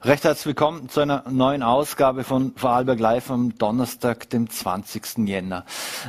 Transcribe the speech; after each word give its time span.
Recht 0.00 0.22
herzlich 0.22 0.46
willkommen 0.46 0.88
zu 0.88 1.00
einer 1.00 1.24
neuen 1.28 1.64
Ausgabe 1.64 2.22
von 2.22 2.52
Vorarlberg 2.54 3.00
Live 3.00 3.32
am 3.32 3.58
Donnerstag, 3.58 4.30
dem 4.30 4.48
20. 4.48 5.26
Jänner. 5.26 5.64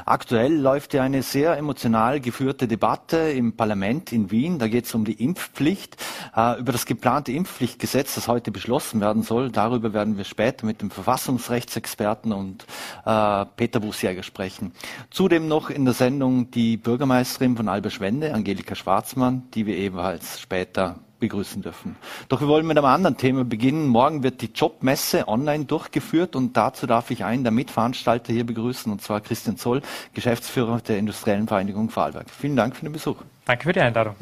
Aktuell 0.05 0.55
läuft 0.55 0.93
ja 0.93 1.02
eine 1.02 1.23
sehr 1.23 1.57
emotional 1.57 2.20
geführte 2.20 2.68
Debatte 2.68 3.18
im 3.18 3.54
Parlament 3.54 4.11
in 4.11 4.29
Wien. 4.29 4.60
Da 4.60 4.68
geht 4.68 4.86
es 4.86 4.93
um 4.93 5.05
die 5.05 5.23
Impfpflicht. 5.23 5.97
Äh, 6.38 6.60
über 6.60 6.71
das 6.71 6.86
geplante 6.86 7.32
Impfpflichtgesetz, 7.32 8.14
das 8.14 8.28
heute 8.28 8.52
beschlossen 8.52 9.02
werden 9.02 9.23
soll, 9.23 9.50
darüber 9.50 9.92
werden 9.92 10.18
wir 10.18 10.24
später 10.24 10.68
mit 10.68 10.83
dem 10.83 10.92
Verfassungsrechtsexperten 10.92 12.32
und 12.32 12.68
äh, 13.07 13.46
Peter 13.56 13.79
Busjäger 13.79 14.21
sprechen. 14.21 14.71
Zudem 15.10 15.47
noch 15.47 15.71
in 15.71 15.86
der 15.86 15.96
Sendung 15.96 16.51
die 16.51 16.78
Bürgermeisterin 16.78 17.57
von 17.57 17.68
Alberschwende, 17.68 18.36
Angelika 18.36 18.75
Schwarzmann, 18.75 19.50
die 19.56 19.65
wir 19.65 19.75
ebenfalls 19.75 20.39
später 20.39 21.00
begrüßen 21.19 21.61
dürfen. 21.61 21.96
Doch 22.28 22.41
wir 22.41 22.47
wollen 22.47 22.65
mit 22.65 22.78
einem 22.78 22.86
anderen 22.86 23.18
Thema 23.18 23.43
beginnen. 23.43 23.87
Morgen 23.87 24.23
wird 24.23 24.41
die 24.41 24.51
Jobmesse 24.54 25.27
online 25.27 25.65
durchgeführt 25.65 26.36
und 26.36 26.55
dazu 26.57 26.87
darf 26.87 27.11
ich 27.11 27.23
einen 27.23 27.43
der 27.43 27.51
Mitveranstalter 27.51 28.33
hier 28.33 28.46
begrüßen, 28.46 28.91
und 28.91 29.01
zwar 29.01 29.21
Christian 29.21 29.57
Zoll, 29.57 29.82
Geschäftsführer 30.13 30.82
der 30.82 30.97
Industriellen 30.97 31.47
Vereinigung 31.47 31.89
Vorarlberg. 31.89 32.30
Vielen 32.30 32.55
Dank 32.55 32.75
für 32.75 32.86
den 32.86 32.94
Besuch. 32.94 33.17
Danke 33.50 33.63
für 33.63 33.73
die 33.73 33.80
Einladung. 33.80 34.16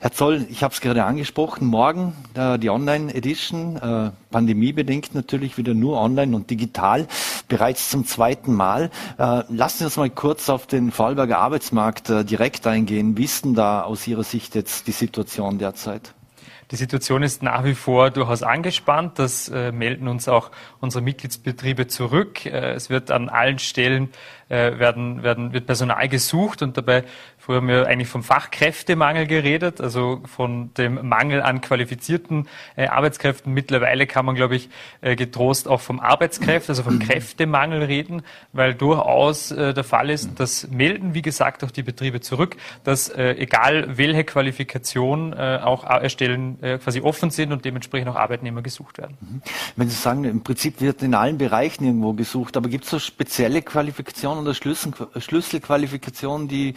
Herr 0.00 0.10
Zoll, 0.10 0.44
ich 0.50 0.64
habe 0.64 0.74
es 0.74 0.80
gerade 0.80 1.04
angesprochen, 1.04 1.68
morgen 1.68 2.14
äh, 2.34 2.58
die 2.58 2.68
Online-Edition, 2.68 3.76
äh, 3.76 4.10
pandemiebedingt 4.32 5.14
natürlich 5.14 5.56
wieder 5.56 5.72
nur 5.72 6.00
online 6.00 6.34
und 6.34 6.50
digital, 6.50 7.06
bereits 7.46 7.90
zum 7.90 8.06
zweiten 8.06 8.52
Mal. 8.52 8.90
Äh, 9.18 9.44
lassen 9.50 9.78
Sie 9.78 9.84
uns 9.84 9.96
mal 9.96 10.10
kurz 10.10 10.48
auf 10.48 10.66
den 10.66 10.90
Vorarlberger 10.90 11.38
Arbeitsmarkt 11.38 12.10
äh, 12.10 12.24
direkt 12.24 12.66
eingehen. 12.66 13.16
Wie 13.16 13.24
ist 13.24 13.44
denn 13.44 13.54
da 13.54 13.82
aus 13.82 14.04
Ihrer 14.08 14.24
Sicht 14.24 14.56
jetzt 14.56 14.88
die 14.88 14.92
Situation 14.92 15.58
derzeit? 15.58 16.12
Die 16.72 16.76
Situation 16.76 17.22
ist 17.22 17.44
nach 17.44 17.64
wie 17.64 17.74
vor 17.74 18.10
durchaus 18.10 18.42
angespannt. 18.42 19.20
Das 19.20 19.48
äh, 19.48 19.70
melden 19.70 20.08
uns 20.08 20.26
auch 20.28 20.50
unsere 20.80 21.02
Mitgliedsbetriebe 21.02 21.86
zurück. 21.86 22.44
Äh, 22.44 22.72
es 22.72 22.90
wird 22.90 23.12
an 23.12 23.28
allen 23.28 23.60
Stellen 23.60 24.10
äh, 24.48 24.78
werden, 24.78 25.22
werden, 25.22 25.52
wird 25.52 25.66
Personal 25.66 26.08
gesucht 26.08 26.62
und 26.62 26.76
dabei 26.76 27.04
Früher 27.46 27.58
haben 27.58 27.68
wir 27.68 27.86
eigentlich 27.86 28.08
vom 28.08 28.24
Fachkräftemangel 28.24 29.28
geredet, 29.28 29.80
also 29.80 30.20
von 30.24 30.74
dem 30.74 31.08
Mangel 31.08 31.42
an 31.42 31.60
qualifizierten 31.60 32.48
äh, 32.74 32.88
Arbeitskräften. 32.88 33.54
Mittlerweile 33.54 34.08
kann 34.08 34.26
man, 34.26 34.34
glaube 34.34 34.56
ich, 34.56 34.68
äh, 35.00 35.14
getrost 35.14 35.68
auch 35.68 35.80
vom 35.80 36.00
Arbeitskräfte, 36.00 36.72
also 36.72 36.82
vom 36.82 36.98
Kräftemangel 36.98 37.84
reden, 37.84 38.22
weil 38.52 38.74
durchaus 38.74 39.52
äh, 39.52 39.72
der 39.74 39.84
Fall 39.84 40.10
ist, 40.10 40.40
das 40.40 40.66
melden, 40.66 41.14
wie 41.14 41.22
gesagt, 41.22 41.62
auch 41.62 41.70
die 41.70 41.84
Betriebe 41.84 42.20
zurück, 42.20 42.56
dass 42.82 43.10
äh, 43.10 43.34
egal 43.34 43.96
welche 43.96 44.24
Qualifikation 44.24 45.32
äh, 45.32 45.60
auch 45.62 45.84
erstellen, 45.84 46.60
äh, 46.64 46.78
quasi 46.78 47.00
offen 47.00 47.30
sind 47.30 47.52
und 47.52 47.64
dementsprechend 47.64 48.08
auch 48.08 48.16
Arbeitnehmer 48.16 48.62
gesucht 48.62 48.98
werden. 48.98 49.16
Mhm. 49.20 49.42
Wenn 49.76 49.88
Sie 49.88 49.94
sagen, 49.94 50.24
im 50.24 50.42
Prinzip 50.42 50.80
wird 50.80 51.00
in 51.04 51.14
allen 51.14 51.38
Bereichen 51.38 51.84
irgendwo 51.84 52.12
gesucht, 52.12 52.56
aber 52.56 52.68
gibt 52.68 52.86
es 52.86 52.90
so 52.90 52.98
spezielle 52.98 53.62
Qualifikationen 53.62 54.42
oder 54.42 54.52
Schlüssel, 54.52 54.92
Schlüsselqualifikationen, 55.16 56.48
die 56.48 56.74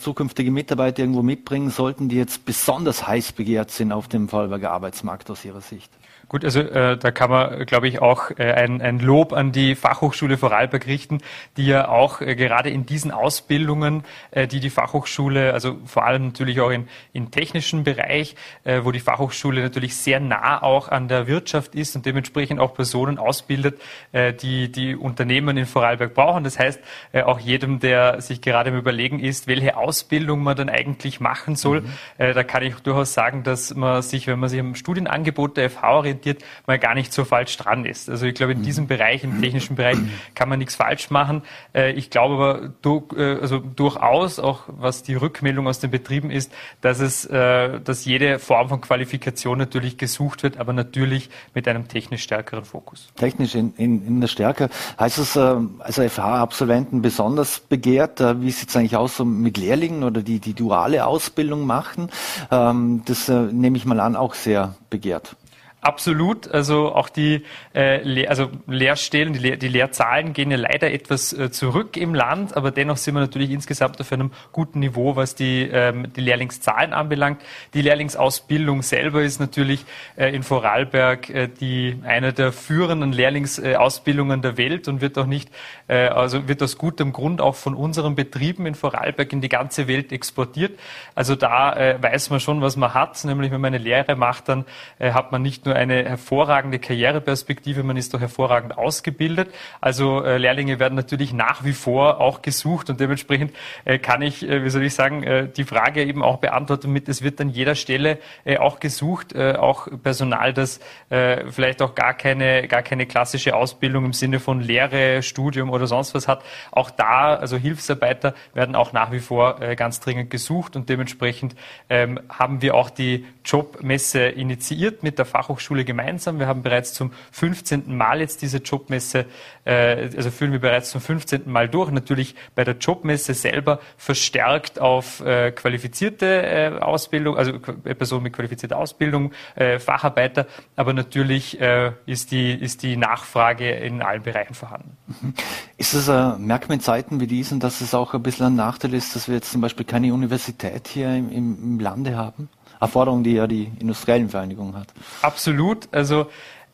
zukünftige 0.00 0.50
Mitarbeiter 0.50 1.00
irgendwo 1.00 1.22
mitbringen 1.22 1.70
sollten, 1.70 2.08
die 2.08 2.16
jetzt 2.16 2.44
besonders 2.44 3.06
heiß 3.06 3.32
begehrt 3.32 3.70
sind 3.70 3.92
auf 3.92 4.08
dem 4.08 4.28
Vorarlberger 4.28 4.70
Arbeitsmarkt 4.70 5.30
aus 5.30 5.44
Ihrer 5.44 5.60
Sicht? 5.60 5.90
Gut, 6.30 6.44
also 6.44 6.60
äh, 6.60 6.96
da 6.96 7.10
kann 7.10 7.28
man, 7.28 7.66
glaube 7.66 7.88
ich, 7.88 8.00
auch 8.00 8.30
äh, 8.38 8.52
ein, 8.52 8.80
ein 8.80 9.00
Lob 9.00 9.32
an 9.32 9.50
die 9.50 9.74
Fachhochschule 9.74 10.38
Vorarlberg 10.38 10.86
richten, 10.86 11.18
die 11.56 11.66
ja 11.66 11.88
auch 11.88 12.20
äh, 12.20 12.36
gerade 12.36 12.70
in 12.70 12.86
diesen 12.86 13.10
Ausbildungen, 13.10 14.04
äh, 14.30 14.46
die 14.46 14.60
die 14.60 14.70
Fachhochschule, 14.70 15.52
also 15.52 15.78
vor 15.86 16.04
allem 16.04 16.26
natürlich 16.26 16.60
auch 16.60 16.70
in, 16.70 16.86
im 17.12 17.32
technischen 17.32 17.82
Bereich, 17.82 18.36
äh, 18.62 18.82
wo 18.84 18.92
die 18.92 19.00
Fachhochschule 19.00 19.60
natürlich 19.60 19.96
sehr 19.96 20.20
nah 20.20 20.62
auch 20.62 20.86
an 20.86 21.08
der 21.08 21.26
Wirtschaft 21.26 21.74
ist 21.74 21.96
und 21.96 22.06
dementsprechend 22.06 22.60
auch 22.60 22.74
Personen 22.74 23.18
ausbildet, 23.18 23.80
äh, 24.12 24.32
die 24.32 24.70
die 24.70 24.94
Unternehmen 24.94 25.56
in 25.56 25.66
Vorarlberg 25.66 26.14
brauchen. 26.14 26.44
Das 26.44 26.60
heißt, 26.60 26.78
äh, 27.10 27.22
auch 27.22 27.40
jedem, 27.40 27.80
der 27.80 28.20
sich 28.20 28.40
gerade 28.40 28.70
im 28.70 28.76
Überlegen 28.76 29.18
ist, 29.18 29.48
welche 29.48 29.76
Ausbildung 29.76 30.44
man 30.44 30.56
dann 30.56 30.68
eigentlich 30.68 31.18
machen 31.18 31.56
soll, 31.56 31.80
mhm. 31.80 31.88
äh, 32.18 32.34
da 32.34 32.44
kann 32.44 32.62
ich 32.62 32.76
durchaus 32.76 33.14
sagen, 33.14 33.42
dass 33.42 33.74
man 33.74 34.00
sich, 34.02 34.28
wenn 34.28 34.38
man 34.38 34.48
sich 34.48 34.60
am 34.60 34.76
Studienangebot 34.76 35.56
der 35.56 35.68
FH 35.70 35.90
orientiert, 35.90 36.19
orientiert, 36.20 36.44
mal 36.66 36.78
gar 36.78 36.94
nicht 36.94 37.12
so 37.12 37.24
falsch 37.24 37.56
dran 37.56 37.84
ist. 37.84 38.08
Also 38.08 38.26
ich 38.26 38.34
glaube, 38.34 38.52
in 38.52 38.62
diesem 38.62 38.86
Bereich, 38.86 39.24
im 39.24 39.40
technischen 39.40 39.76
Bereich, 39.76 39.98
kann 40.34 40.48
man 40.48 40.58
nichts 40.58 40.74
falsch 40.74 41.10
machen. 41.10 41.42
Äh, 41.74 41.92
ich 41.92 42.10
glaube 42.10 42.34
aber 42.34 42.70
du, 42.82 43.08
äh, 43.16 43.40
also 43.40 43.58
durchaus, 43.58 44.38
auch 44.38 44.64
was 44.66 45.02
die 45.02 45.14
Rückmeldung 45.14 45.66
aus 45.66 45.80
den 45.80 45.90
Betrieben 45.90 46.30
ist, 46.30 46.52
dass 46.80 47.00
es, 47.00 47.24
äh, 47.26 47.80
dass 47.80 48.04
jede 48.04 48.38
Form 48.38 48.68
von 48.68 48.80
Qualifikation 48.80 49.58
natürlich 49.58 49.96
gesucht 49.98 50.42
wird, 50.42 50.58
aber 50.58 50.72
natürlich 50.72 51.30
mit 51.54 51.66
einem 51.66 51.88
technisch 51.88 52.22
stärkeren 52.22 52.64
Fokus. 52.64 53.08
Technisch 53.16 53.54
in, 53.54 53.74
in, 53.76 54.06
in 54.06 54.20
der 54.20 54.28
Stärke. 54.28 54.70
Heißt 54.98 55.18
es 55.18 55.36
also 55.36 56.08
FH-Absolventen 56.08 57.02
besonders 57.02 57.60
begehrt? 57.60 58.20
Wie 58.20 58.50
sieht 58.50 58.68
es 58.68 58.76
eigentlich 58.76 58.96
aus 58.96 59.16
so 59.16 59.24
mit 59.24 59.56
Lehrlingen 59.56 60.04
oder 60.04 60.22
die 60.22 60.38
die 60.38 60.54
duale 60.54 61.06
Ausbildung 61.06 61.66
machen? 61.66 62.10
Ähm, 62.50 63.02
das 63.06 63.28
nehme 63.28 63.76
ich 63.76 63.84
mal 63.84 64.00
an, 64.00 64.16
auch 64.16 64.34
sehr 64.34 64.74
begehrt. 64.90 65.36
Absolut. 65.82 66.46
Also 66.52 66.94
auch 66.94 67.08
die 67.08 67.44
äh, 67.74 68.02
Le 68.02 68.28
also 68.28 68.50
Lehrstellen, 68.66 69.32
die, 69.32 69.38
Le 69.38 69.56
die 69.56 69.68
Lehrzahlen 69.68 70.34
gehen 70.34 70.50
ja 70.50 70.58
leider 70.58 70.92
etwas 70.92 71.32
äh, 71.32 71.50
zurück 71.50 71.96
im 71.96 72.14
Land, 72.14 72.54
aber 72.54 72.70
dennoch 72.70 72.98
sind 72.98 73.14
wir 73.14 73.20
natürlich 73.20 73.50
insgesamt 73.50 73.98
auf 73.98 74.12
einem 74.12 74.30
guten 74.52 74.80
Niveau, 74.80 75.16
was 75.16 75.34
die, 75.34 75.62
ähm, 75.62 76.12
die 76.12 76.20
Lehrlingszahlen 76.20 76.92
anbelangt. 76.92 77.40
Die 77.72 77.80
Lehrlingsausbildung 77.80 78.82
selber 78.82 79.22
ist 79.22 79.40
natürlich 79.40 79.86
äh, 80.16 80.34
in 80.34 80.42
Vorarlberg 80.42 81.30
äh, 81.30 81.48
die 81.48 81.98
eine 82.04 82.34
der 82.34 82.52
führenden 82.52 83.12
Lehrlingsausbildungen 83.12 84.42
der 84.42 84.58
Welt 84.58 84.86
und 84.86 85.00
wird 85.00 85.16
auch 85.16 85.24
nicht, 85.24 85.48
äh, 85.88 86.08
also 86.08 86.46
wird 86.46 86.62
aus 86.62 86.76
gutem 86.76 87.12
Grund 87.14 87.40
auch 87.40 87.54
von 87.54 87.74
unseren 87.74 88.16
Betrieben 88.16 88.66
in 88.66 88.74
Vorarlberg 88.74 89.32
in 89.32 89.40
die 89.40 89.48
ganze 89.48 89.88
Welt 89.88 90.12
exportiert. 90.12 90.78
Also 91.14 91.36
da 91.36 91.74
äh, 91.74 92.02
weiß 92.02 92.28
man 92.28 92.40
schon, 92.40 92.60
was 92.60 92.76
man 92.76 92.92
hat, 92.92 93.24
nämlich 93.24 93.50
wenn 93.50 93.62
man 93.62 93.72
eine 93.72 93.82
Lehre 93.82 94.14
macht, 94.14 94.50
dann 94.50 94.66
äh, 94.98 95.12
hat 95.12 95.32
man 95.32 95.40
nicht 95.40 95.64
nur 95.64 95.69
nur 95.70 95.76
eine 95.76 96.04
hervorragende 96.04 96.80
Karriereperspektive, 96.80 97.84
man 97.84 97.96
ist 97.96 98.12
doch 98.12 98.20
hervorragend 98.20 98.76
ausgebildet. 98.76 99.54
Also 99.80 100.24
äh, 100.24 100.36
Lehrlinge 100.36 100.80
werden 100.80 100.96
natürlich 100.96 101.32
nach 101.32 101.64
wie 101.64 101.72
vor 101.72 102.20
auch 102.20 102.42
gesucht 102.42 102.90
und 102.90 102.98
dementsprechend 102.98 103.52
äh, 103.84 103.98
kann 103.98 104.20
ich, 104.20 104.42
äh, 104.42 104.64
wie 104.64 104.70
soll 104.70 104.82
ich 104.82 104.94
sagen, 104.94 105.22
äh, 105.22 105.48
die 105.48 105.62
Frage 105.62 106.02
eben 106.02 106.24
auch 106.24 106.38
beantworten 106.38 106.90
mit, 106.90 107.08
es 107.08 107.22
wird 107.22 107.40
an 107.40 107.50
jeder 107.50 107.76
Stelle 107.76 108.18
äh, 108.44 108.58
auch 108.58 108.80
gesucht, 108.80 109.32
äh, 109.32 109.54
auch 109.54 109.86
Personal, 110.02 110.52
das 110.52 110.80
vielleicht 111.10 111.82
auch 111.82 111.94
gar 111.94 112.14
keine, 112.14 112.66
gar 112.68 112.82
keine 112.82 113.06
klassische 113.06 113.54
Ausbildung 113.54 114.04
im 114.04 114.12
Sinne 114.12 114.38
von 114.38 114.60
Lehre, 114.60 115.22
Studium 115.22 115.70
oder 115.70 115.86
sonst 115.86 116.14
was 116.14 116.28
hat. 116.28 116.42
Auch 116.70 116.90
da, 116.90 117.34
also 117.34 117.56
Hilfsarbeiter 117.56 118.34
werden 118.54 118.74
auch 118.74 118.92
nach 118.92 119.12
wie 119.12 119.18
vor 119.18 119.58
ganz 119.76 120.00
dringend 120.00 120.30
gesucht 120.30 120.76
und 120.76 120.88
dementsprechend 120.88 121.56
ähm, 121.88 122.20
haben 122.28 122.62
wir 122.62 122.74
auch 122.74 122.90
die 122.90 123.26
Jobmesse 123.44 124.20
initiiert 124.20 125.02
mit 125.02 125.18
der 125.18 125.26
Fachhochschule 125.26 125.59
Fachhochschule 125.60 125.84
gemeinsam. 125.84 126.38
Wir 126.38 126.46
haben 126.46 126.62
bereits 126.62 126.94
zum 126.94 127.12
15. 127.32 127.96
Mal 127.96 128.20
jetzt 128.20 128.42
diese 128.42 128.58
Jobmesse, 128.58 129.26
äh, 129.64 130.08
also 130.16 130.30
führen 130.30 130.52
wir 130.52 130.58
bereits 130.58 130.90
zum 130.90 131.00
15. 131.00 131.50
Mal 131.50 131.68
durch. 131.68 131.90
Natürlich 131.90 132.34
bei 132.54 132.64
der 132.64 132.76
Jobmesse 132.76 133.34
selber 133.34 133.80
verstärkt 133.96 134.80
auf 134.80 135.20
äh, 135.20 135.52
qualifizierte 135.52 136.26
äh, 136.26 136.78
Ausbildung, 136.80 137.36
also 137.36 137.52
äh, 137.84 137.94
Personen 137.94 138.24
mit 138.24 138.32
qualifizierter 138.32 138.78
Ausbildung, 138.78 139.32
äh, 139.54 139.78
Facharbeiter, 139.78 140.46
aber 140.76 140.92
natürlich 140.92 141.60
äh, 141.60 141.92
ist, 142.06 142.30
die, 142.30 142.52
ist 142.52 142.82
die 142.82 142.96
Nachfrage 142.96 143.70
in 143.70 144.02
allen 144.02 144.22
Bereichen 144.22 144.54
vorhanden. 144.54 144.96
Mhm. 145.06 145.34
Ist 145.76 145.94
es, 145.94 146.08
äh, 146.08 146.38
merkt 146.38 146.70
in 146.70 146.80
Zeiten 146.80 147.20
wie 147.20 147.26
diesen, 147.26 147.60
dass 147.60 147.80
es 147.80 147.94
auch 147.94 148.14
ein 148.14 148.22
bisschen 148.22 148.46
ein 148.46 148.56
Nachteil 148.56 148.94
ist, 148.94 149.14
dass 149.14 149.28
wir 149.28 149.34
jetzt 149.34 149.50
zum 149.50 149.60
Beispiel 149.60 149.84
keine 149.84 150.14
Universität 150.14 150.88
hier 150.88 151.14
im, 151.14 151.30
im 151.30 151.80
Lande 151.80 152.16
haben? 152.16 152.48
Erforderung, 152.80 153.22
die 153.22 153.34
ja 153.34 153.46
die 153.46 153.70
industriellen 153.78 154.28
Vereinigung 154.28 154.74
hat. 154.74 154.88
Absolut. 155.22 155.88
Also 155.92 156.26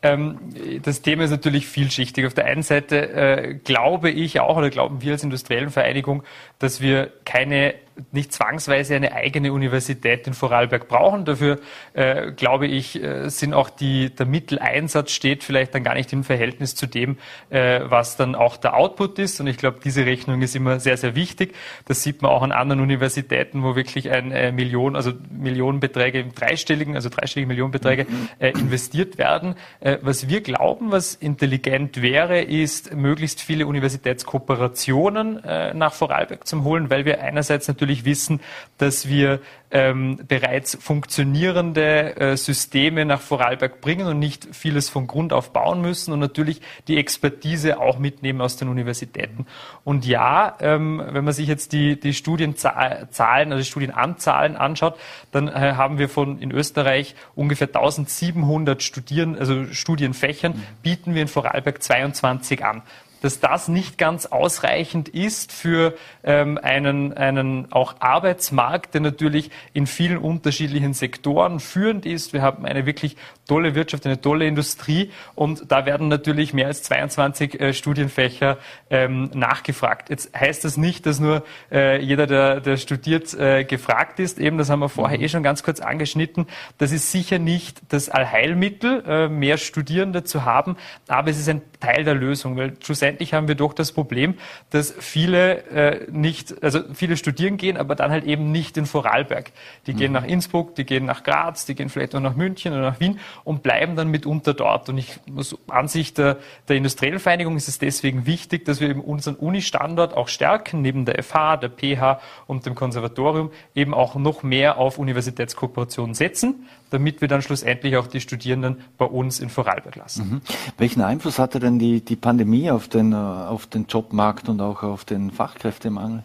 ähm, 0.03 0.39
das 0.83 1.03
Thema 1.03 1.25
ist 1.25 1.31
natürlich 1.31 1.67
vielschichtig. 1.67 2.27
Auf 2.27 2.35
der 2.35 2.45
einen 2.45 2.63
Seite 2.63 3.11
äh, 3.13 3.55
glaube 3.55 4.11
ich 4.11 4.41
auch 4.41 4.57
oder 4.57 4.71
glauben 4.71 5.03
wir 5.03 5.13
als 5.13 5.25
industriellen 5.25 5.71
Vereinigung, 5.71 6.23
dass 6.59 6.81
wir 6.81 7.13
keine 7.25 7.75
nicht 8.13 8.33
zwangsweise 8.33 8.95
eine 8.95 9.13
eigene 9.13 9.53
Universität 9.53 10.27
in 10.27 10.35
Vorarlberg 10.35 10.89
brauchen. 10.89 11.25
Dafür, 11.25 11.59
äh, 11.95 12.33
glaube 12.33 12.67
ich, 12.67 13.03
äh, 13.03 13.29
sind 13.31 13.55
auch 13.55 13.71
die, 13.71 14.15
der 14.15 14.27
Mitteleinsatz 14.27 15.13
steht 15.13 15.45
vielleicht 15.45 15.75
dann 15.75 15.83
gar 15.83 15.95
nicht 15.95 16.13
im 16.13 16.25
Verhältnis 16.25 16.75
zu 16.75 16.87
dem, 16.87 17.17
äh, 17.51 17.81
was 17.85 18.17
dann 18.17 18.35
auch 18.35 18.57
der 18.57 18.77
Output 18.77 19.19
ist. 19.19 19.41
Und 19.41 19.47
ich 19.47 19.57
glaube, 19.57 19.79
diese 19.83 20.05
Rechnung 20.05 20.43
ist 20.43 20.55
immer 20.55 20.79
sehr, 20.79 20.97
sehr 20.97 21.15
wichtig. 21.15 21.55
Das 21.87 22.03
sieht 22.03 22.23
man 22.23 22.31
auch 22.31 22.43
an 22.43 22.53
anderen 22.53 22.81
Universitäten, 22.81 23.63
wo 23.63 23.77
wirklich 23.77 24.11
ein 24.11 24.31
äh, 24.31 24.53
Million, 24.53 24.95
also 24.95 25.13
Millionenbeträge 25.31 26.21
im 26.21 26.35
dreistelligen, 26.35 26.97
also 26.97 27.09
dreistellige 27.09 27.49
Millionenbeträge 27.49 28.05
mhm. 28.05 28.29
äh, 28.39 28.51
investiert 28.51 29.17
werden. 29.17 29.55
Äh, 29.81 29.99
was 30.03 30.29
wir 30.29 30.43
glauben, 30.43 30.93
was 30.93 31.15
intelligent 31.15 32.03
wäre, 32.03 32.43
ist, 32.43 32.95
möglichst 32.95 33.41
viele 33.41 33.67
Universitätskooperationen 33.67 35.43
äh, 35.45 35.73
nach 35.73 35.95
Vorarlberg 35.95 36.46
zu 36.47 36.65
holen, 36.65 36.91
weil 36.91 37.05
wir 37.05 37.23
einerseits 37.23 37.69
natürlich 37.69 37.87
natürlich 37.87 38.05
wissen, 38.05 38.41
dass 38.79 39.09
wir 39.09 39.41
ähm, 39.71 40.19
bereits 40.27 40.77
funktionierende 40.81 42.17
äh, 42.17 42.37
Systeme 42.37 43.05
nach 43.05 43.21
Vorarlberg 43.21 43.81
bringen 43.81 44.07
und 44.07 44.19
nicht 44.19 44.49
vieles 44.53 44.89
von 44.89 45.07
Grund 45.07 45.33
auf 45.33 45.53
bauen 45.53 45.81
müssen 45.81 46.13
und 46.13 46.21
natürlich 46.21 46.61
die 46.89 46.97
Expertise 46.97 47.79
auch 47.79 47.99
mitnehmen 47.99 48.41
aus 48.41 48.57
den 48.57 48.69
Universitäten. 48.69 49.47
Und 49.85 50.07
ja, 50.07 50.57
ähm, 50.61 51.03
wenn 51.05 51.25
man 51.25 51.35
sich 51.35 51.49
jetzt 51.49 51.73
die, 51.73 51.99
die 51.99 52.15
Studienzahlen, 52.15 53.09
also 53.53 53.57
die 53.57 53.65
Studienanzahlen 53.65 54.57
anschaut, 54.57 54.99
dann 55.33 55.49
äh, 55.49 55.75
haben 55.75 55.99
wir 55.99 56.09
von 56.09 56.39
in 56.39 56.53
Österreich 56.53 57.15
ungefähr 57.35 57.69
1700 57.69 58.83
Studieren, 58.83 59.39
also 59.39 59.67
Studienfächern, 59.73 60.63
bieten 60.83 61.15
wir 61.15 61.23
in 61.23 61.29
Vorarlberg 61.29 61.83
22 61.83 62.65
an 62.65 62.83
dass 63.27 63.41
das 63.41 63.67
nicht 63.67 63.99
ganz 63.99 64.27
ausreichend 64.27 65.09
ist 65.09 65.51
für 65.51 65.95
ähm, 66.23 66.61
einen, 66.63 67.13
einen 67.13 67.73
auch 67.73 67.97
Arbeitsmarkt, 67.99 68.95
der 68.95 69.01
natürlich 69.01 69.51
in 69.73 69.89
vielen 69.89 70.19
unterschiedlichen 70.19 70.95
Sektoren 70.95 71.59
führend 71.59 72.07
ist. 72.07 72.33
Wir 72.33 72.43
haben 72.43 72.65
eine 72.65 72.87
wirklich 72.87 73.17
tolle 73.49 73.75
Wirtschaft, 73.75 74.07
eine 74.07 74.21
tolle 74.21 74.47
Industrie 74.47 75.11
und 75.35 75.73
da 75.73 75.87
werden 75.87 76.07
natürlich 76.07 76.55
mehr 76.55 76.69
als 76.69 76.85
22 76.85 77.61
äh, 77.61 77.73
Studienfächer 77.73 78.59
ähm, 78.91 79.31
nachgefragt. 79.35 80.09
Jetzt 80.09 80.33
heißt 80.39 80.65
das 80.65 80.77
nicht, 80.77 81.05
dass 81.05 81.19
nur 81.19 81.43
äh, 81.73 82.01
jeder, 82.01 82.29
der, 82.29 82.61
der 82.61 82.77
studiert, 82.77 83.35
äh, 83.35 83.65
gefragt 83.65 84.21
ist. 84.21 84.39
Eben, 84.39 84.57
das 84.57 84.71
haben 84.71 84.81
wir 84.81 84.89
vorher 84.89 85.19
mhm. 85.19 85.25
eh 85.25 85.29
schon 85.29 85.43
ganz 85.43 85.65
kurz 85.65 85.81
angeschnitten. 85.81 86.47
Das 86.79 86.93
ist 86.93 87.11
sicher 87.11 87.41
nicht 87.41 87.81
das 87.89 88.09
Allheilmittel, 88.09 89.03
äh, 89.05 89.29
mehr 89.29 89.59
Studierende 89.59 90.23
zu 90.23 90.45
haben, 90.45 90.77
aber 91.09 91.31
es 91.31 91.41
ist 91.41 91.49
ein 91.49 91.63
Teil 91.81 92.05
der 92.05 92.15
Lösung, 92.15 92.57
weil 92.57 92.75
schlussendlich 92.85 93.16
haben 93.25 93.49
wir 93.49 93.55
doch 93.55 93.73
das 93.73 93.93
Problem, 93.93 94.35
dass 94.71 94.95
viele 94.99 95.65
äh, 95.65 96.07
nicht, 96.11 96.63
also 96.63 96.81
viele 96.95 97.17
studieren 97.17 97.57
gehen, 97.57 97.77
aber 97.77 97.95
dann 97.95 98.11
halt 98.11 98.25
eben 98.25 98.53
nicht 98.53 98.77
in 98.77 98.87
Vorarlberg. 98.87 99.53
Die 99.87 99.93
mhm. 99.93 99.97
gehen 99.97 100.13
nach 100.13 100.25
Innsbruck, 100.25 100.75
die 100.75 100.85
gehen 100.85 101.05
nach 101.05 101.23
Graz, 101.23 101.65
die 101.67 101.75
gehen 101.75 101.89
vielleicht 101.89 102.15
auch 102.15 102.21
nach 102.21 102.37
München 102.37 102.73
oder 102.73 102.83
nach 102.83 103.01
Wien 103.01 103.19
und 103.45 103.63
bleiben 103.63 103.97
dann 103.97 104.09
mitunter 104.09 104.55
dort. 104.55 104.89
Und 104.89 104.99
ich 104.99 105.19
muss 105.27 105.57
Ansicht 105.69 106.19
der, 106.19 106.39
der 106.69 106.77
industriellen 106.77 107.19
Vereinigung 107.19 107.57
ist 107.57 107.69
es 107.69 107.79
deswegen 107.79 108.27
wichtig, 108.27 108.65
dass 108.65 108.81
wir 108.81 108.89
eben 108.89 109.01
unseren 109.01 109.35
Uni-Standort 109.35 110.17
auch 110.17 110.29
stärken, 110.29 110.83
neben 110.83 111.05
der 111.05 111.23
FH, 111.23 111.57
der 111.59 111.71
PH 111.71 112.21
und 112.47 112.67
dem 112.67 112.75
Konservatorium 112.75 113.51
eben 113.75 113.95
auch 113.95 114.15
noch 114.15 114.43
mehr 114.43 114.79
auf 114.79 114.99
Universitätskooperationen 114.99 116.15
setzen, 116.15 116.67
damit 116.91 117.21
wir 117.21 117.29
dann 117.29 117.43
schlussendlich 117.43 117.97
auch 117.97 118.07
die 118.07 118.21
Studierenden 118.21 118.77
bei 118.99 119.05
uns 119.05 119.41
in 119.41 119.49
Vorarlberg 119.49 119.97
lassen. 119.97 120.31
Mhm. 120.31 120.41
Welchen 120.79 121.03
Einfluss 121.03 121.39
hatte 121.39 121.59
denn 121.61 121.79
die, 121.79 122.01
die 122.01 122.17
Pandemie 122.17 122.71
auf 122.71 122.89
den, 122.89 123.13
äh, 123.13 123.17
auf 123.17 123.67
den 123.67 123.87
Jobmarkt 123.87 124.49
und 124.49 124.61
auch 124.61 124.83
auf 124.83 125.05
den 125.05 125.31
Fachkräftemangel? 125.31 126.23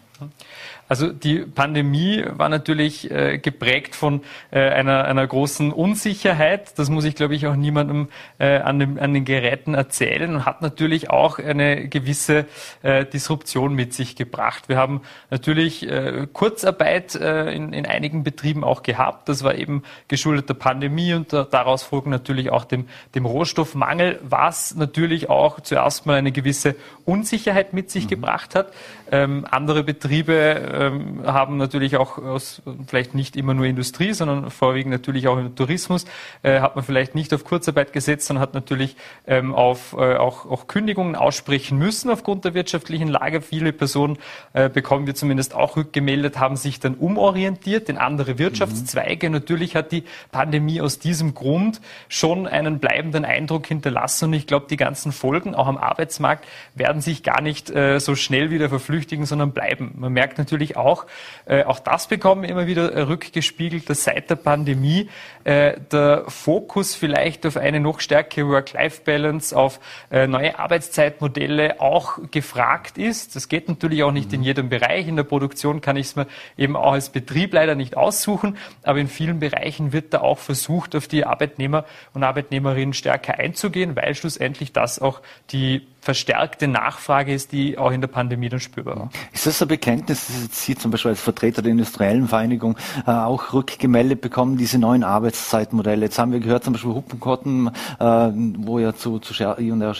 Also 0.92 1.10
die 1.10 1.38
Pandemie 1.38 2.22
war 2.28 2.50
natürlich 2.50 3.10
äh, 3.10 3.38
geprägt 3.38 3.94
von 3.94 4.20
äh, 4.50 4.60
einer, 4.60 5.04
einer 5.06 5.26
großen 5.26 5.72
Unsicherheit. 5.72 6.78
Das 6.78 6.90
muss 6.90 7.06
ich, 7.06 7.14
glaube 7.14 7.34
ich, 7.34 7.46
auch 7.46 7.56
niemandem 7.56 8.08
äh, 8.38 8.58
an, 8.58 8.78
dem, 8.78 8.98
an 8.98 9.14
den 9.14 9.24
Geräten 9.24 9.72
erzählen 9.72 10.34
und 10.34 10.44
hat 10.44 10.60
natürlich 10.60 11.08
auch 11.08 11.38
eine 11.38 11.88
gewisse 11.88 12.44
äh, 12.82 13.06
Disruption 13.06 13.74
mit 13.74 13.94
sich 13.94 14.16
gebracht. 14.16 14.68
Wir 14.68 14.76
haben 14.76 15.00
natürlich 15.30 15.88
äh, 15.88 16.26
Kurzarbeit 16.30 17.14
äh, 17.14 17.54
in, 17.54 17.72
in 17.72 17.86
einigen 17.86 18.22
Betrieben 18.22 18.62
auch 18.62 18.82
gehabt. 18.82 19.30
Das 19.30 19.42
war 19.44 19.54
eben 19.54 19.84
geschuldet 20.08 20.50
der 20.50 20.54
Pandemie 20.54 21.14
und 21.14 21.32
daraus 21.32 21.84
folgen 21.84 22.10
natürlich 22.10 22.50
auch 22.50 22.66
dem, 22.66 22.86
dem 23.14 23.24
Rohstoffmangel, 23.24 24.18
was 24.22 24.74
natürlich 24.74 25.30
auch 25.30 25.60
zuerst 25.60 26.04
mal 26.04 26.16
eine 26.16 26.32
gewisse 26.32 26.74
Unsicherheit 27.06 27.72
mit 27.72 27.90
sich 27.90 28.04
mhm. 28.04 28.08
gebracht 28.10 28.54
hat. 28.54 28.74
Ähm, 29.12 29.46
andere 29.50 29.84
Betriebe 29.84 30.32
ähm, 30.32 31.22
haben 31.26 31.58
natürlich 31.58 31.98
auch 31.98 32.16
aus, 32.16 32.62
vielleicht 32.86 33.14
nicht 33.14 33.36
immer 33.36 33.52
nur 33.52 33.66
Industrie, 33.66 34.14
sondern 34.14 34.50
vorwiegend 34.50 34.90
natürlich 34.90 35.28
auch 35.28 35.36
im 35.36 35.54
Tourismus, 35.54 36.06
äh, 36.42 36.60
hat 36.60 36.76
man 36.76 36.84
vielleicht 36.84 37.14
nicht 37.14 37.34
auf 37.34 37.44
Kurzarbeit 37.44 37.92
gesetzt, 37.92 38.26
sondern 38.26 38.40
hat 38.40 38.54
natürlich 38.54 38.96
ähm, 39.26 39.54
auf 39.54 39.94
äh, 39.98 40.16
auch, 40.16 40.50
auch 40.50 40.66
Kündigungen 40.66 41.14
aussprechen 41.14 41.76
müssen 41.76 42.10
aufgrund 42.10 42.46
der 42.46 42.54
wirtschaftlichen 42.54 43.08
Lage. 43.08 43.42
Viele 43.42 43.74
Personen 43.74 44.16
äh, 44.54 44.70
bekommen 44.70 45.06
wir 45.06 45.14
zumindest 45.14 45.54
auch 45.54 45.76
rückgemeldet, 45.76 46.38
haben 46.38 46.56
sich 46.56 46.80
dann 46.80 46.94
umorientiert 46.94 47.90
in 47.90 47.98
andere 47.98 48.38
Wirtschaftszweige. 48.38 49.28
Mhm. 49.28 49.34
Natürlich 49.34 49.76
hat 49.76 49.92
die 49.92 50.04
Pandemie 50.30 50.80
aus 50.80 51.00
diesem 51.00 51.34
Grund 51.34 51.82
schon 52.08 52.46
einen 52.46 52.78
bleibenden 52.78 53.26
Eindruck 53.26 53.66
hinterlassen 53.66 54.26
und 54.26 54.32
ich 54.32 54.46
glaube, 54.46 54.68
die 54.70 54.78
ganzen 54.78 55.12
Folgen 55.12 55.54
auch 55.54 55.66
am 55.66 55.76
Arbeitsmarkt 55.76 56.46
werden 56.74 57.02
sich 57.02 57.22
gar 57.22 57.42
nicht 57.42 57.68
äh, 57.68 58.00
so 58.00 58.14
schnell 58.14 58.50
wieder 58.50 58.70
verflüchten 58.70 59.01
flüchtigen, 59.02 59.26
sondern 59.26 59.52
bleiben. 59.52 59.94
Man 59.96 60.12
merkt 60.12 60.38
natürlich 60.38 60.76
auch, 60.76 61.06
äh, 61.46 61.64
auch 61.64 61.80
das 61.80 62.06
bekommen 62.06 62.42
wir 62.42 62.48
immer 62.48 62.66
wieder 62.66 62.92
äh, 62.92 63.02
rückgespiegelt, 63.02 63.90
dass 63.90 64.04
seit 64.04 64.30
der 64.30 64.36
Pandemie 64.36 65.08
äh, 65.44 65.74
der 65.90 66.24
Fokus 66.28 66.94
vielleicht 66.94 67.44
auf 67.46 67.56
eine 67.56 67.80
noch 67.80 67.98
stärkere 67.98 68.48
Work-Life-Balance, 68.48 69.56
auf 69.56 69.80
äh, 70.10 70.28
neue 70.28 70.58
Arbeitszeitmodelle 70.58 71.80
auch 71.80 72.18
gefragt 72.30 72.96
ist. 72.96 73.34
Das 73.34 73.48
geht 73.48 73.68
natürlich 73.68 74.04
auch 74.04 74.12
nicht 74.12 74.28
mhm. 74.28 74.34
in 74.34 74.42
jedem 74.44 74.68
Bereich. 74.68 75.08
In 75.08 75.16
der 75.16 75.24
Produktion 75.24 75.80
kann 75.80 75.96
ich 75.96 76.06
es 76.06 76.16
mir 76.16 76.26
eben 76.56 76.76
auch 76.76 76.92
als 76.92 77.10
Betrieb 77.10 77.52
leider 77.54 77.74
nicht 77.74 77.96
aussuchen, 77.96 78.56
aber 78.84 79.00
in 79.00 79.08
vielen 79.08 79.40
Bereichen 79.40 79.92
wird 79.92 80.14
da 80.14 80.20
auch 80.20 80.38
versucht, 80.38 80.94
auf 80.94 81.08
die 81.08 81.24
Arbeitnehmer 81.24 81.84
und 82.14 82.22
Arbeitnehmerinnen 82.22 82.94
stärker 82.94 83.38
einzugehen, 83.38 83.96
weil 83.96 84.14
schlussendlich 84.14 84.72
das 84.72 85.00
auch 85.00 85.20
die 85.50 85.86
verstärkte 86.02 86.66
Nachfrage 86.66 87.32
ist, 87.32 87.52
die 87.52 87.78
auch 87.78 87.92
in 87.92 88.00
der 88.00 88.08
Pandemie 88.08 88.48
dann 88.48 88.58
spürbar 88.58 88.96
war. 88.96 89.10
Ist 89.32 89.46
das 89.46 89.62
ein 89.62 89.68
Bekenntnis, 89.68 90.26
dass 90.26 90.64
Sie 90.64 90.74
zum 90.74 90.90
Beispiel 90.90 91.12
als 91.12 91.20
Vertreter 91.20 91.62
der 91.62 91.70
industriellen 91.70 92.26
Vereinigung 92.26 92.76
äh, 93.06 93.12
auch 93.12 93.52
rückgemeldet 93.52 94.20
bekommen, 94.20 94.56
diese 94.56 94.78
neuen 94.78 95.04
Arbeitszeitmodelle? 95.04 96.06
Jetzt 96.06 96.18
haben 96.18 96.32
wir 96.32 96.40
gehört, 96.40 96.64
zum 96.64 96.72
Beispiel 96.72 96.90
Huppenkotten, 96.90 97.68
äh, 98.00 98.04
wo 98.04 98.80
ja 98.80 98.96
zu, 98.96 99.20
zu 99.20 99.32
Scher 99.32 99.60
I 99.60 99.70
und 99.70 99.80
R, 99.80 99.94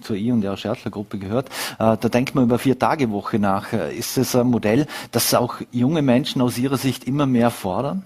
zur 0.00 0.16
I 0.16 0.32
und 0.32 0.42
R 0.42 0.56
Schertler 0.56 0.90
Gruppe 0.90 1.18
gehört, 1.18 1.48
äh, 1.78 1.96
da 1.98 2.08
denkt 2.08 2.34
man 2.34 2.44
über 2.44 2.58
vier 2.58 2.78
Tage 2.78 3.10
Woche 3.10 3.38
nach. 3.38 3.74
Äh, 3.74 3.94
ist 3.94 4.16
das 4.16 4.34
ein 4.34 4.46
Modell, 4.46 4.86
das 5.12 5.34
auch 5.34 5.56
junge 5.72 6.00
Menschen 6.00 6.40
aus 6.40 6.56
Ihrer 6.56 6.78
Sicht 6.78 7.04
immer 7.04 7.26
mehr 7.26 7.50
fordern? 7.50 8.02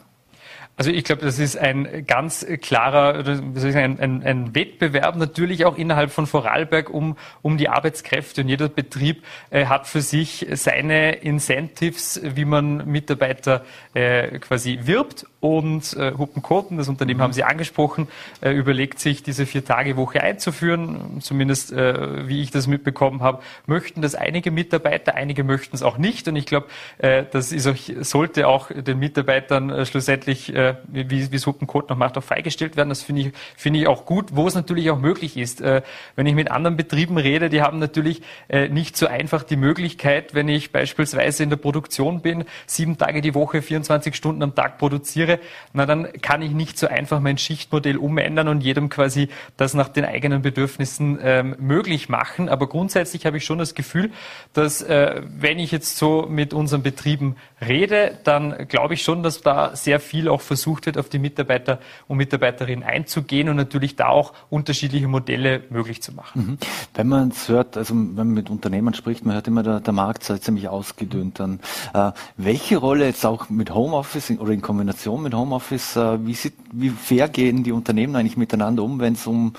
Also 0.78 0.92
ich 0.92 1.02
glaube, 1.02 1.22
das 1.22 1.40
ist 1.40 1.58
ein 1.58 2.06
ganz 2.06 2.46
klarer, 2.62 3.26
wie 3.26 3.58
soll 3.58 3.70
ich 3.70 3.74
sagen, 3.74 3.98
ein, 3.98 4.22
ein, 4.22 4.54
Wettbewerb 4.54 5.16
natürlich 5.16 5.64
auch 5.64 5.76
innerhalb 5.76 6.12
von 6.12 6.28
Vorarlberg 6.28 6.88
um, 6.88 7.16
um 7.42 7.58
die 7.58 7.68
Arbeitskräfte. 7.68 8.42
Und 8.42 8.48
jeder 8.48 8.68
Betrieb 8.68 9.24
äh, 9.50 9.66
hat 9.66 9.88
für 9.88 10.02
sich 10.02 10.46
seine 10.52 11.16
Incentives, 11.16 12.20
wie 12.22 12.44
man 12.44 12.88
Mitarbeiter 12.88 13.64
äh, 13.94 14.38
quasi 14.38 14.78
wirbt. 14.82 15.26
Und 15.40 15.96
äh, 15.96 16.12
Huppenkoten, 16.16 16.78
das 16.78 16.88
Unternehmen 16.88 17.22
haben 17.22 17.32
Sie 17.32 17.42
angesprochen, 17.42 18.06
äh, 18.40 18.52
überlegt 18.52 19.00
sich, 19.00 19.24
diese 19.24 19.46
Vier-Tage-Woche 19.46 20.22
einzuführen. 20.22 21.18
Zumindest, 21.20 21.72
äh, 21.72 22.28
wie 22.28 22.40
ich 22.40 22.52
das 22.52 22.68
mitbekommen 22.68 23.20
habe, 23.20 23.42
möchten 23.66 24.00
das 24.00 24.14
einige 24.14 24.52
Mitarbeiter, 24.52 25.16
einige 25.16 25.42
möchten 25.42 25.74
es 25.74 25.82
auch 25.82 25.98
nicht. 25.98 26.28
Und 26.28 26.36
ich 26.36 26.46
glaube, 26.46 26.66
äh, 26.98 27.24
das 27.32 27.50
ist 27.50 27.66
auch, 27.66 27.76
sollte 28.00 28.46
auch 28.46 28.70
den 28.72 29.00
Mitarbeitern 29.00 29.70
äh, 29.70 29.84
schlussendlich 29.84 30.52
äh, 30.68 30.74
wie, 30.86 31.30
wie 31.32 31.38
Suppencode 31.38 31.90
noch 31.90 31.96
macht, 31.96 32.18
auch 32.18 32.22
freigestellt 32.22 32.76
werden. 32.76 32.88
Das 32.88 33.02
finde 33.02 33.22
ich, 33.22 33.32
finde 33.56 33.80
ich 33.80 33.86
auch 33.86 34.04
gut, 34.04 34.36
wo 34.36 34.46
es 34.46 34.54
natürlich 34.54 34.90
auch 34.90 34.98
möglich 34.98 35.36
ist. 35.36 35.60
Äh, 35.60 35.82
wenn 36.16 36.26
ich 36.26 36.34
mit 36.34 36.50
anderen 36.50 36.76
Betrieben 36.76 37.18
rede, 37.18 37.48
die 37.48 37.62
haben 37.62 37.78
natürlich 37.78 38.22
äh, 38.48 38.68
nicht 38.68 38.96
so 38.96 39.06
einfach 39.06 39.42
die 39.42 39.56
Möglichkeit, 39.56 40.34
wenn 40.34 40.48
ich 40.48 40.72
beispielsweise 40.72 41.42
in 41.42 41.50
der 41.50 41.56
Produktion 41.56 42.20
bin, 42.20 42.44
sieben 42.66 42.98
Tage 42.98 43.20
die 43.20 43.34
Woche, 43.34 43.62
24 43.62 44.14
Stunden 44.14 44.42
am 44.42 44.54
Tag 44.54 44.78
produziere, 44.78 45.38
na 45.72 45.86
dann 45.86 46.12
kann 46.20 46.42
ich 46.42 46.52
nicht 46.52 46.78
so 46.78 46.86
einfach 46.86 47.20
mein 47.20 47.38
Schichtmodell 47.38 47.96
umändern 47.96 48.48
und 48.48 48.60
jedem 48.60 48.88
quasi 48.88 49.28
das 49.56 49.74
nach 49.74 49.88
den 49.88 50.04
eigenen 50.04 50.42
Bedürfnissen 50.42 51.18
ähm, 51.22 51.56
möglich 51.58 52.08
machen. 52.08 52.48
Aber 52.48 52.68
grundsätzlich 52.68 53.26
habe 53.26 53.38
ich 53.38 53.44
schon 53.44 53.58
das 53.58 53.74
Gefühl, 53.74 54.10
dass 54.52 54.82
äh, 54.82 55.22
wenn 55.24 55.58
ich 55.58 55.72
jetzt 55.72 55.96
so 55.96 56.26
mit 56.28 56.52
unseren 56.52 56.82
Betrieben 56.82 57.36
rede, 57.66 58.18
dann 58.24 58.68
glaube 58.68 58.94
ich 58.94 59.02
schon, 59.02 59.22
dass 59.22 59.40
da 59.40 59.74
sehr 59.74 60.00
viel 60.00 60.28
auch 60.28 60.40
versucht 60.40 60.57
wird, 60.66 60.98
auf 60.98 61.08
die 61.08 61.18
Mitarbeiter 61.18 61.78
und 62.06 62.18
Mitarbeiterinnen 62.18 62.84
einzugehen 62.84 63.48
und 63.48 63.56
natürlich 63.56 63.96
da 63.96 64.08
auch 64.08 64.32
unterschiedliche 64.50 65.08
Modelle 65.08 65.62
möglich 65.70 66.02
zu 66.02 66.12
machen. 66.12 66.46
Mhm. 66.46 66.58
Wenn 66.94 67.08
man 67.08 67.28
es 67.28 67.48
hört, 67.48 67.76
also 67.76 67.94
wenn 67.94 68.14
man 68.14 68.28
mit 68.28 68.50
Unternehmern 68.50 68.94
spricht, 68.94 69.24
man 69.24 69.34
hört 69.34 69.48
immer, 69.48 69.62
der, 69.62 69.80
der 69.80 69.92
Markt 69.92 70.24
sei 70.24 70.38
ziemlich 70.38 70.68
ausgedünnt. 70.68 71.40
Dann, 71.40 71.60
äh, 71.94 72.12
welche 72.36 72.76
Rolle 72.76 73.06
jetzt 73.06 73.24
auch 73.24 73.48
mit 73.48 73.72
Homeoffice 73.72 74.32
oder 74.38 74.52
in 74.52 74.62
Kombination 74.62 75.22
mit 75.22 75.34
Homeoffice, 75.34 75.96
äh, 75.96 76.26
wie, 76.26 76.34
sieht, 76.34 76.54
wie 76.72 76.90
fair 76.90 77.28
gehen 77.28 77.64
die 77.64 77.72
Unternehmen 77.72 78.16
eigentlich 78.16 78.36
miteinander 78.36 78.82
um, 78.82 79.00
wenn 79.00 79.14
es 79.14 79.26
um 79.26 79.52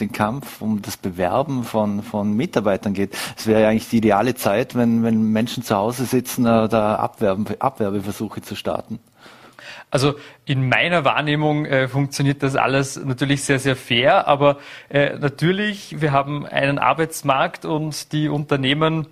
den 0.00 0.12
Kampf 0.12 0.62
um 0.62 0.82
das 0.82 0.96
Bewerben 0.96 1.64
von, 1.64 2.02
von 2.02 2.34
Mitarbeitern 2.34 2.94
geht. 2.94 3.14
Es 3.36 3.46
wäre 3.46 3.62
ja 3.62 3.68
eigentlich 3.68 3.90
die 3.90 3.98
ideale 3.98 4.34
Zeit, 4.34 4.74
wenn, 4.74 5.02
wenn 5.02 5.32
Menschen 5.32 5.62
zu 5.62 5.76
Hause 5.76 6.04
sitzen, 6.04 6.46
äh, 6.46 6.68
da 6.68 6.96
Abwerben, 6.96 7.46
Abwerbeversuche 7.58 8.42
zu 8.42 8.56
starten. 8.56 8.98
Also 9.90 10.14
in 10.44 10.68
meiner 10.68 11.04
Wahrnehmung 11.04 11.66
äh, 11.66 11.88
funktioniert 11.88 12.42
das 12.42 12.56
alles 12.56 13.02
natürlich 13.02 13.44
sehr, 13.44 13.58
sehr 13.58 13.76
fair, 13.76 14.26
aber 14.26 14.58
äh, 14.88 15.18
natürlich, 15.18 16.00
wir 16.00 16.12
haben 16.12 16.46
einen 16.46 16.78
Arbeitsmarkt 16.78 17.64
und 17.64 18.12
die 18.12 18.28
Unternehmen 18.28 19.06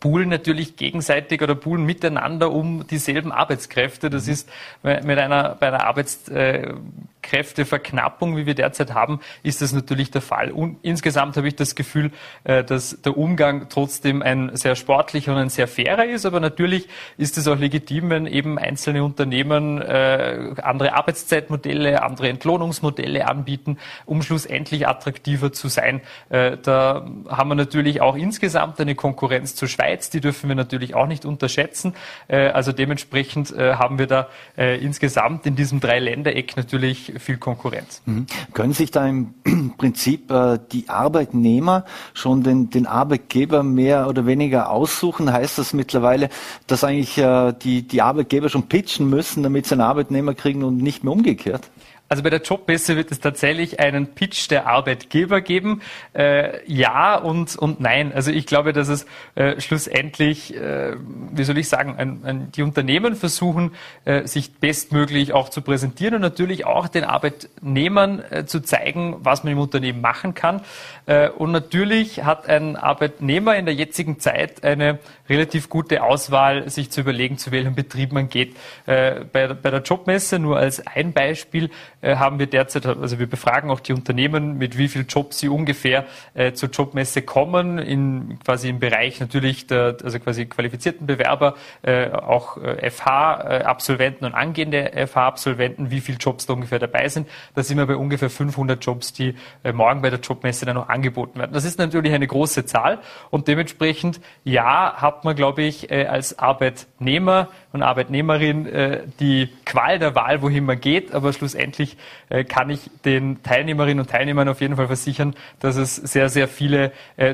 poolen 0.00 0.28
natürlich 0.30 0.76
gegenseitig 0.76 1.42
oder 1.42 1.54
poolen 1.54 1.84
miteinander 1.84 2.50
um 2.50 2.86
dieselben 2.86 3.32
Arbeitskräfte. 3.32 4.08
Das 4.08 4.24
mhm. 4.26 4.32
ist 4.32 4.48
mit 4.82 5.18
einer, 5.18 5.56
bei 5.60 5.68
einer 5.68 5.86
Arbeitskräfteverknappung, 5.86 8.38
wie 8.38 8.46
wir 8.46 8.54
derzeit 8.54 8.94
haben, 8.94 9.20
ist 9.42 9.60
das 9.60 9.74
natürlich 9.74 10.10
der 10.10 10.22
Fall. 10.22 10.52
Und 10.52 10.78
insgesamt 10.80 11.36
habe 11.36 11.48
ich 11.48 11.56
das 11.56 11.74
Gefühl, 11.74 12.12
äh, 12.44 12.64
dass 12.64 13.02
der 13.02 13.18
Umgang 13.18 13.68
trotzdem 13.68 14.22
ein 14.22 14.56
sehr 14.56 14.74
sportlicher 14.74 15.32
und 15.32 15.38
ein 15.38 15.50
sehr 15.50 15.68
fairer 15.68 16.06
ist. 16.06 16.24
Aber 16.24 16.40
natürlich 16.40 16.88
ist 17.18 17.36
es 17.36 17.46
auch 17.46 17.58
legitim, 17.58 18.08
wenn 18.08 18.26
eben 18.26 18.58
einzelne 18.58 19.04
Unternehmen 19.04 19.82
äh, 19.82 20.54
andere 20.62 20.94
Arbeitszeitmodelle, 20.94 22.02
andere 22.02 22.30
Entlohnungsmodelle 22.30 23.28
anbieten, 23.28 23.76
um 24.06 24.22
schlussendlich 24.22 24.88
attraktiver 24.88 25.52
zu 25.52 25.68
sein. 25.68 26.00
Äh, 26.30 26.56
da 26.62 27.06
haben 27.28 27.50
wir 27.50 27.54
natürlich 27.54 28.00
auch 28.00 28.16
insgesamt 28.16 28.80
eine 28.80 28.94
Konkurrenz 28.94 29.54
zur 29.54 29.68
Schweiz 29.68 29.89
Schweiz, 29.90 30.10
die 30.10 30.20
dürfen 30.20 30.48
wir 30.48 30.54
natürlich 30.54 30.94
auch 30.94 31.06
nicht 31.06 31.24
unterschätzen. 31.24 31.94
Äh, 32.28 32.48
also 32.48 32.72
dementsprechend 32.72 33.52
äh, 33.52 33.74
haben 33.74 33.98
wir 33.98 34.06
da 34.06 34.28
äh, 34.56 34.78
insgesamt 34.82 35.46
in 35.46 35.56
diesem 35.56 35.80
Dreiländereck 35.80 36.56
natürlich 36.56 37.12
viel 37.18 37.38
Konkurrenz. 37.38 38.02
Mhm. 38.06 38.26
Können 38.52 38.72
sich 38.72 38.90
da 38.90 39.06
im 39.06 39.34
Prinzip 39.78 40.32
die 40.72 40.88
Arbeitnehmer 40.88 41.84
schon 42.14 42.42
den, 42.42 42.70
den 42.70 42.86
Arbeitgeber 42.86 43.62
mehr 43.62 44.08
oder 44.08 44.26
weniger 44.26 44.70
aussuchen? 44.70 45.32
Heißt 45.32 45.58
das 45.58 45.72
mittlerweile, 45.72 46.28
dass 46.66 46.84
eigentlich 46.84 47.20
die, 47.62 47.82
die 47.82 48.02
Arbeitgeber 48.02 48.48
schon 48.48 48.68
pitchen 48.68 49.08
müssen, 49.08 49.42
damit 49.42 49.66
sie 49.66 49.74
einen 49.74 49.80
Arbeitnehmer 49.80 50.34
kriegen 50.34 50.62
und 50.62 50.76
nicht 50.78 51.04
mehr 51.04 51.12
umgekehrt? 51.12 51.70
Also 52.12 52.24
bei 52.24 52.30
der 52.30 52.42
Jobmesse 52.42 52.96
wird 52.96 53.12
es 53.12 53.20
tatsächlich 53.20 53.78
einen 53.78 54.16
Pitch 54.16 54.50
der 54.50 54.66
Arbeitgeber 54.66 55.40
geben. 55.40 55.80
Äh, 56.12 56.58
ja 56.66 57.14
und, 57.14 57.54
und 57.54 57.78
nein. 57.78 58.12
Also 58.12 58.32
ich 58.32 58.46
glaube, 58.46 58.72
dass 58.72 58.88
es 58.88 59.06
äh, 59.36 59.60
schlussendlich, 59.60 60.52
äh, 60.56 60.96
wie 60.96 61.44
soll 61.44 61.56
ich 61.56 61.68
sagen, 61.68 61.94
ein, 61.96 62.24
ein, 62.24 62.50
die 62.50 62.64
Unternehmen 62.64 63.14
versuchen, 63.14 63.70
äh, 64.06 64.26
sich 64.26 64.54
bestmöglich 64.54 65.32
auch 65.34 65.50
zu 65.50 65.62
präsentieren 65.62 66.16
und 66.16 66.22
natürlich 66.22 66.66
auch 66.66 66.88
den 66.88 67.04
Arbeitnehmern 67.04 68.24
äh, 68.28 68.44
zu 68.44 68.58
zeigen, 68.58 69.18
was 69.20 69.44
man 69.44 69.52
im 69.52 69.60
Unternehmen 69.60 70.00
machen 70.00 70.34
kann. 70.34 70.62
Äh, 71.10 71.30
und 71.30 71.50
natürlich 71.50 72.22
hat 72.24 72.48
ein 72.48 72.76
Arbeitnehmer 72.76 73.56
in 73.56 73.64
der 73.64 73.74
jetzigen 73.74 74.20
Zeit 74.20 74.62
eine 74.62 75.00
relativ 75.28 75.68
gute 75.68 76.04
Auswahl, 76.04 76.70
sich 76.70 76.90
zu 76.90 77.00
überlegen, 77.00 77.36
zu 77.36 77.50
welchem 77.50 77.74
Betrieb 77.74 78.12
man 78.12 78.28
geht. 78.28 78.56
Bei, 78.86 79.24
bei 79.54 79.70
der 79.70 79.82
Jobmesse, 79.82 80.38
nur 80.38 80.58
als 80.58 80.86
ein 80.86 81.12
Beispiel, 81.12 81.70
äh, 82.02 82.16
haben 82.16 82.38
wir 82.38 82.46
derzeit, 82.46 82.86
also 82.86 83.18
wir 83.18 83.26
befragen 83.26 83.70
auch 83.70 83.80
die 83.80 83.92
Unternehmen, 83.92 84.56
mit 84.58 84.78
wie 84.78 84.88
viel 84.88 85.04
Jobs 85.08 85.38
sie 85.38 85.48
ungefähr 85.48 86.06
äh, 86.34 86.52
zur 86.52 86.70
Jobmesse 86.70 87.22
kommen, 87.22 87.78
in 87.78 88.38
quasi 88.44 88.68
im 88.68 88.78
Bereich 88.78 89.20
natürlich 89.20 89.66
der, 89.66 89.96
also 90.02 90.18
quasi 90.18 90.46
qualifizierten 90.46 91.06
Bewerber, 91.06 91.56
äh, 91.82 92.10
auch 92.10 92.56
äh, 92.56 92.90
FH-Absolventen 92.90 94.24
und 94.24 94.34
angehende 94.34 94.92
FH-Absolventen, 95.06 95.90
wie 95.90 96.00
viele 96.00 96.18
Jobs 96.18 96.46
da 96.46 96.54
ungefähr 96.54 96.78
dabei 96.78 97.08
sind. 97.08 97.28
Da 97.54 97.62
sind 97.62 97.76
wir 97.76 97.86
bei 97.86 97.96
ungefähr 97.96 98.30
500 98.30 98.84
Jobs, 98.84 99.12
die 99.12 99.34
äh, 99.62 99.72
morgen 99.72 100.02
bei 100.02 100.10
der 100.10 100.20
Jobmesse 100.20 100.64
dann 100.64 100.76
noch 100.76 100.88
angeboten 101.00 101.38
werden. 101.38 101.52
Das 101.52 101.64
ist 101.64 101.78
natürlich 101.78 102.12
eine 102.12 102.26
große 102.26 102.66
Zahl 102.66 102.98
und 103.30 103.48
dementsprechend, 103.48 104.20
ja, 104.44 104.94
hat 104.96 105.24
man, 105.24 105.34
glaube 105.34 105.62
ich, 105.62 105.90
äh, 105.90 106.06
als 106.06 106.38
Arbeitnehmer 106.38 107.48
und 107.72 107.82
Arbeitnehmerin 107.82 108.66
äh, 108.66 109.00
die 109.18 109.48
Qual 109.64 109.98
der 109.98 110.14
Wahl, 110.14 110.42
wohin 110.42 110.64
man 110.64 110.78
geht, 110.78 111.14
aber 111.14 111.32
schlussendlich 111.32 111.96
äh, 112.28 112.44
kann 112.44 112.68
ich 112.68 112.90
den 113.04 113.42
Teilnehmerinnen 113.42 114.00
und 114.00 114.10
Teilnehmern 114.10 114.48
auf 114.48 114.60
jeden 114.60 114.76
Fall 114.76 114.88
versichern, 114.88 115.34
dass 115.60 115.76
es 115.76 115.96
sehr, 115.96 116.28
sehr 116.28 116.48
viele 116.48 116.92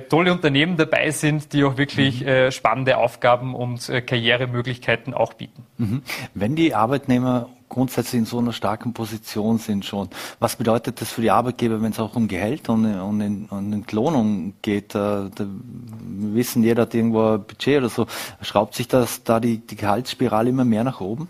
tolle 0.08 0.32
Unternehmen 0.32 0.76
dabei 0.76 1.10
sind, 1.10 1.52
die 1.52 1.64
auch 1.64 1.76
wirklich 1.76 2.24
mhm. 2.24 2.50
spannende 2.50 2.98
Aufgaben 2.98 3.54
und 3.54 3.90
Karrieremöglichkeiten 4.06 5.14
auch 5.14 5.34
bieten. 5.34 5.64
Mhm. 5.78 6.02
Wenn 6.34 6.56
die 6.56 6.74
Arbeitnehmer 6.74 7.48
grundsätzlich 7.68 8.20
in 8.20 8.26
so 8.26 8.38
einer 8.38 8.52
starken 8.52 8.92
Position 8.92 9.58
sind 9.58 9.84
schon. 9.84 10.08
Was 10.38 10.56
bedeutet 10.56 11.00
das 11.00 11.10
für 11.10 11.20
die 11.20 11.30
Arbeitgeber, 11.30 11.82
wenn 11.82 11.92
es 11.92 12.00
auch 12.00 12.16
um 12.16 12.28
Gehalt 12.28 12.68
und, 12.68 12.84
und, 12.84 13.46
und 13.50 13.72
Entlohnung 13.72 14.54
geht? 14.62 14.94
Da, 14.94 15.28
da, 15.34 15.44
wir 15.44 16.34
wissen, 16.34 16.62
jeder 16.62 16.82
hat 16.82 16.94
irgendwo 16.94 17.34
ein 17.34 17.44
Budget 17.44 17.78
oder 17.78 17.88
so. 17.88 18.06
Schraubt 18.42 18.74
sich 18.74 18.88
das 18.88 19.24
da 19.24 19.40
die, 19.40 19.58
die 19.58 19.76
Gehaltsspirale 19.76 20.50
immer 20.50 20.64
mehr 20.64 20.84
nach 20.84 21.00
oben? 21.00 21.28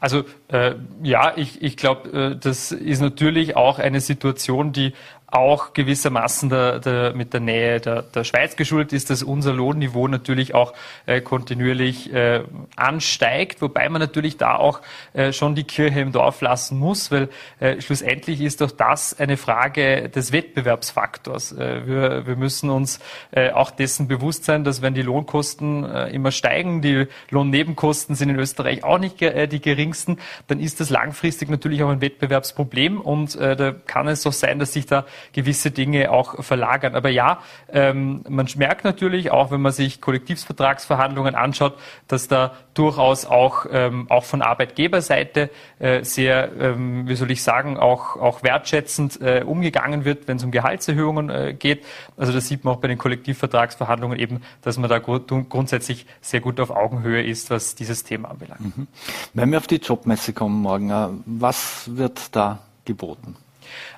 Also 0.00 0.24
äh, 0.48 0.74
ja, 1.02 1.32
ich, 1.36 1.60
ich 1.60 1.76
glaube, 1.76 2.10
äh, 2.10 2.36
das 2.36 2.70
ist 2.70 3.00
natürlich 3.00 3.56
auch 3.56 3.80
eine 3.80 4.00
Situation, 4.00 4.72
die 4.72 4.92
auch 5.30 5.74
gewissermaßen 5.74 6.48
der, 6.48 6.78
der, 6.78 7.12
mit 7.12 7.34
der 7.34 7.40
Nähe 7.40 7.80
der, 7.80 8.02
der 8.02 8.24
Schweiz 8.24 8.56
geschuldet 8.56 8.94
ist, 8.94 9.10
dass 9.10 9.22
unser 9.22 9.52
Lohnniveau 9.52 10.08
natürlich 10.08 10.54
auch 10.54 10.72
äh, 11.04 11.20
kontinuierlich 11.20 12.12
äh, 12.14 12.44
ansteigt, 12.76 13.60
wobei 13.60 13.90
man 13.90 14.00
natürlich 14.00 14.38
da 14.38 14.56
auch 14.56 14.80
äh, 15.12 15.32
schon 15.32 15.54
die 15.54 15.64
Kirche 15.64 16.00
im 16.00 16.12
Dorf 16.12 16.40
lassen 16.40 16.78
muss, 16.78 17.10
weil 17.10 17.28
äh, 17.60 17.80
schlussendlich 17.82 18.40
ist 18.40 18.62
doch 18.62 18.70
das 18.70 19.18
eine 19.20 19.36
Frage 19.36 20.08
des 20.08 20.32
Wettbewerbsfaktors. 20.32 21.52
Äh, 21.52 21.86
wir, 21.86 22.26
wir 22.26 22.36
müssen 22.36 22.70
uns 22.70 22.98
äh, 23.30 23.50
auch 23.50 23.70
dessen 23.70 24.08
bewusst 24.08 24.46
sein, 24.46 24.64
dass 24.64 24.80
wenn 24.80 24.94
die 24.94 25.02
Lohnkosten 25.02 25.84
immer 26.08 26.30
steigen, 26.30 26.80
die 26.80 27.06
Lohnnebenkosten 27.30 28.14
sind 28.14 28.30
in 28.30 28.38
Österreich 28.38 28.84
auch 28.84 28.98
nicht 28.98 29.20
die 29.20 29.60
geringsten, 29.60 30.18
dann 30.46 30.60
ist 30.60 30.80
das 30.80 30.90
langfristig 30.90 31.48
natürlich 31.50 31.82
auch 31.82 31.90
ein 31.90 32.00
Wettbewerbsproblem 32.00 33.00
und 33.00 33.38
da 33.38 33.74
kann 33.86 34.08
es 34.08 34.22
doch 34.22 34.32
sein, 34.32 34.58
dass 34.58 34.72
sich 34.72 34.86
da 34.86 35.04
gewisse 35.32 35.70
Dinge 35.70 36.10
auch 36.10 36.42
verlagern. 36.42 36.94
Aber 36.94 37.08
ja, 37.10 37.38
ähm, 37.72 38.24
man 38.28 38.48
merkt 38.56 38.84
natürlich 38.84 39.30
auch, 39.30 39.50
wenn 39.50 39.60
man 39.60 39.72
sich 39.72 40.00
Kollektivvertragsverhandlungen 40.00 41.34
anschaut, 41.34 41.74
dass 42.06 42.28
da 42.28 42.54
durchaus 42.74 43.24
auch, 43.24 43.66
ähm, 43.70 44.06
auch 44.08 44.24
von 44.24 44.40
Arbeitgeberseite 44.40 45.50
äh, 45.78 46.04
sehr, 46.04 46.50
ähm, 46.58 47.08
wie 47.08 47.16
soll 47.16 47.30
ich 47.30 47.42
sagen, 47.42 47.76
auch, 47.76 48.16
auch 48.16 48.42
wertschätzend 48.42 49.20
äh, 49.20 49.42
umgegangen 49.44 50.04
wird, 50.04 50.28
wenn 50.28 50.36
es 50.36 50.44
um 50.44 50.50
Gehaltserhöhungen 50.50 51.30
äh, 51.30 51.54
geht. 51.58 51.84
Also 52.16 52.32
das 52.32 52.46
sieht 52.46 52.64
man 52.64 52.74
auch 52.74 52.80
bei 52.80 52.88
den 52.88 52.98
Kollektivvertragsverhandlungen 52.98 54.18
eben, 54.18 54.42
dass 54.62 54.78
man 54.78 54.88
da 54.88 54.98
gru 54.98 55.18
grundsätzlich 55.18 56.06
sehr 56.20 56.40
gut 56.40 56.60
auf 56.60 56.70
Augenhöhe 56.70 57.22
ist, 57.22 57.50
was 57.50 57.74
dieses 57.74 58.04
Thema 58.04 58.30
anbelangt. 58.30 58.76
Mhm. 58.76 58.86
Wenn 59.34 59.50
wir 59.50 59.58
auf 59.58 59.66
die 59.66 59.76
Jobmesse 59.76 60.32
kommen 60.32 60.62
morgen, 60.62 60.90
äh, 60.90 61.08
was 61.26 61.96
wird 61.96 62.34
da 62.36 62.60
geboten? 62.84 63.36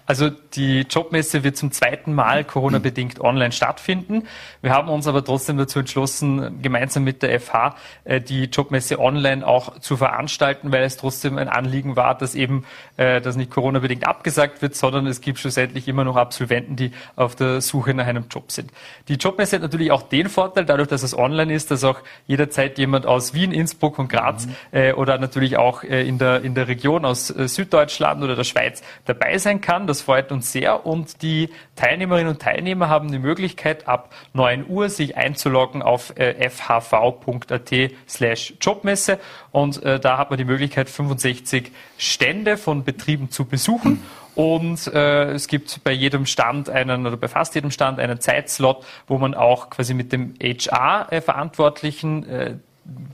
Also 0.07 0.31
die 0.31 0.81
Jobmesse 0.81 1.45
wird 1.45 1.57
zum 1.57 1.71
zweiten 1.73 2.15
Mal 2.15 2.45
Corona-bedingt 2.45 3.21
online 3.21 3.53
stattfinden. 3.53 4.25
Wir 4.63 4.73
haben 4.73 4.89
uns 4.89 5.07
aber 5.07 5.25
trotzdem 5.25 5.57
dazu 5.57 5.79
entschlossen, 5.79 6.61
gemeinsam 6.63 7.05
mit 7.05 7.23
der 7.23 7.39
FH 7.41 7.77
äh, 8.05 8.21
die 8.21 8.45
Jobmesse 8.45 8.99
online 8.99 9.47
auch 9.47 9.79
zu 9.79 9.97
veranstalten, 9.97 10.73
weil 10.73 10.83
es 10.83 10.97
trotzdem 10.97 11.39
ein 11.39 11.49
Anliegen 11.49 11.97
war, 11.97 12.17
dass 12.17 12.35
eben 12.35 12.65
äh, 12.97 13.21
das 13.21 13.37
nicht 13.37 13.51
Corona-bedingt 13.51 14.07
abgesagt 14.07 14.63
wird, 14.63 14.75
sondern 14.75 15.07
es 15.07 15.21
gibt 15.21 15.39
schlussendlich 15.39 15.87
immer 15.87 16.05
noch 16.05 16.17
Absolventen, 16.17 16.77
die 16.77 16.93
auf 17.17 17.37
der 17.37 17.61
Suche 17.61 17.95
nach 17.95 18.07
einem 18.07 18.25
Job 18.31 18.51
sind. 18.51 18.73
Die 19.09 19.15
Jobmesse 19.15 19.57
hat 19.57 19.63
natürlich 19.63 19.93
auch 19.93 20.03
den 20.03 20.29
Vorteil, 20.29 20.65
dadurch, 20.65 20.89
dass 20.89 21.03
es 21.03 21.17
online 21.17 21.53
ist, 21.55 21.71
dass 21.71 21.85
auch 21.85 22.01
jederzeit 22.27 22.79
jemand 22.79 23.07
aus 23.07 23.35
Wien, 23.35 23.53
Innsbruck 23.53 23.99
und 23.99 24.09
Graz 24.09 24.47
mhm. 24.47 24.55
äh, 24.73 24.93
oder 24.93 25.19
natürlich 25.19 25.57
auch 25.57 25.83
in, 25.83 26.19
der, 26.19 26.43
in 26.43 26.55
der 26.55 26.69
Region 26.69 27.05
aus 27.05 27.29
Süddeutschland 27.29 28.23
oder 28.23 28.37
der 28.37 28.45
Schweiz 28.45 28.83
dabei 29.05 29.39
sein 29.39 29.61
kann. 29.61 29.87
Das 29.87 30.00
freut 30.03 30.33
uns 30.33 30.53
sehr 30.53 30.87
und 30.87 31.23
die 31.23 31.51
Teilnehmerinnen 31.77 32.33
und 32.33 32.43
Teilnehmer 32.43 32.89
haben 32.89 33.11
die 33.11 33.19
Möglichkeit, 33.19 33.89
ab 33.89 34.13
9 34.33 34.67
Uhr 34.69 34.89
sich 34.89 35.17
einzuloggen 35.17 35.83
auf 35.83 36.17
äh, 36.17 36.49
fhv.at 36.49 37.71
slash 38.09 38.55
Jobmesse 38.61 39.19
und 39.53 39.83
äh, 39.83 40.01
da 40.01 40.19
hat 40.19 40.31
man 40.31 40.39
die 40.39 40.45
Möglichkeit, 40.45 40.89
65 40.89 41.73
Stände 41.99 42.57
von 42.57 42.85
Betrieben 42.85 43.31
zu 43.31 43.45
besuchen. 43.45 44.03
Und 44.35 44.87
äh, 44.87 45.33
es 45.33 45.49
gibt 45.49 45.83
bei 45.83 45.91
jedem 45.93 46.25
Stand 46.25 46.71
einen 46.71 47.07
oder 47.07 47.17
bei 47.17 47.29
fast 47.29 47.55
jedem 47.55 47.71
Stand 47.71 47.99
einen 47.99 48.21
Zeitslot, 48.21 48.87
wo 49.07 49.19
man 49.19 49.35
auch 49.35 49.71
quasi 49.71 49.93
mit 49.93 50.13
dem 50.13 50.35
HR-Verantwortlichen 50.41 52.29
äh, 52.29 52.55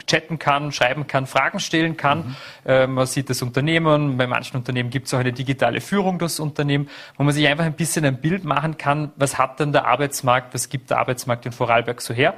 chatten 0.06 0.38
kann, 0.38 0.72
schreiben 0.72 1.06
kann, 1.06 1.26
Fragen 1.26 1.60
stellen 1.60 1.96
kann. 1.96 2.18
Mhm. 2.18 2.36
Äh, 2.64 2.86
man 2.86 3.06
sieht 3.06 3.30
das 3.30 3.42
Unternehmen, 3.42 4.16
bei 4.16 4.26
manchen 4.26 4.56
Unternehmen 4.56 4.90
gibt 4.90 5.06
es 5.06 5.14
auch 5.14 5.18
eine 5.18 5.32
digitale 5.32 5.80
Führung 5.80 6.18
des 6.18 6.40
Unternehmens, 6.40 6.90
wo 7.16 7.24
man 7.24 7.34
sich 7.34 7.46
einfach 7.46 7.64
ein 7.64 7.74
bisschen 7.74 8.04
ein 8.04 8.20
Bild 8.20 8.44
machen 8.44 8.76
kann, 8.76 9.12
was 9.16 9.38
hat 9.38 9.60
denn 9.60 9.72
der 9.72 9.86
Arbeitsmarkt, 9.86 10.54
was 10.54 10.68
gibt 10.68 10.90
der 10.90 10.98
Arbeitsmarkt 10.98 11.46
in 11.46 11.52
Vorarlberg 11.52 12.00
so 12.00 12.14
her. 12.14 12.34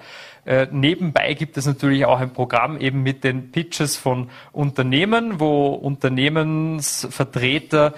Äh, 0.49 0.67
nebenbei 0.71 1.35
gibt 1.35 1.59
es 1.59 1.67
natürlich 1.67 2.07
auch 2.07 2.21
ein 2.21 2.33
Programm 2.33 2.81
eben 2.81 3.03
mit 3.03 3.23
den 3.23 3.53
Pitches 3.53 3.99
von 3.99 4.31
Unternehmen, 4.51 5.41
wo 5.41 5.75
Unternehmensvertreter 5.75 7.93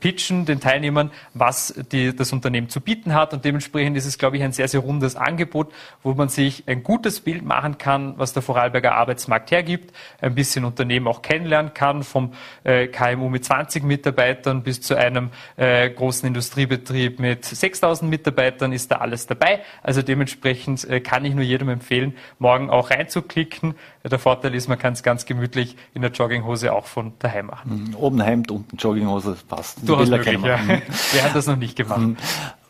pitchen 0.00 0.46
den 0.46 0.60
Teilnehmern, 0.60 1.10
was 1.34 1.74
die, 1.92 2.14
das 2.14 2.32
Unternehmen 2.32 2.68
zu 2.68 2.80
bieten 2.80 3.14
hat. 3.14 3.34
Und 3.34 3.44
dementsprechend 3.44 3.96
ist 3.96 4.06
es, 4.06 4.18
glaube 4.18 4.36
ich, 4.36 4.42
ein 4.42 4.52
sehr, 4.52 4.68
sehr 4.68 4.80
rundes 4.80 5.16
Angebot, 5.16 5.72
wo 6.02 6.14
man 6.14 6.28
sich 6.28 6.64
ein 6.66 6.82
gutes 6.82 7.20
Bild 7.20 7.44
machen 7.44 7.78
kann, 7.78 8.14
was 8.18 8.32
der 8.32 8.42
Vorarlberger 8.42 8.94
Arbeitsmarkt 8.94 9.50
hergibt, 9.50 9.94
ein 10.20 10.34
bisschen 10.34 10.64
Unternehmen 10.64 11.06
auch 11.06 11.22
kennenlernen 11.22 11.74
kann, 11.74 12.02
vom 12.02 12.32
äh, 12.64 12.86
KMU 12.86 13.28
mit 13.28 13.44
20 13.44 13.84
Mitarbeitern 13.84 14.62
bis 14.62 14.80
zu 14.80 14.94
einem 14.94 15.30
äh, 15.56 15.90
großen 15.90 16.26
Industriebetrieb 16.26 17.18
mit 17.18 17.44
6000 17.44 18.10
Mitarbeitern 18.10 18.72
ist 18.72 18.90
da 18.90 18.96
alles 18.96 19.26
dabei. 19.26 19.60
Also 19.82 20.02
dementsprechend 20.02 20.86
kann 21.04 21.24
ich 21.24 21.34
nur 21.34 21.44
jedem 21.44 21.68
empfehlen, 21.78 22.14
morgen 22.38 22.70
auch 22.70 22.90
reinzuklicken. 22.90 23.74
Der 24.04 24.18
Vorteil 24.18 24.54
ist, 24.54 24.68
man 24.68 24.78
kann 24.78 24.92
es 24.92 25.02
ganz 25.02 25.26
gemütlich 25.26 25.76
in 25.94 26.02
der 26.02 26.10
Jogginghose 26.10 26.72
auch 26.72 26.86
von 26.86 27.12
daheim 27.18 27.46
machen. 27.46 27.88
Mhm. 27.88 27.94
Oben 27.96 28.20
Hemd, 28.20 28.50
unten 28.50 28.76
Jogginghose, 28.76 29.36
passt. 29.48 29.88
Durchaus 29.88 30.08
möglich, 30.08 30.40
ja. 30.42 30.58
Wer 31.12 31.24
hat 31.24 31.34
das 31.34 31.46
noch 31.46 31.56
nicht 31.56 31.76
gemacht? 31.76 32.16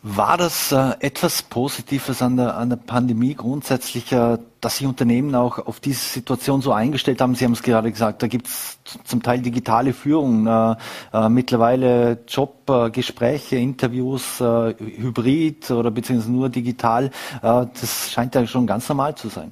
War 0.01 0.37
das 0.37 0.71
äh, 0.71 0.93
etwas 1.01 1.41
Positives 1.41 2.21
an 2.21 2.37
der, 2.37 2.55
an 2.55 2.69
der 2.69 2.77
Pandemie 2.77 3.33
grundsätzlich, 3.35 4.13
äh, 4.13 4.37
dass 4.61 4.77
sich 4.77 4.87
Unternehmen 4.87 5.35
auch 5.35 5.59
auf 5.59 5.81
diese 5.81 5.99
Situation 5.99 6.61
so 6.61 6.71
eingestellt 6.71 7.19
haben? 7.19 7.35
Sie 7.35 7.43
haben 7.43 7.51
es 7.51 7.63
gerade 7.63 7.91
gesagt, 7.91 8.23
da 8.23 8.27
gibt 8.27 8.47
es 8.47 8.79
zum 9.03 9.21
Teil 9.21 9.41
digitale 9.41 9.91
Führung, 9.91 10.47
äh, 10.47 10.75
äh 11.11 11.27
mittlerweile 11.27 12.19
Jobgespräche, 12.29 13.57
Interviews, 13.57 14.39
äh, 14.39 14.73
hybrid 14.79 15.69
oder 15.69 15.91
beziehungsweise 15.91 16.31
nur 16.31 16.47
digital. 16.47 17.07
Äh, 17.07 17.09
das 17.41 18.09
scheint 18.09 18.35
ja 18.35 18.47
schon 18.47 18.67
ganz 18.67 18.87
normal 18.87 19.15
zu 19.15 19.27
sein. 19.27 19.51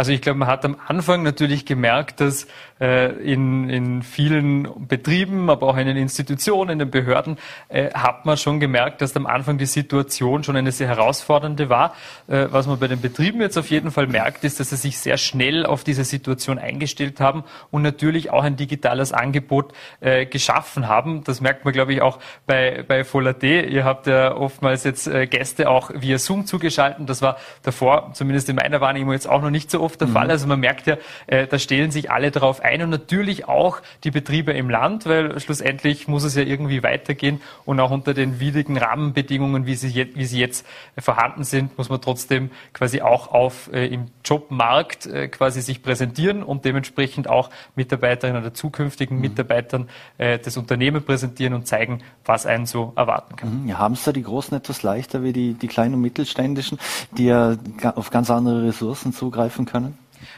Also 0.00 0.12
ich 0.12 0.22
glaube, 0.22 0.38
man 0.38 0.48
hat 0.48 0.64
am 0.64 0.78
Anfang 0.86 1.22
natürlich 1.24 1.66
gemerkt, 1.66 2.22
dass 2.22 2.46
äh, 2.80 3.12
in, 3.16 3.68
in 3.68 4.02
vielen 4.02 4.86
Betrieben, 4.88 5.50
aber 5.50 5.66
auch 5.66 5.76
in 5.76 5.86
den 5.86 5.98
Institutionen, 5.98 6.70
in 6.70 6.78
den 6.78 6.90
Behörden, 6.90 7.36
äh, 7.68 7.90
hat 7.92 8.24
man 8.24 8.38
schon 8.38 8.60
gemerkt, 8.60 9.02
dass 9.02 9.14
am 9.14 9.26
Anfang 9.26 9.58
die 9.58 9.66
Situation 9.66 10.42
schon 10.42 10.56
eine 10.56 10.72
sehr 10.72 10.88
herausfordernde 10.88 11.68
war. 11.68 11.94
Äh, 12.28 12.46
was 12.50 12.66
man 12.66 12.78
bei 12.78 12.88
den 12.88 13.02
Betrieben 13.02 13.42
jetzt 13.42 13.58
auf 13.58 13.68
jeden 13.68 13.90
Fall 13.90 14.06
merkt, 14.06 14.42
ist, 14.42 14.58
dass 14.58 14.70
sie 14.70 14.76
sich 14.76 14.96
sehr 14.96 15.18
schnell 15.18 15.66
auf 15.66 15.84
diese 15.84 16.04
Situation 16.04 16.58
eingestellt 16.58 17.20
haben 17.20 17.44
und 17.70 17.82
natürlich 17.82 18.30
auch 18.30 18.42
ein 18.42 18.56
digitales 18.56 19.12
Angebot 19.12 19.74
äh, 20.00 20.24
geschaffen 20.24 20.88
haben. 20.88 21.24
Das 21.24 21.42
merkt 21.42 21.66
man, 21.66 21.74
glaube 21.74 21.92
ich, 21.92 22.00
auch 22.00 22.20
bei, 22.46 22.86
bei 22.88 23.04
Volat. 23.04 23.42
Ihr 23.42 23.84
habt 23.84 24.06
ja 24.06 24.34
oftmals 24.34 24.84
jetzt 24.84 25.06
äh, 25.08 25.26
Gäste 25.26 25.68
auch 25.68 25.90
via 25.94 26.16
Zoom 26.16 26.46
zugeschaltet. 26.46 27.06
Das 27.06 27.20
war 27.20 27.36
davor, 27.64 28.12
zumindest 28.14 28.48
in 28.48 28.56
meiner 28.56 28.80
Wahrnehmung, 28.80 29.12
jetzt 29.12 29.28
auch 29.28 29.42
noch 29.42 29.50
nicht 29.50 29.70
so 29.70 29.82
oft 29.82 29.89
der 29.96 30.08
mhm. 30.08 30.12
Fall. 30.12 30.30
Also 30.30 30.46
man 30.46 30.60
merkt 30.60 30.86
ja, 30.86 30.96
äh, 31.26 31.46
da 31.46 31.58
stellen 31.58 31.90
sich 31.90 32.10
alle 32.10 32.30
darauf 32.30 32.60
ein 32.60 32.82
und 32.82 32.90
natürlich 32.90 33.48
auch 33.48 33.80
die 34.04 34.10
Betriebe 34.10 34.52
im 34.52 34.70
Land, 34.70 35.06
weil 35.06 35.38
schlussendlich 35.40 36.08
muss 36.08 36.24
es 36.24 36.34
ja 36.34 36.42
irgendwie 36.42 36.82
weitergehen 36.82 37.40
und 37.64 37.80
auch 37.80 37.90
unter 37.90 38.14
den 38.14 38.40
widrigen 38.40 38.76
Rahmenbedingungen, 38.76 39.66
wie 39.66 39.74
sie, 39.74 39.88
jetzt, 39.88 40.16
wie 40.16 40.24
sie 40.24 40.40
jetzt 40.40 40.66
vorhanden 40.98 41.44
sind, 41.44 41.76
muss 41.78 41.88
man 41.88 42.00
trotzdem 42.00 42.50
quasi 42.72 43.00
auch 43.00 43.32
auf 43.32 43.70
äh, 43.72 43.86
im 43.86 44.06
Jobmarkt 44.24 45.06
äh, 45.06 45.28
quasi 45.28 45.60
sich 45.60 45.82
präsentieren 45.82 46.42
und 46.42 46.64
dementsprechend 46.64 47.28
auch 47.28 47.50
Mitarbeiterinnen 47.74 48.42
oder 48.42 48.54
zukünftigen 48.54 49.16
mhm. 49.16 49.22
Mitarbeitern 49.22 49.88
äh, 50.18 50.38
das 50.38 50.56
Unternehmen 50.56 51.02
präsentieren 51.02 51.54
und 51.54 51.66
zeigen, 51.66 52.02
was 52.24 52.46
einen 52.46 52.66
so 52.66 52.92
erwarten 52.96 53.36
kann. 53.36 53.64
Mhm. 53.64 53.78
Haben 53.78 53.94
es 53.94 54.04
da 54.04 54.12
die 54.12 54.22
Großen 54.22 54.56
etwas 54.56 54.82
leichter 54.82 55.22
wie 55.22 55.32
die, 55.32 55.54
die 55.54 55.68
kleinen 55.68 55.94
und 55.94 56.00
mittelständischen, 56.00 56.78
die 57.16 57.26
ja 57.26 57.56
auf 57.94 58.10
ganz 58.10 58.30
andere 58.30 58.66
Ressourcen 58.66 59.12
zugreifen 59.12 59.66
können? 59.66 59.79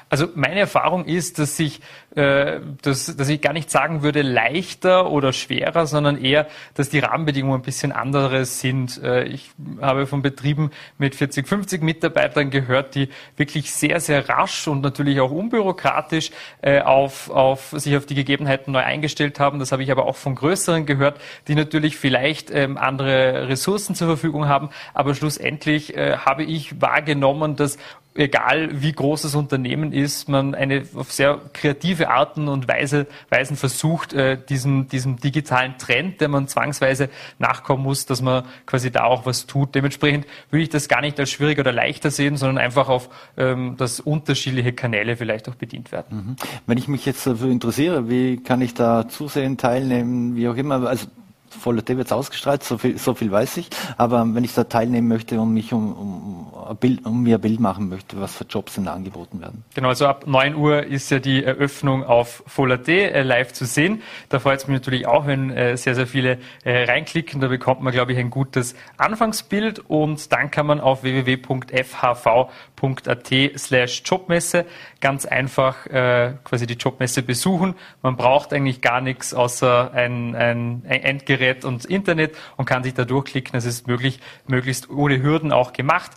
Also 0.09 0.29
meine 0.35 0.61
Erfahrung 0.61 1.07
ist, 1.07 1.39
dass 1.39 1.59
ich, 1.59 1.81
äh, 2.15 2.61
dass, 2.83 3.17
dass 3.17 3.29
ich 3.31 3.41
gar 3.41 3.55
nicht 3.55 3.71
sagen 3.71 4.03
würde 4.03 4.21
leichter 4.21 5.11
oder 5.11 5.33
schwerer, 5.33 5.87
sondern 5.87 6.23
eher, 6.23 6.47
dass 6.75 6.91
die 6.91 6.99
Rahmenbedingungen 6.99 7.61
ein 7.61 7.65
bisschen 7.65 7.91
andere 7.91 8.45
sind. 8.45 9.03
Äh, 9.03 9.25
ich 9.25 9.51
habe 9.81 10.07
von 10.07 10.21
Betrieben 10.21 10.73
mit 10.99 11.15
40, 11.15 11.49
50 11.49 11.83
Mitarbeitern 11.83 12.51
gehört, 12.51 12.97
die 12.97 13.09
wirklich 13.39 13.73
sehr, 13.73 13.99
sehr 13.99 14.29
rasch 14.29 14.69
und 14.69 14.83
natürlich 14.83 15.21
auch 15.21 15.31
unbürokratisch 15.31 16.33
äh, 16.61 16.83
auf, 16.83 17.31
auf 17.31 17.71
sich 17.71 17.97
auf 17.97 18.05
die 18.05 18.15
Gegebenheiten 18.15 18.73
neu 18.73 18.81
eingestellt 18.83 19.41
haben. 19.41 19.59
Das 19.59 19.73
habe 19.73 19.83
ich 19.83 19.91
aber 19.91 20.05
auch 20.05 20.17
von 20.17 20.35
größeren 20.35 20.85
gehört, 20.85 21.19
die 21.49 21.55
natürlich 21.55 21.97
vielleicht 21.97 22.51
ähm, 22.51 22.77
andere 22.77 23.49
Ressourcen 23.49 23.95
zur 23.95 24.09
Verfügung 24.09 24.49
haben. 24.49 24.69
Aber 24.93 25.15
schlussendlich 25.15 25.95
habe 25.97 26.45
ich 26.45 26.81
wahrgenommen, 26.81 27.57
dass 27.57 27.79
egal 28.15 28.69
wie 28.83 28.93
groß 28.93 29.23
das 29.23 29.35
Unternehmen 29.35 29.93
ist, 29.93 30.29
man 30.29 30.55
eine 30.55 30.85
sehr 31.09 31.41
kreative 31.53 32.02
Arten 32.11 32.49
und 32.49 32.69
Weise, 32.69 33.07
Weisen 33.31 33.57
versucht, 33.57 34.13
äh, 34.13 34.39
diesem, 34.49 34.89
diesem 34.89 35.19
digitalen 35.19 35.79
Trend, 35.79 36.21
der 36.21 36.29
man 36.29 36.49
zwangsweise 36.49 37.09
nachkommen 37.39 37.83
muss, 37.83 38.07
dass 38.07 38.23
man 38.23 38.45
quasi 38.67 38.91
da 38.91 39.05
auch 39.05 39.27
was 39.27 39.47
tut. 39.47 39.75
Dementsprechend 39.75 40.27
würde 40.51 40.63
ich 40.63 40.69
das 40.69 40.89
gar 40.89 41.01
nicht 41.01 41.19
als 41.19 41.31
schwieriger 41.31 41.61
oder 41.61 41.73
leichter 41.73 42.11
sehen, 42.11 42.37
sondern 42.37 42.59
einfach 42.59 42.89
auf, 42.89 43.09
ähm, 43.37 43.77
dass 43.77 44.01
unterschiedliche 44.01 44.73
Kanäle 44.73 45.17
vielleicht 45.17 45.49
auch 45.49 45.55
bedient 45.55 45.93
werden. 45.93 46.17
Mhm. 46.17 46.37
Wenn 46.67 46.79
ich 46.79 46.89
mich 46.89 47.07
jetzt 47.07 47.27
dafür 47.27 47.51
interessiere, 47.51 48.09
wie 48.09 48.39
kann 48.39 48.61
ich 48.61 48.75
da 48.75 49.09
zusehen, 49.09 49.57
teilnehmen, 49.57 50.37
wie 50.37 50.49
auch 50.49 50.57
immer, 50.57 50.87
also 50.87 51.07
Voller 51.59 51.87
wird 51.87 52.07
es 52.07 52.13
ausgestrahlt, 52.13 52.65
so 52.65 52.79
viel, 52.79 52.99
so 52.99 53.15
viel 53.15 53.31
weiß 53.31 53.59
ich. 53.59 53.69
Aber 53.97 54.27
wenn 54.35 54.45
ich 54.45 54.55
da 54.55 54.65
teilnehmen 54.65 55.09
möchte 55.09 55.41
und 55.41 55.53
mich 55.53 55.73
um, 55.73 55.93
um, 55.93 56.55
Bild, 56.81 57.05
um 57.05 57.23
mir 57.23 57.37
ein 57.37 57.41
Bild 57.41 57.61
machen 57.61 57.89
möchte, 57.89 58.21
was 58.21 58.35
für 58.35 58.45
Jobs 58.45 58.75
denn 58.75 58.85
da 58.85 58.95
angeboten 58.95 59.41
werden. 59.41 59.65
Genau, 59.75 59.89
also 59.89 60.07
ab 60.07 60.27
9 60.27 60.55
Uhr 60.55 60.85
ist 60.85 61.11
ja 61.11 61.19
die 61.19 61.45
Eröffnung 61.45 62.05
auf 62.05 62.43
Voller.at 62.47 62.89
äh, 62.89 63.23
live 63.23 63.53
zu 63.53 63.67
sehen. 63.67 64.03
Da 64.29 64.39
freut 64.39 64.61
es 64.61 64.69
mich 64.69 64.75
natürlich 64.75 65.07
auch, 65.07 65.27
wenn 65.27 65.51
äh, 65.51 65.77
sehr, 65.77 65.95
sehr 65.95 66.07
viele 66.07 66.39
äh, 66.65 66.85
reinklicken. 66.85 67.41
Da 67.41 67.49
bekommt 67.49 67.83
man, 67.83 67.93
glaube 67.93 68.13
ich, 68.13 68.19
ein 68.19 68.31
gutes 68.31 68.75
Anfangsbild 68.97 69.81
und 69.89 70.33
dann 70.33 70.51
kann 70.51 70.67
man 70.67 70.81
auf 70.81 71.03
www.fhv.at 71.03 72.51
slash 73.59 74.03
Jobmesse 74.05 74.65
ganz 75.01 75.27
einfach 75.27 75.79
quasi 76.45 76.67
die 76.67 76.75
Jobmesse 76.75 77.23
besuchen. 77.23 77.75
Man 78.03 78.17
braucht 78.17 78.53
eigentlich 78.53 78.81
gar 78.81 79.01
nichts 79.01 79.35
außer 79.35 79.93
ein, 79.93 80.37
ein 80.37 80.85
Endgerät 80.85 81.33
Gerät 81.43 81.65
und 81.65 81.85
Internet 81.87 82.37
und 82.57 82.67
kann 82.67 82.85
sich 82.85 82.95
da 82.95 83.05
durchklicken. 83.05 83.57
Es 83.57 83.65
ist 83.65 83.87
möglich, 83.87 84.21
möglichst 84.47 84.91
ohne 84.91 85.23
Hürden 85.23 85.51
auch 85.51 85.73
gemacht. 85.73 86.13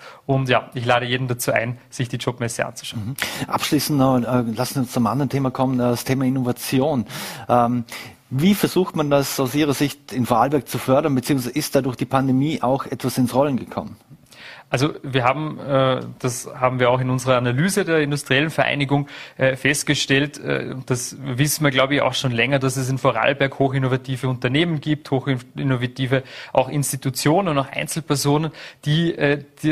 Und 0.45 0.49
ja, 0.49 0.69
ich 0.75 0.85
lade 0.85 1.07
jeden 1.07 1.27
dazu 1.27 1.51
ein, 1.51 1.79
sich 1.89 2.07
die 2.07 2.17
Jobmesse 2.17 2.67
anzuschauen. 2.67 3.15
Mhm. 3.17 3.49
Abschließend 3.49 3.97
noch, 3.97 4.17
äh, 4.17 4.43
lassen 4.55 4.75
wir 4.75 4.81
uns 4.83 4.91
zum 4.91 5.07
anderen 5.07 5.27
Thema 5.27 5.49
kommen, 5.49 5.79
das 5.79 6.03
Thema 6.03 6.25
Innovation. 6.25 7.07
Ähm, 7.49 7.83
wie 8.29 8.53
versucht 8.53 8.95
man 8.95 9.09
das 9.09 9.39
aus 9.39 9.55
Ihrer 9.55 9.73
Sicht 9.73 10.13
in 10.13 10.27
Vorarlberg 10.27 10.67
zu 10.67 10.77
fördern, 10.77 11.15
beziehungsweise 11.15 11.49
ist 11.49 11.75
da 11.75 11.81
durch 11.81 11.95
die 11.95 12.05
Pandemie 12.05 12.61
auch 12.61 12.85
etwas 12.85 13.17
ins 13.17 13.33
Rollen 13.33 13.57
gekommen? 13.57 13.97
Also 14.69 14.93
wir 15.03 15.23
haben, 15.23 15.59
äh, 15.59 16.01
das 16.19 16.47
haben 16.59 16.79
wir 16.79 16.89
auch 16.89 16.99
in 16.99 17.09
unserer 17.09 17.37
Analyse 17.37 17.85
der 17.85 18.01
industriellen 18.01 18.49
Vereinigung 18.49 19.07
äh, 19.37 19.55
festgestellt, 19.55 20.37
äh, 20.39 20.75
das 20.85 21.15
wissen 21.19 21.63
wir, 21.63 21.71
glaube 21.71 21.95
ich, 21.95 22.01
auch 22.01 22.13
schon 22.13 22.31
länger, 22.31 22.59
dass 22.59 22.75
es 22.75 22.89
in 22.89 22.97
Vorarlberg 22.97 23.57
hochinnovative 23.57 24.27
Unternehmen 24.27 24.81
gibt, 24.81 25.11
hochinnovative 25.11 26.23
auch 26.51 26.67
Institutionen 26.67 27.49
und 27.49 27.57
auch 27.57 27.71
Einzelpersonen, 27.71 28.51
die, 28.85 29.15
äh, 29.15 29.43
die 29.63 29.69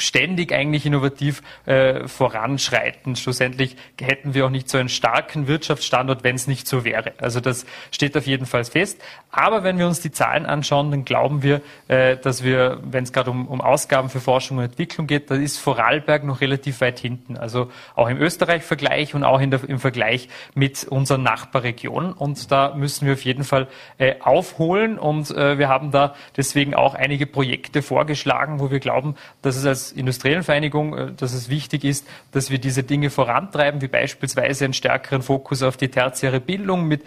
ständig 0.00 0.52
eigentlich 0.52 0.86
innovativ 0.86 1.42
äh, 1.66 2.08
voranschreiten. 2.08 3.16
Schlussendlich 3.16 3.76
hätten 4.00 4.34
wir 4.34 4.46
auch 4.46 4.50
nicht 4.50 4.68
so 4.68 4.78
einen 4.78 4.88
starken 4.88 5.46
Wirtschaftsstandort, 5.46 6.24
wenn 6.24 6.36
es 6.36 6.46
nicht 6.46 6.66
so 6.66 6.84
wäre. 6.84 7.12
Also 7.18 7.40
das 7.40 7.66
steht 7.90 8.16
auf 8.16 8.26
jeden 8.26 8.46
Fall 8.46 8.64
fest. 8.64 9.00
Aber 9.30 9.62
wenn 9.62 9.78
wir 9.78 9.86
uns 9.86 10.00
die 10.00 10.10
Zahlen 10.10 10.46
anschauen, 10.46 10.90
dann 10.90 11.04
glauben 11.04 11.42
wir, 11.42 11.60
äh, 11.88 12.16
dass 12.16 12.42
wir, 12.42 12.80
wenn 12.82 13.04
es 13.04 13.12
gerade 13.12 13.30
um, 13.30 13.46
um 13.46 13.60
Ausgaben 13.60 14.08
für 14.08 14.20
Forschung 14.20 14.58
und 14.58 14.64
Entwicklung 14.64 15.06
geht, 15.06 15.30
da 15.30 15.34
ist 15.34 15.58
Vorarlberg 15.58 16.24
noch 16.24 16.40
relativ 16.40 16.80
weit 16.80 16.98
hinten. 16.98 17.36
Also 17.36 17.70
auch 17.94 18.08
im 18.08 18.18
Österreich-Vergleich 18.18 19.14
und 19.14 19.24
auch 19.24 19.40
der, 19.40 19.68
im 19.68 19.78
Vergleich 19.78 20.28
mit 20.54 20.84
unseren 20.84 21.22
Nachbarregionen. 21.22 22.12
Und 22.12 22.50
da 22.50 22.74
müssen 22.74 23.06
wir 23.06 23.14
auf 23.14 23.24
jeden 23.24 23.44
Fall 23.44 23.68
äh, 23.98 24.14
aufholen. 24.20 24.98
Und 24.98 25.30
äh, 25.30 25.58
wir 25.58 25.68
haben 25.68 25.90
da 25.90 26.14
deswegen 26.36 26.74
auch 26.74 26.94
einige 26.94 27.26
Projekte 27.26 27.82
vorgeschlagen, 27.82 28.60
wo 28.60 28.70
wir 28.70 28.80
glauben, 28.80 29.14
dass 29.42 29.56
es 29.56 29.66
als 29.66 29.89
industriellen 29.92 30.42
Vereinigung, 30.42 30.96
äh, 30.96 31.12
dass 31.12 31.32
es 31.32 31.48
wichtig 31.48 31.84
ist, 31.84 32.06
dass 32.32 32.50
wir 32.50 32.58
diese 32.58 32.82
Dinge 32.82 33.10
vorantreiben, 33.10 33.80
wie 33.80 33.88
beispielsweise 33.88 34.64
einen 34.64 34.74
stärkeren 34.74 35.22
Fokus 35.22 35.62
auf 35.62 35.76
die 35.76 35.88
tertiäre 35.88 36.40
Bildung 36.40 36.86
mit, 36.86 37.04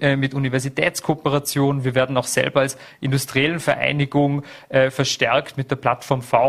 äh, 0.00 0.16
mit 0.16 0.34
Universitätskooperation. 0.34 1.84
Wir 1.84 1.94
werden 1.94 2.16
auch 2.16 2.26
selber 2.26 2.60
als 2.60 2.76
industriellen 3.00 3.60
Vereinigung 3.60 4.42
äh, 4.68 4.90
verstärkt 4.90 5.56
mit 5.56 5.70
der 5.70 5.76
Plattform 5.76 6.22
V 6.22 6.46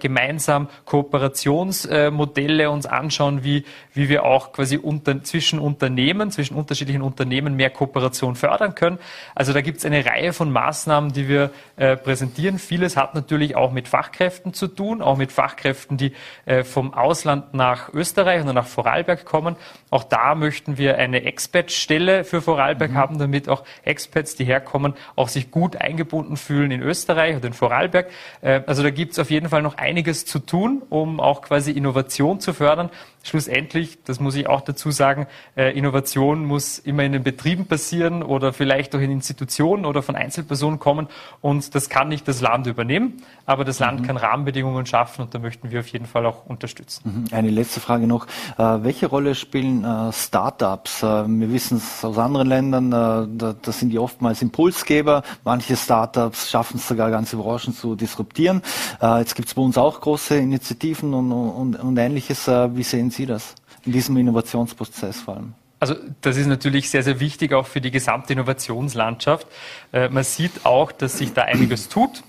gemeinsam 0.00 0.68
Kooperationsmodelle 0.84 2.70
uns 2.70 2.86
anschauen, 2.86 3.44
wie, 3.44 3.64
wie 3.92 4.08
wir 4.08 4.24
auch 4.24 4.52
quasi 4.52 4.76
unter, 4.76 5.22
zwischen 5.22 5.58
Unternehmen, 5.58 6.30
zwischen 6.30 6.54
unterschiedlichen 6.54 7.02
Unternehmen 7.02 7.56
mehr 7.56 7.70
Kooperation 7.70 8.36
fördern 8.36 8.74
können. 8.74 8.98
Also 9.34 9.52
da 9.52 9.60
gibt 9.60 9.78
es 9.78 9.84
eine 9.84 10.04
Reihe 10.04 10.32
von 10.32 10.50
Maßnahmen, 10.50 11.12
die 11.12 11.28
wir 11.28 11.50
präsentieren. 11.76 12.58
Vieles 12.58 12.96
hat 12.96 13.14
natürlich 13.14 13.56
auch 13.56 13.72
mit 13.72 13.88
Fachkräften 13.88 14.54
zu 14.54 14.68
tun, 14.68 15.02
auch 15.10 15.16
mit 15.16 15.32
Fachkräften, 15.32 15.96
die 15.96 16.12
äh, 16.46 16.64
vom 16.64 16.94
Ausland 16.94 17.52
nach 17.54 17.92
Österreich 17.92 18.42
oder 18.42 18.52
nach 18.52 18.66
Vorarlberg 18.66 19.24
kommen. 19.24 19.56
Auch 19.90 20.04
da 20.04 20.34
möchten 20.34 20.78
wir 20.78 20.96
eine 20.98 21.24
Expat-Stelle 21.24 22.24
für 22.24 22.40
Vorarlberg 22.40 22.92
mhm. 22.92 22.96
haben, 22.96 23.18
damit 23.18 23.48
auch 23.48 23.64
Expats, 23.84 24.36
die 24.36 24.44
herkommen, 24.44 24.94
auch 25.16 25.28
sich 25.28 25.50
gut 25.50 25.76
eingebunden 25.76 26.36
fühlen 26.36 26.70
in 26.70 26.82
Österreich 26.82 27.36
oder 27.36 27.48
in 27.48 27.52
Vorarlberg. 27.52 28.10
Äh, 28.40 28.62
also 28.66 28.82
da 28.82 28.90
gibt 28.90 29.12
es 29.12 29.18
auf 29.18 29.30
jeden 29.30 29.48
Fall 29.48 29.62
noch 29.62 29.76
einiges 29.76 30.24
zu 30.24 30.38
tun, 30.38 30.82
um 30.88 31.20
auch 31.20 31.42
quasi 31.42 31.72
Innovation 31.72 32.40
zu 32.40 32.52
fördern 32.52 32.90
schlussendlich, 33.22 34.02
das 34.04 34.20
muss 34.20 34.34
ich 34.34 34.48
auch 34.48 34.62
dazu 34.62 34.90
sagen, 34.90 35.26
äh, 35.56 35.76
Innovation 35.76 36.44
muss 36.44 36.78
immer 36.78 37.04
in 37.04 37.12
den 37.12 37.22
Betrieben 37.22 37.66
passieren 37.66 38.22
oder 38.22 38.52
vielleicht 38.52 38.94
auch 38.94 39.00
in 39.00 39.10
Institutionen 39.10 39.84
oder 39.84 40.02
von 40.02 40.16
Einzelpersonen 40.16 40.78
kommen 40.78 41.08
und 41.40 41.74
das 41.74 41.88
kann 41.88 42.08
nicht 42.08 42.26
das 42.28 42.40
Land 42.40 42.66
übernehmen, 42.66 43.22
aber 43.46 43.64
das 43.64 43.78
Land 43.78 44.00
mhm. 44.00 44.06
kann 44.06 44.16
Rahmenbedingungen 44.16 44.86
schaffen 44.86 44.99
schaffen 45.00 45.22
und 45.22 45.34
da 45.34 45.38
möchten 45.38 45.70
wir 45.70 45.80
auf 45.80 45.88
jeden 45.88 46.04
Fall 46.04 46.26
auch 46.26 46.44
unterstützen. 46.46 47.26
Mhm. 47.30 47.36
Eine 47.36 47.50
letzte 47.50 47.80
Frage 47.80 48.06
noch. 48.06 48.26
Äh, 48.58 48.84
welche 48.84 49.06
Rolle 49.06 49.34
spielen 49.34 49.82
äh, 49.84 50.12
Startups? 50.12 51.02
Äh, 51.02 51.26
wir 51.26 51.52
wissen 51.52 51.78
es 51.78 52.04
aus 52.04 52.18
anderen 52.18 52.48
Ländern, 52.48 52.90
da, 52.90 53.26
sind 53.72 53.90
die 53.90 53.98
oftmals 53.98 54.42
Impulsgeber. 54.42 55.22
Manche 55.44 55.76
Startups 55.76 56.50
schaffen 56.50 56.76
es 56.76 56.86
sogar 56.86 57.10
ganze 57.10 57.36
Branchen 57.36 57.72
zu 57.72 57.94
disruptieren. 57.94 58.62
jetzt 59.00 59.34
gibt 59.34 59.48
es 59.48 59.54
bei 59.54 59.62
uns 59.62 59.78
auch 59.78 60.00
große 60.00 60.36
Initiativen 60.36 61.14
und, 61.14 61.32
und, 61.32 61.76
und 61.76 61.96
ähnliches. 61.96 62.46
wie 62.48 62.82
sehen 62.82 63.10
Sie 63.10 63.26
das 63.26 63.54
in 63.84 63.92
diesem 63.92 64.16
Innovationsprozess 64.16 65.20
vor 65.20 65.36
allem? 65.36 65.54
Also 65.78 65.94
das 66.20 66.36
ist 66.36 66.46
natürlich 66.46 66.90
sehr, 66.90 67.02
sehr 67.02 67.20
wichtig 67.20 67.52
auch 67.52 67.66
für 67.66 67.80
die 67.80 67.90
gesamte 67.90 68.32
Innovationslandschaft. 68.32 69.46
Man 69.92 70.24
sieht 70.24 70.66
auch, 70.66 70.92
dass 70.92 71.18
sich 71.18 71.32
da 71.32 71.42
einiges 71.42 71.88
tut. 71.88 72.22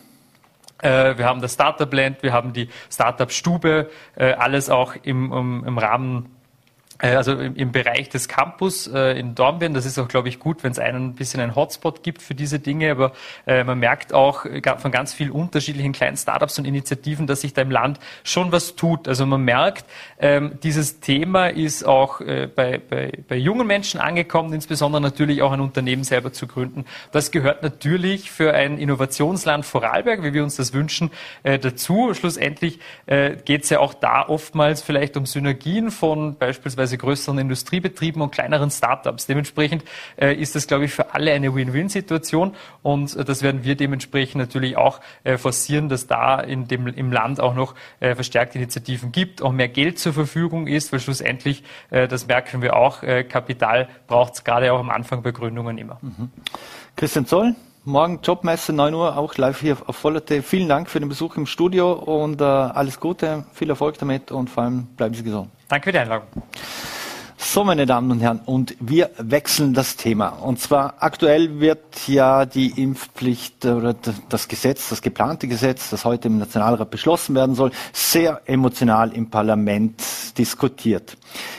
Äh, 0.82 1.17
wir 1.17 1.26
haben 1.26 1.41
das 1.41 1.54
Startup 1.54 1.91
Land, 1.94 2.24
wir 2.24 2.34
haben 2.34 2.54
die 2.54 2.70
Startup 2.91 3.32
Stube, 3.32 3.89
äh, 4.15 4.34
alles 4.34 4.70
auch 4.70 4.96
im, 5.04 5.32
im, 5.65 5.78
Rahmen 5.78 6.36
also 7.08 7.34
im, 7.34 7.72
Bereich 7.72 8.10
des 8.10 8.28
Campus 8.28 8.88
äh, 8.88 9.20
in 9.20 9.36
Dornbirn, 9.36 9.74
das 9.74 9.86
ist 9.86 9.98
auch, 9.98 10.08
glaube 10.08 10.30
ich, 10.30 10.40
gut, 10.40 10.64
wenn 10.64 10.72
es 10.72 10.80
einen 10.80 11.10
ein 11.10 11.14
bisschen 11.16 11.42
einen 11.42 11.56
Hotspot 11.56 12.04
gibt 12.04 12.22
für 12.22 12.36
diese 12.36 12.60
Dinge, 12.60 12.92
aber 12.92 13.14
äh, 13.46 13.64
man 13.64 13.80
merkt 13.80 14.14
auch 14.14 14.46
von 14.78 14.92
ganz 14.92 15.14
vielen 15.14 15.32
unterschiedlichen 15.32 15.94
kleinen 15.94 16.18
Startups 16.18 16.60
und 16.60 16.66
Initiativen, 16.66 17.28
dass 17.28 17.42
sich 17.42 17.54
da 17.54 17.62
im 17.62 17.72
Land 17.72 18.00
schon 18.24 18.52
was 18.52 18.76
tut. 18.76 19.08
Also 19.08 19.26
man 19.26 19.42
merkt, 19.42 19.86
ähm, 20.20 20.60
dieses 20.64 21.00
Thema 21.00 21.48
ist 21.48 21.84
auch 21.84 22.22
äh, 22.22 22.48
bei, 22.48 22.78
bei, 22.78 23.12
bei 23.28 23.36
jungen 23.36 23.68
Menschen 23.68 24.00
angekommen, 24.00 24.54
insbesondere 24.54 25.02
natürlich 25.02 25.42
auch 25.42 25.52
ein 25.52 25.60
Unternehmen 25.60 26.04
selber 26.04 26.32
zu 26.32 26.48
gründen. 26.48 26.86
Das 27.12 27.32
gehört 27.32 27.64
natürlich 27.64 28.32
für 28.32 28.54
ein 28.54 28.78
Innovationsland 28.78 29.66
Vorarlberg, 29.66 30.24
wie 30.24 30.34
wir 30.34 30.44
uns 30.44 30.56
das 30.56 30.74
wünschen, 30.74 31.12
äh, 31.44 31.58
dazu. 31.58 32.14
Schlussendlich 32.14 32.80
äh, 33.06 33.36
geht 33.44 33.64
es 33.64 33.70
ja 33.70 33.80
auch 33.80 33.94
da 33.94 34.28
oftmals 34.28 34.82
vielleicht 34.82 35.18
um 35.18 35.26
Synergien 35.26 35.92
von 35.92 36.36
beispielsweise 36.38 36.90
beispielsweise 36.91 36.97
größeren 36.97 37.39
Industriebetrieben 37.39 38.21
und 38.21 38.32
kleineren 38.32 38.71
Startups. 38.71 39.25
Dementsprechend 39.25 39.84
äh, 40.17 40.34
ist 40.36 40.56
das, 40.56 40.67
glaube 40.67 40.86
ich, 40.86 40.93
für 40.93 41.13
alle 41.13 41.32
eine 41.32 41.54
Win-Win-Situation 41.54 42.54
und 42.82 43.15
äh, 43.15 43.23
das 43.23 43.41
werden 43.41 43.63
wir 43.63 43.75
dementsprechend 43.75 44.39
natürlich 44.39 44.77
auch 44.77 44.99
äh, 45.23 45.38
forcieren, 45.38 45.89
dass 45.89 46.08
da 46.08 46.39
in 46.39 46.67
dem, 46.67 46.88
im 46.88 47.12
Land 47.12 47.39
auch 47.39 47.56
noch 47.56 47.75
äh, 47.99 48.15
verstärkte 48.15 48.58
Initiativen 48.58 49.12
gibt, 49.12 49.41
auch 49.41 49.51
mehr 49.51 49.69
Geld 49.69 49.99
zur 49.99 50.13
Verfügung 50.13 50.67
ist, 50.67 50.91
weil 50.91 50.99
schlussendlich, 50.99 51.63
äh, 51.89 52.08
das 52.08 52.27
merken 52.27 52.62
wir 52.62 52.75
auch, 52.75 53.04
äh, 53.04 53.23
Kapital 53.23 53.88
braucht 54.08 54.34
es 54.34 54.43
gerade 54.43 54.71
auch 54.73 54.80
am 54.80 54.89
Anfang 54.89 55.21
bei 55.23 55.32
Gründungen 55.32 55.77
immer. 55.77 55.97
Mhm. 56.01 56.30
Christian 56.95 57.25
Zoll, 57.25 57.56
Morgen 57.84 58.20
Jobmesse, 58.22 58.74
9 58.74 58.94
Uhr, 58.94 59.17
auch 59.17 59.38
live 59.38 59.60
hier 59.60 59.76
auf 59.88 59.96
Vollerte. 59.96 60.44
Vielen 60.44 60.70
Dank 60.70 60.88
für 60.88 61.00
den 61.00 61.10
Besuch 61.10 61.36
im 61.36 61.48
Studio 61.48 61.94
und 61.94 62.39
äh, 62.39 62.44
alles 62.44 63.00
Gute, 63.00 63.44
viel 63.54 63.72
Erfolg 63.72 63.98
damit 63.98 64.32
und 64.32 64.52
vor 64.52 64.63
allem 64.63 64.86
bleiben 64.96 65.15
Sie 65.15 65.24
gesund. 65.24 65.50
Danke 65.67 65.86
für 65.86 65.91
die 65.91 65.98
Einladung. 65.98 66.28
So, 67.43 67.63
meine 67.63 67.88
Damen 67.88 68.12
und 68.12 68.21
Herren, 68.21 68.39
und 68.45 68.77
wir 68.80 69.10
wechseln 69.17 69.73
das 69.73 69.97
Thema. 69.97 70.30
Und 70.30 70.60
zwar 70.60 70.93
aktuell 70.99 71.60
wird 71.60 72.08
ja 72.08 72.45
die 72.45 72.82
Impfpflicht 72.82 73.65
oder 73.65 73.95
das 74.30 74.47
Gesetz, 74.47 74.89
das 74.89 75.01
geplante 75.01 75.47
Gesetz, 75.47 75.89
das 75.89 76.06
heute 76.06 76.27
im 76.27 76.38
Nationalrat 76.38 76.91
beschlossen 76.91 77.36
werden 77.36 77.56
soll, 77.56 77.71
sehr 77.91 78.41
emotional 78.45 79.12
im 79.12 79.30
Parlament 79.30 80.01
diskutiert. 80.38 81.17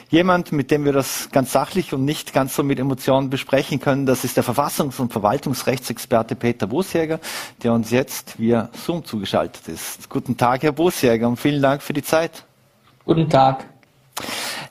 Jemand, 0.08 0.52
mit 0.52 0.70
dem 0.70 0.84
wir 0.84 0.92
das 0.92 1.28
ganz 1.30 1.52
sachlich 1.52 1.92
und 1.92 2.04
nicht 2.04 2.32
ganz 2.32 2.54
so 2.54 2.62
mit 2.62 2.78
Emotionen 2.78 3.28
besprechen 3.28 3.80
können, 3.80 4.06
das 4.06 4.24
ist 4.24 4.36
der 4.36 4.44
Verfassungs- 4.44 5.00
und 5.00 5.12
Verwaltungsrechtsexperte 5.12 6.36
Peter 6.36 6.68
Busjäger, 6.68 7.18
der 7.62 7.72
uns 7.72 7.90
jetzt 7.90 8.38
via 8.38 8.70
Zoom 8.72 9.04
zugeschaltet 9.04 9.66
ist. 9.68 10.08
Guten 10.08 10.36
Tag, 10.36 10.62
Herr 10.62 10.72
Busjäger, 10.72 11.28
und 11.28 11.38
vielen 11.38 11.60
Dank 11.60 11.82
für 11.82 11.92
die 11.92 12.04
Zeit. 12.04 12.44
Guten 13.04 13.28
Tag. 13.28 13.71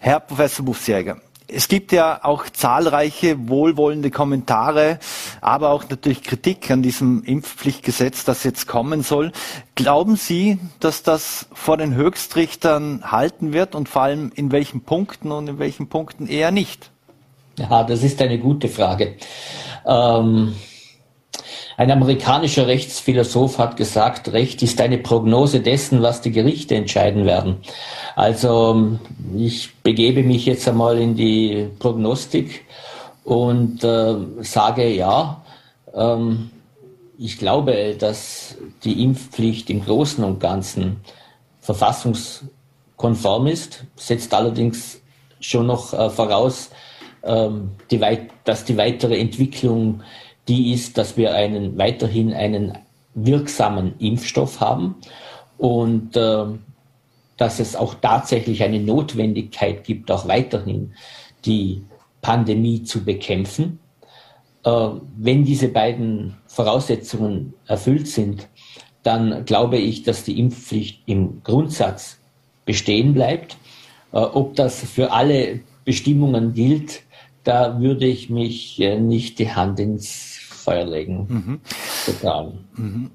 Herr 0.03 0.19
Professor 0.19 0.65
Buchsjäger, 0.65 1.17
es 1.47 1.67
gibt 1.67 1.91
ja 1.91 2.21
auch 2.23 2.49
zahlreiche 2.49 3.47
wohlwollende 3.49 4.09
Kommentare, 4.09 4.97
aber 5.41 5.69
auch 5.69 5.83
natürlich 5.87 6.23
Kritik 6.23 6.71
an 6.71 6.81
diesem 6.81 7.23
Impfpflichtgesetz, 7.23 8.23
das 8.23 8.43
jetzt 8.43 8.67
kommen 8.67 9.03
soll. 9.03 9.31
Glauben 9.75 10.15
Sie, 10.15 10.57
dass 10.79 11.03
das 11.03 11.45
vor 11.53 11.77
den 11.77 11.93
Höchstrichtern 11.93 13.11
halten 13.11 13.53
wird 13.53 13.75
und 13.75 13.89
vor 13.89 14.01
allem 14.01 14.31
in 14.33 14.51
welchen 14.51 14.81
Punkten 14.81 15.31
und 15.31 15.47
in 15.47 15.59
welchen 15.59 15.87
Punkten 15.87 16.25
eher 16.25 16.49
nicht? 16.49 16.89
Ja, 17.59 17.83
das 17.83 18.01
ist 18.01 18.19
eine 18.23 18.39
gute 18.39 18.69
Frage. 18.69 19.17
Ähm 19.85 20.55
ein 21.81 21.89
amerikanischer 21.89 22.67
Rechtsphilosoph 22.67 23.57
hat 23.57 23.75
gesagt, 23.75 24.31
Recht 24.33 24.61
ist 24.61 24.79
eine 24.79 24.99
Prognose 24.99 25.61
dessen, 25.61 26.03
was 26.03 26.21
die 26.21 26.31
Gerichte 26.31 26.75
entscheiden 26.75 27.25
werden. 27.25 27.57
Also 28.15 28.99
ich 29.35 29.73
begebe 29.81 30.21
mich 30.21 30.45
jetzt 30.45 30.67
einmal 30.67 30.99
in 30.99 31.15
die 31.15 31.69
Prognostik 31.79 32.65
und 33.23 33.83
äh, 33.83 34.13
sage 34.41 34.93
ja, 34.93 35.41
ähm, 35.95 36.51
ich 37.17 37.39
glaube, 37.39 37.95
dass 37.97 38.57
die 38.83 39.03
Impfpflicht 39.03 39.71
im 39.71 39.83
Großen 39.83 40.23
und 40.23 40.39
Ganzen 40.39 40.97
verfassungskonform 41.61 43.47
ist, 43.47 43.85
setzt 43.95 44.35
allerdings 44.35 45.01
schon 45.39 45.65
noch 45.65 45.93
äh, 45.93 46.11
voraus, 46.11 46.69
ähm, 47.23 47.71
die 47.89 47.99
dass 48.43 48.65
die 48.65 48.77
weitere 48.77 49.19
Entwicklung 49.19 50.03
die 50.47 50.73
ist, 50.73 50.97
dass 50.97 51.17
wir 51.17 51.33
einen, 51.33 51.77
weiterhin 51.77 52.33
einen 52.33 52.77
wirksamen 53.13 53.93
Impfstoff 53.99 54.59
haben 54.59 54.95
und 55.57 56.15
äh, 56.15 56.45
dass 57.37 57.59
es 57.59 57.75
auch 57.75 57.95
tatsächlich 57.95 58.63
eine 58.63 58.79
Notwendigkeit 58.79 59.83
gibt, 59.83 60.11
auch 60.11 60.27
weiterhin 60.27 60.93
die 61.45 61.83
Pandemie 62.21 62.83
zu 62.83 63.03
bekämpfen. 63.03 63.79
Äh, 64.63 64.87
wenn 65.17 65.43
diese 65.43 65.67
beiden 65.67 66.37
Voraussetzungen 66.47 67.53
erfüllt 67.67 68.07
sind, 68.07 68.47
dann 69.03 69.45
glaube 69.45 69.77
ich, 69.77 70.03
dass 70.03 70.23
die 70.23 70.39
Impfpflicht 70.39 71.01
im 71.07 71.41
Grundsatz 71.43 72.19
bestehen 72.65 73.13
bleibt. 73.13 73.57
Äh, 74.11 74.17
ob 74.17 74.55
das 74.55 74.83
für 74.83 75.11
alle 75.11 75.61
Bestimmungen 75.85 76.53
gilt, 76.53 77.01
da 77.43 77.79
würde 77.79 78.05
ich 78.05 78.29
mich 78.29 78.79
äh, 78.79 78.99
nicht 78.99 79.39
die 79.39 79.51
Hand 79.51 79.79
ins 79.79 80.30
Feuer 80.63 80.85
legen. 80.85 81.25
Mhm. 81.27 81.59
Total. 82.05 82.53
Mhm. 82.75 83.11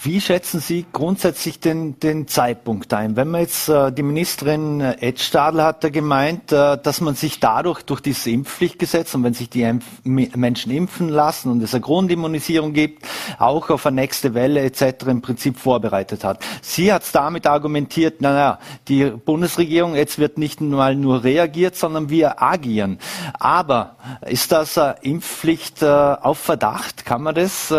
Wie 0.00 0.20
schätzen 0.20 0.60
Sie 0.60 0.86
grundsätzlich 0.92 1.58
den, 1.58 1.98
den 1.98 2.28
Zeitpunkt 2.28 2.94
ein? 2.94 3.16
Wenn 3.16 3.32
man 3.32 3.40
jetzt 3.40 3.68
äh, 3.68 3.90
die 3.90 4.04
Ministerin 4.04 4.80
äh, 4.80 4.96
Ed 5.00 5.18
Stadler 5.18 5.64
hat 5.64 5.82
da 5.82 5.88
gemeint, 5.88 6.52
äh, 6.52 6.78
dass 6.80 7.00
man 7.00 7.16
sich 7.16 7.40
dadurch 7.40 7.82
durch 7.82 8.00
dieses 8.00 8.24
Impfpflichtgesetz 8.28 9.16
und 9.16 9.24
wenn 9.24 9.34
sich 9.34 9.50
die 9.50 9.62
Impf 9.62 9.84
Menschen 10.04 10.70
impfen 10.70 11.08
lassen 11.08 11.50
und 11.50 11.60
es 11.64 11.74
eine 11.74 11.80
Grundimmunisierung 11.80 12.74
gibt, 12.74 13.04
auch 13.40 13.70
auf 13.70 13.86
eine 13.86 13.96
nächste 13.96 14.34
Welle 14.34 14.60
etc. 14.60 15.06
im 15.08 15.20
Prinzip 15.20 15.58
vorbereitet 15.58 16.22
hat. 16.22 16.44
Sie 16.62 16.92
hat 16.92 17.02
damit 17.12 17.48
argumentiert, 17.48 18.20
naja, 18.20 18.60
die 18.86 19.04
Bundesregierung 19.06 19.96
jetzt 19.96 20.20
wird 20.20 20.38
nicht 20.38 20.60
mal 20.60 20.94
nur 20.94 21.24
reagiert, 21.24 21.74
sondern 21.74 22.08
wir 22.08 22.40
agieren. 22.40 23.00
Aber 23.40 23.96
ist 24.24 24.52
das 24.52 24.78
eine 24.78 24.94
Impfpflicht 25.02 25.82
äh, 25.82 25.86
auf 25.86 26.38
Verdacht? 26.38 27.04
Kann 27.04 27.20
man 27.20 27.34
das? 27.34 27.72
Äh, 27.72 27.74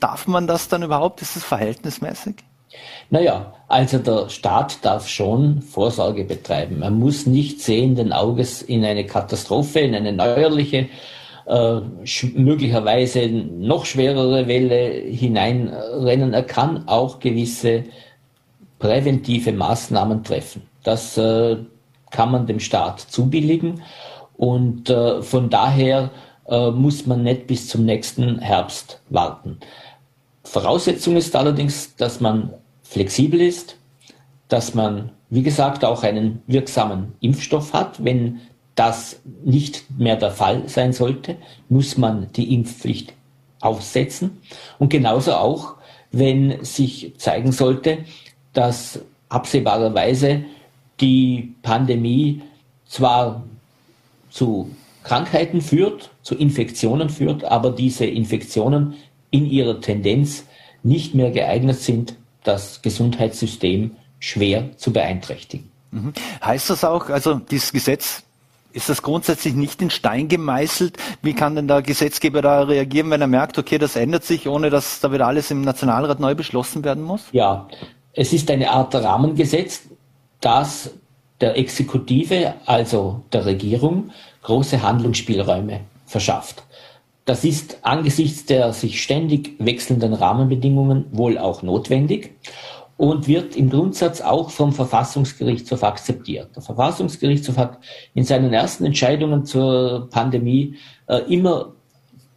darf 0.00 0.26
man 0.26 0.48
das 0.48 0.66
dann 0.66 0.82
überhaupt? 0.82 1.22
Ist 1.22 1.36
das 1.36 1.44
verhältnismäßig? 1.44 1.59
Naja, 3.10 3.54
also 3.68 3.98
der 3.98 4.28
Staat 4.28 4.84
darf 4.84 5.08
schon 5.08 5.62
Vorsorge 5.62 6.24
betreiben. 6.24 6.82
Er 6.82 6.90
muss 6.90 7.26
nicht 7.26 7.60
sehenden 7.60 8.12
Auges 8.12 8.62
in 8.62 8.84
eine 8.84 9.04
Katastrophe, 9.04 9.80
in 9.80 9.94
eine 9.94 10.12
neuerliche, 10.12 10.88
äh, 11.46 11.80
möglicherweise 12.34 13.28
noch 13.28 13.84
schwerere 13.84 14.46
Welle 14.46 15.02
hineinrennen. 15.10 16.32
Er 16.32 16.44
kann 16.44 16.86
auch 16.86 17.18
gewisse 17.18 17.84
präventive 18.78 19.52
Maßnahmen 19.52 20.22
treffen. 20.22 20.62
Das 20.84 21.18
äh, 21.18 21.56
kann 22.10 22.30
man 22.30 22.46
dem 22.46 22.60
Staat 22.60 23.00
zubilligen 23.00 23.82
und 24.36 24.88
äh, 24.88 25.22
von 25.22 25.50
daher 25.50 26.10
äh, 26.48 26.70
muss 26.70 27.06
man 27.06 27.22
nicht 27.22 27.46
bis 27.46 27.68
zum 27.68 27.84
nächsten 27.84 28.38
Herbst 28.38 29.00
warten. 29.08 29.58
Voraussetzung 30.44 31.16
ist 31.16 31.34
allerdings, 31.36 31.96
dass 31.96 32.20
man 32.20 32.54
flexibel 32.82 33.40
ist, 33.40 33.76
dass 34.48 34.74
man, 34.74 35.10
wie 35.28 35.42
gesagt, 35.42 35.84
auch 35.84 36.02
einen 36.02 36.42
wirksamen 36.46 37.12
Impfstoff 37.20 37.72
hat. 37.72 38.04
Wenn 38.04 38.40
das 38.74 39.20
nicht 39.44 39.84
mehr 39.98 40.16
der 40.16 40.30
Fall 40.30 40.68
sein 40.68 40.92
sollte, 40.92 41.36
muss 41.68 41.96
man 41.96 42.32
die 42.32 42.54
Impfpflicht 42.54 43.12
aufsetzen. 43.60 44.38
Und 44.78 44.88
genauso 44.88 45.34
auch, 45.34 45.74
wenn 46.12 46.64
sich 46.64 47.12
zeigen 47.18 47.52
sollte, 47.52 47.98
dass 48.52 49.00
absehbarerweise 49.28 50.44
die 51.00 51.54
Pandemie 51.62 52.42
zwar 52.86 53.44
zu 54.30 54.70
Krankheiten 55.02 55.60
führt, 55.60 56.10
zu 56.22 56.34
Infektionen 56.34 57.08
führt, 57.08 57.44
aber 57.44 57.70
diese 57.70 58.04
Infektionen 58.06 58.94
in 59.30 59.46
ihrer 59.46 59.80
Tendenz 59.80 60.44
nicht 60.82 61.14
mehr 61.14 61.30
geeignet 61.30 61.78
sind, 61.80 62.16
das 62.42 62.82
Gesundheitssystem 62.82 63.92
schwer 64.18 64.76
zu 64.76 64.92
beeinträchtigen. 64.92 65.70
Mhm. 65.90 66.12
Heißt 66.42 66.70
das 66.70 66.84
auch, 66.84 67.08
also 67.08 67.34
dieses 67.34 67.72
Gesetz 67.72 68.22
ist 68.72 68.88
das 68.88 69.02
grundsätzlich 69.02 69.54
nicht 69.54 69.82
in 69.82 69.90
Stein 69.90 70.28
gemeißelt? 70.28 70.96
Wie 71.22 71.34
kann 71.34 71.56
denn 71.56 71.66
der 71.66 71.82
Gesetzgeber 71.82 72.40
da 72.40 72.62
reagieren, 72.62 73.10
wenn 73.10 73.20
er 73.20 73.26
merkt, 73.26 73.58
okay, 73.58 73.78
das 73.78 73.96
ändert 73.96 74.24
sich, 74.24 74.46
ohne 74.46 74.70
dass 74.70 75.00
da 75.00 75.12
wieder 75.12 75.26
alles 75.26 75.50
im 75.50 75.62
Nationalrat 75.62 76.20
neu 76.20 76.34
beschlossen 76.34 76.84
werden 76.84 77.02
muss? 77.02 77.22
Ja, 77.32 77.66
es 78.12 78.32
ist 78.32 78.50
eine 78.50 78.70
Art 78.70 78.94
Rahmengesetz, 78.94 79.82
das 80.40 80.90
der 81.40 81.56
Exekutive, 81.56 82.54
also 82.66 83.22
der 83.32 83.46
Regierung, 83.46 84.10
große 84.42 84.82
Handlungsspielräume 84.82 85.80
verschafft. 86.06 86.62
Das 87.30 87.44
ist 87.44 87.78
angesichts 87.82 88.44
der 88.46 88.72
sich 88.72 89.00
ständig 89.00 89.54
wechselnden 89.60 90.14
Rahmenbedingungen 90.14 91.04
wohl 91.12 91.38
auch 91.38 91.62
notwendig 91.62 92.32
und 92.96 93.28
wird 93.28 93.54
im 93.54 93.70
Grundsatz 93.70 94.20
auch 94.20 94.50
vom 94.50 94.72
Verfassungsgerichtshof 94.72 95.84
akzeptiert. 95.84 96.56
Der 96.56 96.62
Verfassungsgerichtshof 96.64 97.56
hat 97.56 97.78
in 98.14 98.24
seinen 98.24 98.52
ersten 98.52 98.84
Entscheidungen 98.84 99.44
zur 99.44 100.08
Pandemie 100.10 100.74
äh, 101.06 101.18
immer 101.32 101.72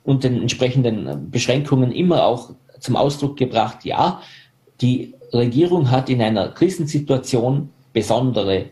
und 0.04 0.24
den 0.26 0.40
entsprechenden 0.40 1.32
Beschränkungen 1.32 1.92
immer 1.92 2.28
auch 2.28 2.52
zum 2.80 2.96
Ausdruck 2.96 3.36
gebracht, 3.36 3.86
ja, 3.86 4.22
die 4.80 5.16
Regierung 5.34 5.90
hat 5.90 6.08
in 6.08 6.22
einer 6.22 6.50
Krisensituation 6.50 7.70
besondere, 7.94 8.66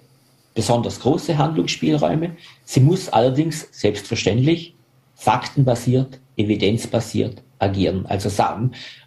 besonders 0.54 1.00
große 1.00 1.36
Handlungsspielräume. 1.36 2.36
Sie 2.64 2.82
muss 2.82 3.10
allerdings 3.10 3.68
selbstverständlich 3.72 4.76
faktenbasiert, 5.22 6.20
evidenzbasiert 6.36 7.44
agieren, 7.60 8.08
also 8.08 8.30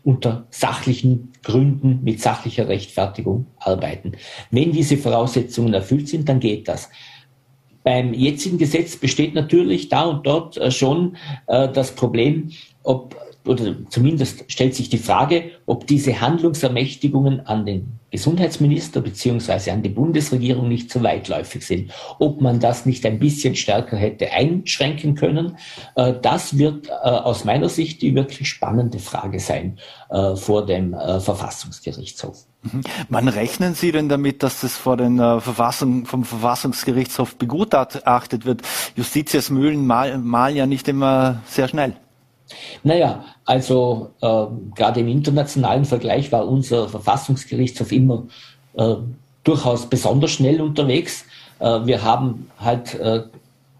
unter 0.05 0.46
sachlichen 0.50 1.33
Gründen 1.42 2.05
mit 2.05 2.20
sachlicher 2.20 2.68
Rechtfertigung 2.68 3.46
arbeiten. 3.59 4.12
Wenn 4.53 4.70
diese 4.70 4.96
Voraussetzungen 4.96 5.74
erfüllt 5.74 6.09
sind, 6.09 6.29
dann 6.29 6.38
geht 6.38 6.68
das. 6.68 6.88
Beim 7.83 8.14
jetzigen 8.14 8.59
Gesetz 8.59 8.96
besteht 8.96 9.35
natürlich 9.35 9.88
da 9.88 10.05
und 10.05 10.24
dort 10.24 10.57
äh, 10.57 10.70
schon 10.70 11.16
äh, 11.48 11.68
das 11.68 11.96
Problem, 11.96 12.53
ob 12.85 13.16
oder 13.44 13.74
zumindest 13.90 14.44
stellt 14.46 14.74
sich 14.74 14.88
die 14.88 14.98
Frage, 14.98 15.50
ob 15.66 15.87
diese 15.87 16.20
Handlungsermächtigungen 16.20 17.40
an 17.40 17.66
den 17.66 17.98
Gesundheitsminister 18.14 19.00
beziehungsweise 19.00 19.72
an 19.72 19.83
die 19.83 19.88
Bundesregierung 19.88 20.68
nicht 20.68 20.88
zu 20.88 21.03
weitläufig 21.03 21.66
sind. 21.66 21.92
Ob 22.20 22.40
man 22.40 22.61
das 22.61 22.87
nicht 22.87 23.05
ein 23.07 23.18
bisschen 23.18 23.57
stärker 23.57 23.96
hätte 23.96 24.31
einschränken 24.31 25.16
können, 25.16 25.59
äh, 25.96 26.14
das 26.22 26.57
wird 26.57 26.88
äh, 26.88 26.92
aus 26.92 27.44
meiner 27.44 27.68
Sicht 27.68 28.03
die 28.03 28.14
wirklich 28.14 28.48
spannende 28.48 29.00
Frage 29.00 29.40
sein 29.40 29.81
äh, 30.11 30.37
vor 30.37 30.64
dem 30.64 30.94
Verfassungsgerichtshof. 30.94 32.44
Mhm. 32.62 32.83
Wann 33.09 33.27
rechnen 33.27 33.74
Sie 33.74 33.90
denn 33.90 34.09
damit, 34.09 34.44
dass 34.44 34.61
das 34.61 34.77
vor 34.77 34.96
den 34.96 35.18
Verfassung, 35.18 36.07
vom 36.07 36.24
Verfassungsgerichtshof 36.24 37.35
begutachtet 37.35 38.46
wird? 38.46 38.62
Justitias 38.94 39.50
Mühlen 39.50 39.87
malen 39.87 40.57
ja 40.57 40.66
nicht 40.66 40.87
immer 40.87 41.42
sehr 41.46 41.66
schnell. 41.66 41.96
Naja, 42.83 43.24
also 43.44 44.11
äh, 44.20 44.46
gerade 44.74 45.00
im 45.00 45.09
internationalen 45.09 45.85
Vergleich 45.85 46.30
war 46.33 46.46
unser 46.46 46.88
Verfassungsgerichtshof 46.88 47.90
immer 47.92 48.24
äh, 48.74 48.96
durchaus 49.42 49.87
besonders 49.88 50.33
schnell 50.33 50.61
unterwegs. 50.61 51.24
Äh, 51.59 51.87
wir 51.87 52.02
haben 52.02 52.50
halt 52.59 52.94
äh, 52.94 53.22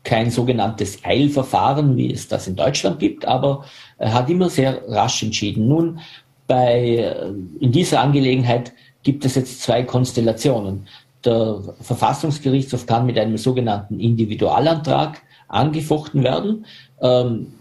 kein 0.03 0.31
sogenanntes 0.31 0.99
Eilverfahren, 1.03 1.97
wie 1.97 2.13
es 2.13 2.29
das 2.29 2.47
in 2.47 2.57
Deutschland 2.57 2.99
gibt, 2.99 3.27
aber 3.27 3.65
er 3.99 4.13
hat 4.13 4.29
immer 4.31 4.51
sehr 4.51 4.83
rasch 4.89 5.23
entschieden. 5.23 5.67
Nun, 5.69 6.01
bei, 6.47 6.97
äh, 6.97 7.33
in 7.61 7.73
dieser 7.73 8.01
Angelegenheit 8.01 8.73
gibt 9.03 9.25
es 9.25 9.35
jetzt 9.35 9.63
zwei 9.63 9.83
Konstellationen. 9.83 10.87
Der 11.25 11.61
Verfassungsgerichtshof 11.81 12.87
kann 12.87 13.07
mit 13.07 13.19
einem 13.19 13.39
sogenannten 13.39 13.99
Individualantrag 13.99 15.23
angefochten 15.49 16.23
werden. 16.23 16.67
Ähm, 17.01 17.55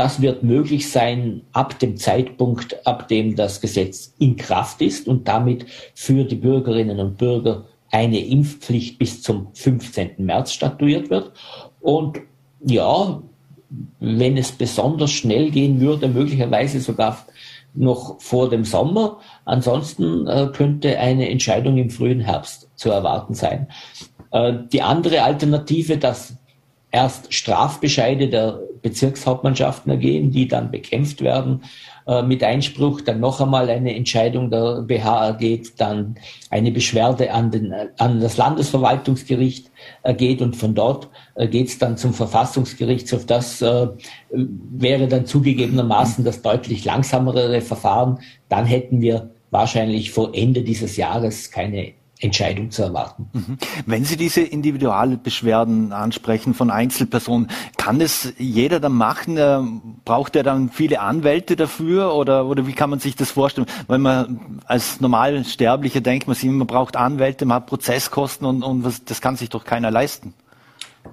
das 0.00 0.22
wird 0.22 0.42
möglich 0.42 0.90
sein 0.90 1.42
ab 1.52 1.78
dem 1.78 1.98
Zeitpunkt, 1.98 2.86
ab 2.86 3.06
dem 3.08 3.36
das 3.36 3.60
Gesetz 3.60 4.14
in 4.18 4.34
Kraft 4.34 4.80
ist 4.80 5.06
und 5.06 5.28
damit 5.28 5.66
für 5.94 6.24
die 6.24 6.36
Bürgerinnen 6.36 6.98
und 7.00 7.18
Bürger 7.18 7.66
eine 7.90 8.18
Impfpflicht 8.18 8.98
bis 8.98 9.20
zum 9.20 9.48
15. 9.52 10.12
März 10.16 10.54
statuiert 10.54 11.10
wird. 11.10 11.32
Und 11.82 12.20
ja, 12.64 13.22
wenn 13.98 14.38
es 14.38 14.52
besonders 14.52 15.10
schnell 15.10 15.50
gehen 15.50 15.82
würde, 15.82 16.08
möglicherweise 16.08 16.80
sogar 16.80 17.26
noch 17.74 18.18
vor 18.22 18.48
dem 18.48 18.64
Sommer. 18.64 19.18
Ansonsten 19.44 20.26
äh, 20.26 20.48
könnte 20.50 20.98
eine 20.98 21.28
Entscheidung 21.28 21.76
im 21.76 21.90
frühen 21.90 22.20
Herbst 22.20 22.70
zu 22.74 22.90
erwarten 22.90 23.34
sein. 23.34 23.68
Äh, 24.30 24.54
die 24.72 24.80
andere 24.80 25.24
Alternative, 25.24 25.98
das 25.98 26.38
erst 26.90 27.34
Strafbescheide 27.34 28.30
der 28.30 28.60
Bezirkshauptmannschaften 28.82 29.90
ergehen, 29.90 30.30
die 30.30 30.48
dann 30.48 30.70
bekämpft 30.70 31.22
werden 31.22 31.62
äh, 32.06 32.22
mit 32.22 32.42
Einspruch, 32.42 33.00
dann 33.00 33.20
noch 33.20 33.40
einmal 33.40 33.68
eine 33.70 33.94
Entscheidung 33.94 34.50
der 34.50 34.82
BH 34.82 35.26
ergeht, 35.26 35.80
dann 35.80 36.16
eine 36.50 36.72
Beschwerde 36.72 37.32
an, 37.32 37.50
den, 37.50 37.74
an 37.98 38.20
das 38.20 38.36
Landesverwaltungsgericht 38.36 39.70
ergeht 40.02 40.42
und 40.42 40.56
von 40.56 40.74
dort 40.74 41.08
äh, 41.34 41.46
geht 41.48 41.68
es 41.68 41.78
dann 41.78 41.96
zum 41.96 42.14
Verfassungsgerichtshof. 42.14 43.26
Das 43.26 43.62
äh, 43.62 43.88
wäre 44.30 45.08
dann 45.08 45.26
zugegebenermaßen 45.26 46.24
das 46.24 46.42
deutlich 46.42 46.84
langsamere 46.84 47.60
Verfahren. 47.60 48.18
Dann 48.48 48.66
hätten 48.66 49.00
wir 49.00 49.30
wahrscheinlich 49.50 50.10
vor 50.10 50.30
Ende 50.34 50.62
dieses 50.62 50.96
Jahres 50.96 51.50
keine 51.50 51.92
Entscheidung 52.20 52.70
zu 52.70 52.82
erwarten. 52.82 53.28
Mhm. 53.32 53.58
Wenn 53.86 54.04
Sie 54.04 54.16
diese 54.16 54.42
Individualbeschwerden 54.42 55.92
ansprechen 55.92 56.54
von 56.54 56.70
Einzelpersonen, 56.70 57.48
kann 57.76 57.98
das 57.98 58.32
jeder 58.38 58.78
dann 58.78 58.92
machen? 58.92 59.36
Äh, 59.36 59.60
braucht 60.04 60.36
er 60.36 60.42
dann 60.42 60.68
viele 60.68 61.00
Anwälte 61.00 61.56
dafür 61.56 62.14
oder, 62.14 62.46
oder 62.46 62.66
wie 62.66 62.72
kann 62.72 62.90
man 62.90 62.98
sich 62.98 63.16
das 63.16 63.30
vorstellen? 63.30 63.66
Weil 63.86 63.98
man 63.98 64.60
als 64.66 65.00
Normalsterblicher 65.00 66.00
denkt 66.00 66.26
man 66.26 66.36
sich, 66.36 66.48
man 66.50 66.66
braucht 66.66 66.96
Anwälte, 66.96 67.46
man 67.46 67.56
hat 67.56 67.66
Prozesskosten 67.66 68.46
und, 68.46 68.62
und 68.62 68.84
was, 68.84 69.04
das 69.04 69.20
kann 69.20 69.36
sich 69.36 69.48
doch 69.48 69.64
keiner 69.64 69.90
leisten. 69.90 70.34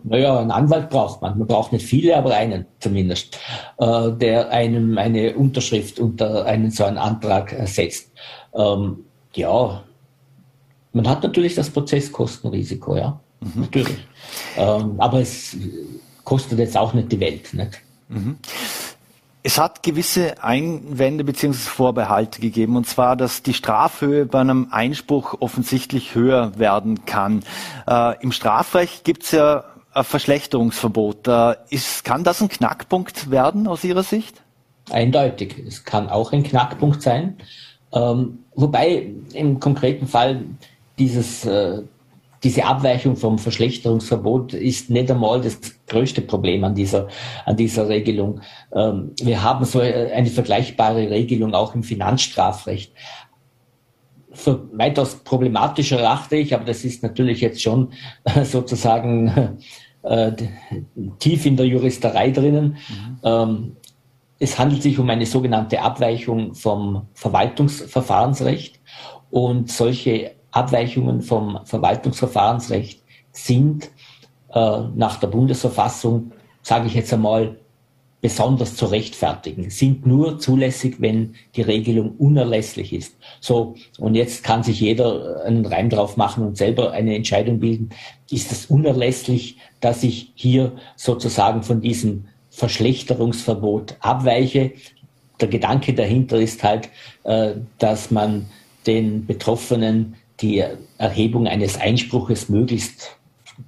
Naja, 0.04 0.40
einen 0.40 0.52
Anwalt 0.52 0.90
braucht 0.90 1.22
man. 1.22 1.38
Man 1.38 1.48
braucht 1.48 1.72
nicht 1.72 1.86
viele, 1.86 2.18
aber 2.18 2.36
einen 2.36 2.66
zumindest, 2.80 3.40
äh, 3.78 4.12
der 4.12 4.50
einem 4.50 4.98
eine 4.98 5.36
Unterschrift 5.36 6.00
unter 6.00 6.46
einen 6.46 6.72
so 6.72 6.84
einen 6.84 6.98
Antrag 6.98 7.56
setzt. 7.66 8.12
Ähm, 8.54 9.06
ja, 9.34 9.84
man 10.94 11.08
hat 11.08 11.24
natürlich 11.24 11.56
das 11.56 11.70
Prozesskostenrisiko, 11.70 12.96
ja. 12.96 13.20
Mhm. 13.42 13.62
Natürlich. 13.62 14.08
Ähm, 14.58 14.96
aber 14.98 15.22
es 15.22 15.56
kostet 16.24 16.60
jetzt 16.60 16.78
auch 16.78 16.94
nicht 16.94 17.12
die 17.12 17.20
Welt. 17.20 17.54
Nicht? 17.54 17.82
Mhm. 18.10 18.38
Es 19.44 19.58
hat 19.58 19.82
gewisse 19.82 20.44
Einwände 20.44 21.24
bzw. 21.24 21.54
Vorbehalte 21.54 22.42
gegeben, 22.42 22.76
und 22.76 22.86
zwar, 22.86 23.16
dass 23.16 23.44
die 23.44 23.54
Strafhöhe 23.54 24.26
bei 24.26 24.42
einem 24.42 24.68
Einspruch 24.72 25.36
offensichtlich 25.40 26.16
höher 26.16 26.60
werden 26.60 27.06
kann. 27.06 27.44
Äh, 27.88 28.22
Im 28.22 28.34
Strafrecht 28.34 29.06
gibt 29.06 29.24
es 29.24 29.32
ja 29.32 29.64
ein 29.94 30.04
Verschlechterungsverbot. 30.04 31.28
Äh, 31.28 31.56
ist, 31.70 32.04
kann 32.04 32.24
das 32.26 32.42
ein 32.42 32.50
Knackpunkt 32.50 33.32
werden 33.32 33.68
aus 33.68 33.84
Ihrer 33.84 34.04
Sicht? 34.04 34.42
Eindeutig. 34.90 35.56
Es 35.66 35.86
kann 35.86 36.10
auch 36.10 36.34
ein 36.34 36.44
Knackpunkt 36.44 37.02
sein. 37.02 37.38
Ähm, 37.94 38.40
wobei 38.54 39.14
im 39.34 39.60
konkreten 39.60 40.08
Fall 40.08 40.44
dieses, 40.98 41.46
äh, 41.46 41.82
diese 42.44 42.66
Abweichung 42.66 43.16
vom 43.16 43.40
Verschlechterungsverbot 43.40 44.54
ist 44.54 44.90
nicht 44.90 45.10
einmal 45.10 45.42
das 45.42 45.60
größte 45.88 46.22
Problem 46.22 46.64
an 46.64 46.76
dieser, 46.76 47.08
an 47.46 47.56
dieser 47.56 47.90
Regelung. 47.90 48.42
Ähm, 48.74 49.12
wir 49.22 49.42
haben 49.44 49.66
so 49.66 49.80
eine 49.80 50.28
vergleichbare 50.28 51.10
Regelung 51.10 51.54
auch 51.54 51.74
im 51.74 51.84
Finanzstrafrecht. 51.84 52.94
Für 54.32 54.70
weitaus 54.74 55.16
problematischer 55.16 56.00
erachte 56.00 56.36
ich, 56.36 56.54
aber 56.54 56.66
das 56.66 56.86
ist 56.86 57.02
natürlich 57.02 57.42
jetzt 57.42 57.62
schon 57.62 57.94
äh, 58.24 58.46
sozusagen 58.46 59.58
äh, 60.04 60.32
tief 61.20 61.46
in 61.46 61.58
der 61.58 61.66
Juristerei 61.66 62.30
drinnen. 62.32 62.78
Mhm. 62.88 63.20
Ähm, 63.24 63.76
es 64.40 64.60
handelt 64.60 64.84
sich 64.84 65.00
um 65.00 65.10
eine 65.10 65.26
sogenannte 65.26 65.82
Abweichung 65.82 66.54
vom 66.54 67.08
Verwaltungsverfahrensrecht 67.14 68.80
und 69.32 69.72
solche 69.72 70.37
Abweichungen 70.58 71.22
vom 71.22 71.60
Verwaltungsverfahrensrecht 71.66 73.02
sind 73.32 73.92
äh, 74.54 74.80
nach 74.96 75.20
der 75.20 75.28
Bundesverfassung, 75.28 76.32
sage 76.64 76.88
ich 76.88 76.96
jetzt 76.96 77.14
einmal, 77.14 77.58
besonders 78.20 78.76
zu 78.76 78.88
rechtfertigen, 78.88 79.70
sind 79.70 80.08
nur 80.08 80.40
zulässig, 80.40 80.96
wenn 81.00 81.36
die 81.56 81.62
Regelung 81.62 82.16
unerlässlich 82.18 82.92
ist. 82.92 83.16
So, 83.40 83.76
und 84.00 84.16
jetzt 84.16 84.44
kann 84.44 84.64
sich 84.64 84.82
jeder 84.82 85.44
einen 85.46 85.66
Reim 85.66 85.90
drauf 85.90 86.18
machen 86.18 86.44
und 86.44 86.58
selber 86.58 86.92
eine 86.92 87.16
Entscheidung 87.16 87.60
bilden. 87.60 87.92
Ist 88.32 88.52
es 88.52 88.66
unerlässlich, 88.66 89.58
dass 89.80 90.02
ich 90.02 90.32
hier 90.34 90.72
sozusagen 90.96 91.62
von 91.62 91.80
diesem 91.80 92.26
Verschlechterungsverbot 92.50 93.98
abweiche? 94.00 94.72
Der 95.40 95.48
Gedanke 95.50 95.94
dahinter 95.94 96.40
ist 96.40 96.64
halt, 96.64 96.90
äh, 97.24 97.52
dass 97.78 98.10
man 98.10 98.48
den 98.88 99.28
Betroffenen 99.28 100.16
die 100.40 100.64
Erhebung 100.98 101.48
eines 101.48 101.80
Einspruches 101.80 102.50
möglichst, 102.50 103.18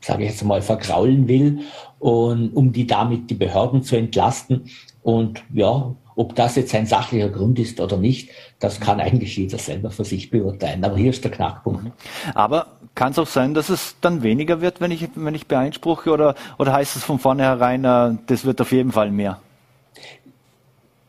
sage 0.01 0.23
ich 0.23 0.32
jetzt 0.32 0.43
mal, 0.43 0.62
vergraulen 0.62 1.27
will 1.27 1.60
und 1.99 2.55
um 2.55 2.71
die 2.71 2.88
damit 2.88 3.29
die 3.29 3.36
Behörden 3.36 3.84
zu 3.84 3.95
entlasten. 3.95 4.69
Und 5.01 5.43
ja, 5.53 5.95
ob 6.15 6.36
das 6.36 6.58
jetzt 6.58 6.75
ein 6.75 6.86
sachlicher 6.86 7.29
Grund 7.29 7.58
ist 7.60 7.79
oder 7.79 7.97
nicht, 7.97 8.29
das 8.60 8.79
kann 8.79 8.99
eigentlich 8.99 9.38
jeder 9.38 9.58
selber 9.58 9.89
für 9.89 10.03
sich 10.03 10.29
beurteilen. 10.29 10.84
Aber 10.84 10.97
hier 10.97 11.12
ist 11.12 11.23
der 11.23 11.32
Knackpunkt. 11.32 11.91
Aber 12.34 12.67
kann 12.93 13.13
es 13.13 13.19
auch 13.19 13.27
sein, 13.27 13.53
dass 13.53 13.69
es 13.69 13.95
dann 14.01 14.21
weniger 14.21 14.60
wird, 14.60 14.82
wenn 14.82 14.91
ich, 14.91 15.08
wenn 15.15 15.34
ich 15.34 15.47
beeinspruche? 15.47 16.12
Oder, 16.12 16.36
oder 16.58 16.73
heißt 16.73 16.97
es 16.97 17.03
von 17.03 17.19
vornherein, 17.19 17.86
äh, 17.86 18.17
das 18.27 18.43
wird 18.43 18.60
auf 18.60 18.71
jeden 18.73 18.91
Fall 18.91 19.12
mehr? 19.12 19.39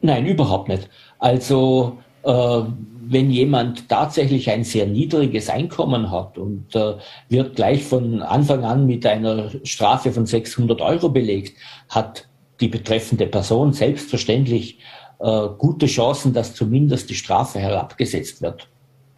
Nein, 0.00 0.26
überhaupt 0.26 0.68
nicht. 0.68 0.88
Also 1.18 1.98
wenn 2.22 3.30
jemand 3.30 3.88
tatsächlich 3.88 4.50
ein 4.50 4.62
sehr 4.62 4.86
niedriges 4.86 5.48
Einkommen 5.48 6.10
hat 6.12 6.38
und 6.38 6.74
äh, 6.76 6.94
wird 7.28 7.56
gleich 7.56 7.82
von 7.82 8.22
Anfang 8.22 8.64
an 8.64 8.86
mit 8.86 9.04
einer 9.04 9.50
Strafe 9.64 10.12
von 10.12 10.26
600 10.26 10.80
Euro 10.80 11.08
belegt, 11.08 11.56
hat 11.88 12.28
die 12.60 12.68
betreffende 12.68 13.26
Person 13.26 13.72
selbstverständlich 13.72 14.78
äh, 15.18 15.48
gute 15.58 15.86
Chancen, 15.86 16.32
dass 16.32 16.54
zumindest 16.54 17.10
die 17.10 17.14
Strafe 17.14 17.58
herabgesetzt 17.58 18.42
wird. 18.42 18.68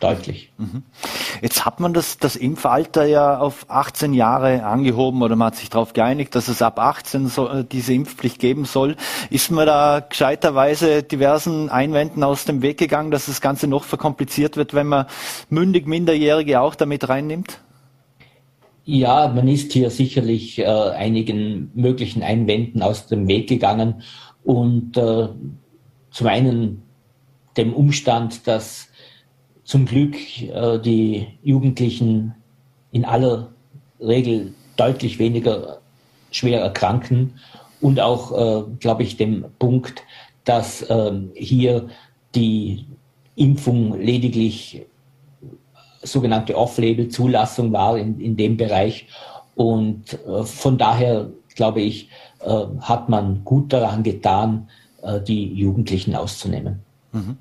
Deutlich. 0.03 0.51
Mhm. 0.59 0.83
Jetzt 1.43 1.65
hat 1.65 1.79
man 1.79 1.95
das, 1.95 2.19
das 2.19 2.35
Impfalter 2.35 3.05
ja 3.05 3.39
auf 3.39 3.67
18 3.69 4.15
Jahre 4.15 4.65
angehoben 4.65 5.23
oder 5.23 5.37
man 5.37 5.47
hat 5.47 5.57
sich 5.57 5.71
darauf 5.71 5.93
geeinigt, 5.93 6.35
dass 6.35 6.49
es 6.49 6.61
ab 6.61 6.81
18 6.81 7.29
so, 7.29 7.49
äh, 7.49 7.65
diese 7.65 7.95
Impfpflicht 7.95 8.41
geben 8.41 8.65
soll. 8.65 8.97
Ist 9.31 9.53
man 9.53 9.65
da 9.65 10.01
gescheiterweise 10.01 11.05
diversen 11.05 11.71
Einwänden 11.71 12.25
aus 12.25 12.45
dem 12.45 12.63
Weg 12.63 12.79
gegangen, 12.79 13.13
dass 13.13 13.27
das 13.27 13.41
Ganze 13.41 13.69
noch 13.69 13.85
verkompliziert 13.85 14.57
wird, 14.57 14.75
wenn 14.75 14.89
man 14.89 15.07
mündig 15.51 15.87
Minderjährige 15.87 16.61
auch 16.61 16.75
damit 16.75 17.09
reinnimmt? 17.09 17.61
Ja, 18.85 19.29
man 19.29 19.47
ist 19.47 19.73
hier 19.73 19.91
sicherlich 19.91 20.59
äh, 20.59 20.65
einigen 20.67 21.71
möglichen 21.75 22.25
Einwänden 22.25 22.83
aus 22.83 23.07
dem 23.07 23.29
Weg 23.29 23.49
gegangen 23.49 24.03
und 24.43 24.97
äh, 24.97 25.29
zum 26.11 26.27
einen 26.27 26.83
dem 27.57 27.73
Umstand, 27.73 28.49
dass 28.49 28.89
zum 29.65 29.87
Glück 29.87 30.17
äh, 30.43 30.79
die 30.79 31.29
Jugendlichen 31.43 32.35
in 32.91 33.05
aller 33.05 33.49
Regel 34.01 34.55
deutlich 34.77 35.19
weniger 35.19 35.79
schwer 36.31 36.61
erkranken 36.61 37.35
und 37.81 38.01
auch, 38.01 38.33
äh, 38.33 38.65
glaube 38.81 39.03
ich, 39.03 39.17
dem 39.17 39.45
Punkt, 39.59 40.03
dass 40.45 40.83
äh, 40.83 41.13
hier 41.35 41.89
die 42.35 42.87
Impfung 43.37 44.01
lediglich 44.01 44.83
sogenannte 46.03 46.57
Off-Label-Zulassung 46.57 47.73
war 47.73 47.97
in, 47.97 48.21
in 48.21 48.37
dem 48.37 48.57
Bereich. 48.57 49.07
Und 49.55 50.19
äh, 50.27 50.45
von 50.45 50.79
daher, 50.79 51.29
glaube 51.55 51.81
ich, 51.81 52.09
äh, 52.41 52.65
hat 52.81 53.09
man 53.09 53.45
gut 53.45 53.73
daran 53.73 54.03
getan, 54.03 54.69
äh, 55.03 55.21
die 55.21 55.53
Jugendlichen 55.53 56.15
auszunehmen. 56.15 56.81
Mhm. 57.13 57.37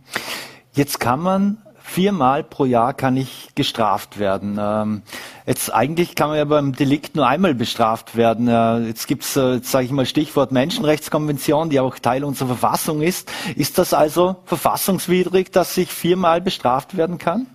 Jetzt 0.73 0.99
kann 0.99 1.21
man 1.21 1.57
viermal 1.91 2.43
pro 2.43 2.65
Jahr 2.65 2.93
kann 2.93 3.17
ich 3.17 3.49
gestraft 3.53 4.17
werden. 4.17 4.57
Ähm, 4.59 5.01
jetzt 5.45 5.73
eigentlich 5.73 6.15
kann 6.15 6.29
man 6.29 6.37
ja 6.37 6.45
beim 6.45 6.73
Delikt 6.73 7.15
nur 7.15 7.27
einmal 7.27 7.53
bestraft 7.53 8.15
werden. 8.15 8.47
Äh, 8.47 8.87
jetzt 8.87 9.07
gibt's, 9.07 9.35
äh, 9.35 9.59
sage 9.61 9.85
ich 9.85 9.91
mal, 9.91 10.05
Stichwort 10.05 10.51
Menschenrechtskonvention, 10.51 11.69
die 11.69 11.79
auch 11.79 11.99
Teil 11.99 12.23
unserer 12.23 12.47
Verfassung 12.47 13.01
ist. 13.01 13.31
Ist 13.55 13.77
das 13.77 13.93
also 13.93 14.37
verfassungswidrig, 14.45 15.51
dass 15.51 15.75
ich 15.77 15.91
viermal 15.91 16.39
bestraft 16.39 16.95
werden 16.95 17.17
kann? 17.17 17.47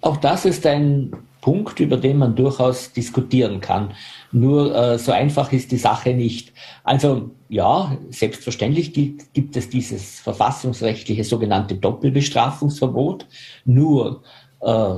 Auch 0.00 0.18
das 0.18 0.44
ist 0.44 0.64
ein 0.66 1.12
Punkt, 1.40 1.80
über 1.80 1.96
den 1.96 2.18
man 2.18 2.36
durchaus 2.36 2.92
diskutieren 2.92 3.60
kann. 3.60 3.92
Nur 4.34 4.74
äh, 4.74 4.98
so 4.98 5.12
einfach 5.12 5.52
ist 5.52 5.70
die 5.70 5.76
Sache 5.76 6.12
nicht. 6.12 6.52
Also 6.82 7.30
ja, 7.48 7.96
selbstverständlich 8.10 8.92
gibt, 8.92 9.32
gibt 9.32 9.56
es 9.56 9.70
dieses 9.70 10.18
verfassungsrechtliche 10.18 11.22
sogenannte 11.22 11.76
Doppelbestrafungsverbot. 11.76 13.26
Nur 13.64 14.24
äh, 14.60 14.94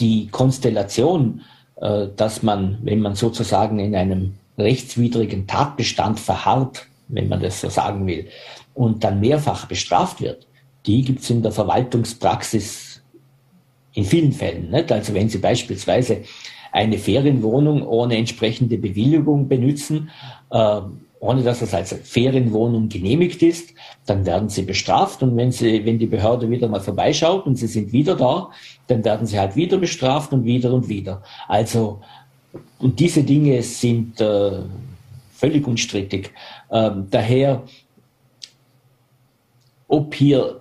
die 0.00 0.26
Konstellation, 0.26 1.42
äh, 1.76 2.08
dass 2.16 2.42
man, 2.42 2.78
wenn 2.82 2.98
man 2.98 3.14
sozusagen 3.14 3.78
in 3.78 3.94
einem 3.94 4.34
rechtswidrigen 4.58 5.46
Tatbestand 5.46 6.18
verharrt, 6.18 6.84
wenn 7.06 7.28
man 7.28 7.40
das 7.40 7.60
so 7.60 7.68
sagen 7.68 8.08
will, 8.08 8.26
und 8.74 9.04
dann 9.04 9.20
mehrfach 9.20 9.66
bestraft 9.66 10.20
wird, 10.20 10.48
die 10.84 11.02
gibt 11.02 11.20
es 11.20 11.30
in 11.30 11.44
der 11.44 11.52
Verwaltungspraxis 11.52 13.02
in 13.94 14.04
vielen 14.04 14.32
Fällen. 14.32 14.70
Nicht? 14.70 14.90
Also 14.90 15.14
wenn 15.14 15.28
Sie 15.28 15.38
beispielsweise 15.38 16.24
eine 16.72 16.98
Ferienwohnung 16.98 17.86
ohne 17.86 18.16
entsprechende 18.16 18.78
Bewilligung 18.78 19.48
benutzen, 19.48 20.10
äh, 20.50 20.80
ohne 21.20 21.42
dass 21.42 21.62
es 21.62 21.74
als 21.74 21.92
Ferienwohnung 21.92 22.88
genehmigt 22.88 23.42
ist, 23.42 23.74
dann 24.06 24.24
werden 24.24 24.48
sie 24.48 24.62
bestraft 24.62 25.22
und 25.22 25.36
wenn 25.36 25.50
sie, 25.50 25.84
wenn 25.84 25.98
die 25.98 26.06
Behörde 26.06 26.48
wieder 26.48 26.68
mal 26.68 26.80
vorbeischaut 26.80 27.46
und 27.46 27.56
sie 27.56 27.66
sind 27.66 27.92
wieder 27.92 28.14
da, 28.14 28.50
dann 28.86 29.04
werden 29.04 29.26
sie 29.26 29.38
halt 29.38 29.56
wieder 29.56 29.78
bestraft 29.78 30.32
und 30.32 30.44
wieder 30.44 30.72
und 30.72 30.88
wieder. 30.88 31.22
Also, 31.48 32.00
und 32.78 33.00
diese 33.00 33.24
Dinge 33.24 33.62
sind 33.62 34.20
äh, 34.20 34.60
völlig 35.32 35.66
unstrittig. 35.66 36.32
Ähm, 36.70 37.08
daher, 37.10 37.64
ob 39.88 40.14
hier 40.14 40.60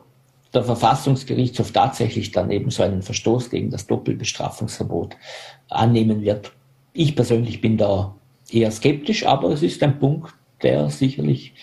der 0.54 0.64
Verfassungsgerichtshof 0.64 1.72
tatsächlich 1.72 2.32
dann 2.32 2.50
eben 2.50 2.72
so 2.72 2.82
einen 2.82 3.02
Verstoß 3.02 3.50
gegen 3.50 3.70
das 3.70 3.86
Doppelbestrafungsverbot 3.86 5.16
annehmen 5.70 6.22
wird. 6.22 6.52
Ich 6.94 7.16
persönlich 7.16 7.62
bin 7.62 7.78
da 7.78 8.16
eher 8.50 8.72
skeptisch, 8.72 9.26
aber 9.26 9.50
es 9.50 9.64
ist 9.64 9.84
ein 9.84 10.00
Punkt, 10.00 10.34
der 10.64 10.90
sicherlich 10.90 11.54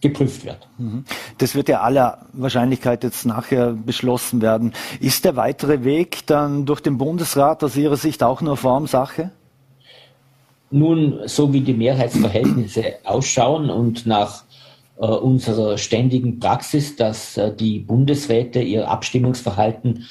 geprüft 0.00 0.44
wird. 0.44 0.68
Mhm. 0.78 1.04
Das 1.38 1.54
wird 1.54 1.68
ja 1.68 1.80
aller 1.80 2.26
Wahrscheinlichkeit 2.32 3.02
jetzt 3.04 3.24
nachher 3.24 3.72
beschlossen 3.72 4.42
werden. 4.42 4.72
Ist 5.00 5.24
der 5.24 5.36
weitere 5.36 5.84
Weg 5.84 6.26
dann 6.26 6.66
durch 6.66 6.80
den 6.80 6.98
Bundesrat 6.98 7.64
aus 7.64 7.76
Ihrer 7.76 7.96
Sicht 7.96 8.22
auch 8.22 8.40
nur 8.40 8.56
Formsache? 8.56 9.30
Nun, 10.70 11.20
so 11.26 11.52
wie 11.52 11.60
die 11.60 11.74
Mehrheitsverhältnisse 11.74 12.96
ausschauen 13.04 13.70
und 13.70 14.06
nach 14.06 14.44
äh, 14.98 15.06
unserer 15.06 15.78
ständigen 15.78 16.40
Praxis, 16.40 16.96
dass 16.96 17.36
äh, 17.36 17.54
die 17.54 17.78
Bundesräte 17.78 18.60
ihr 18.60 18.88
Abstimmungsverhalten 18.88 20.06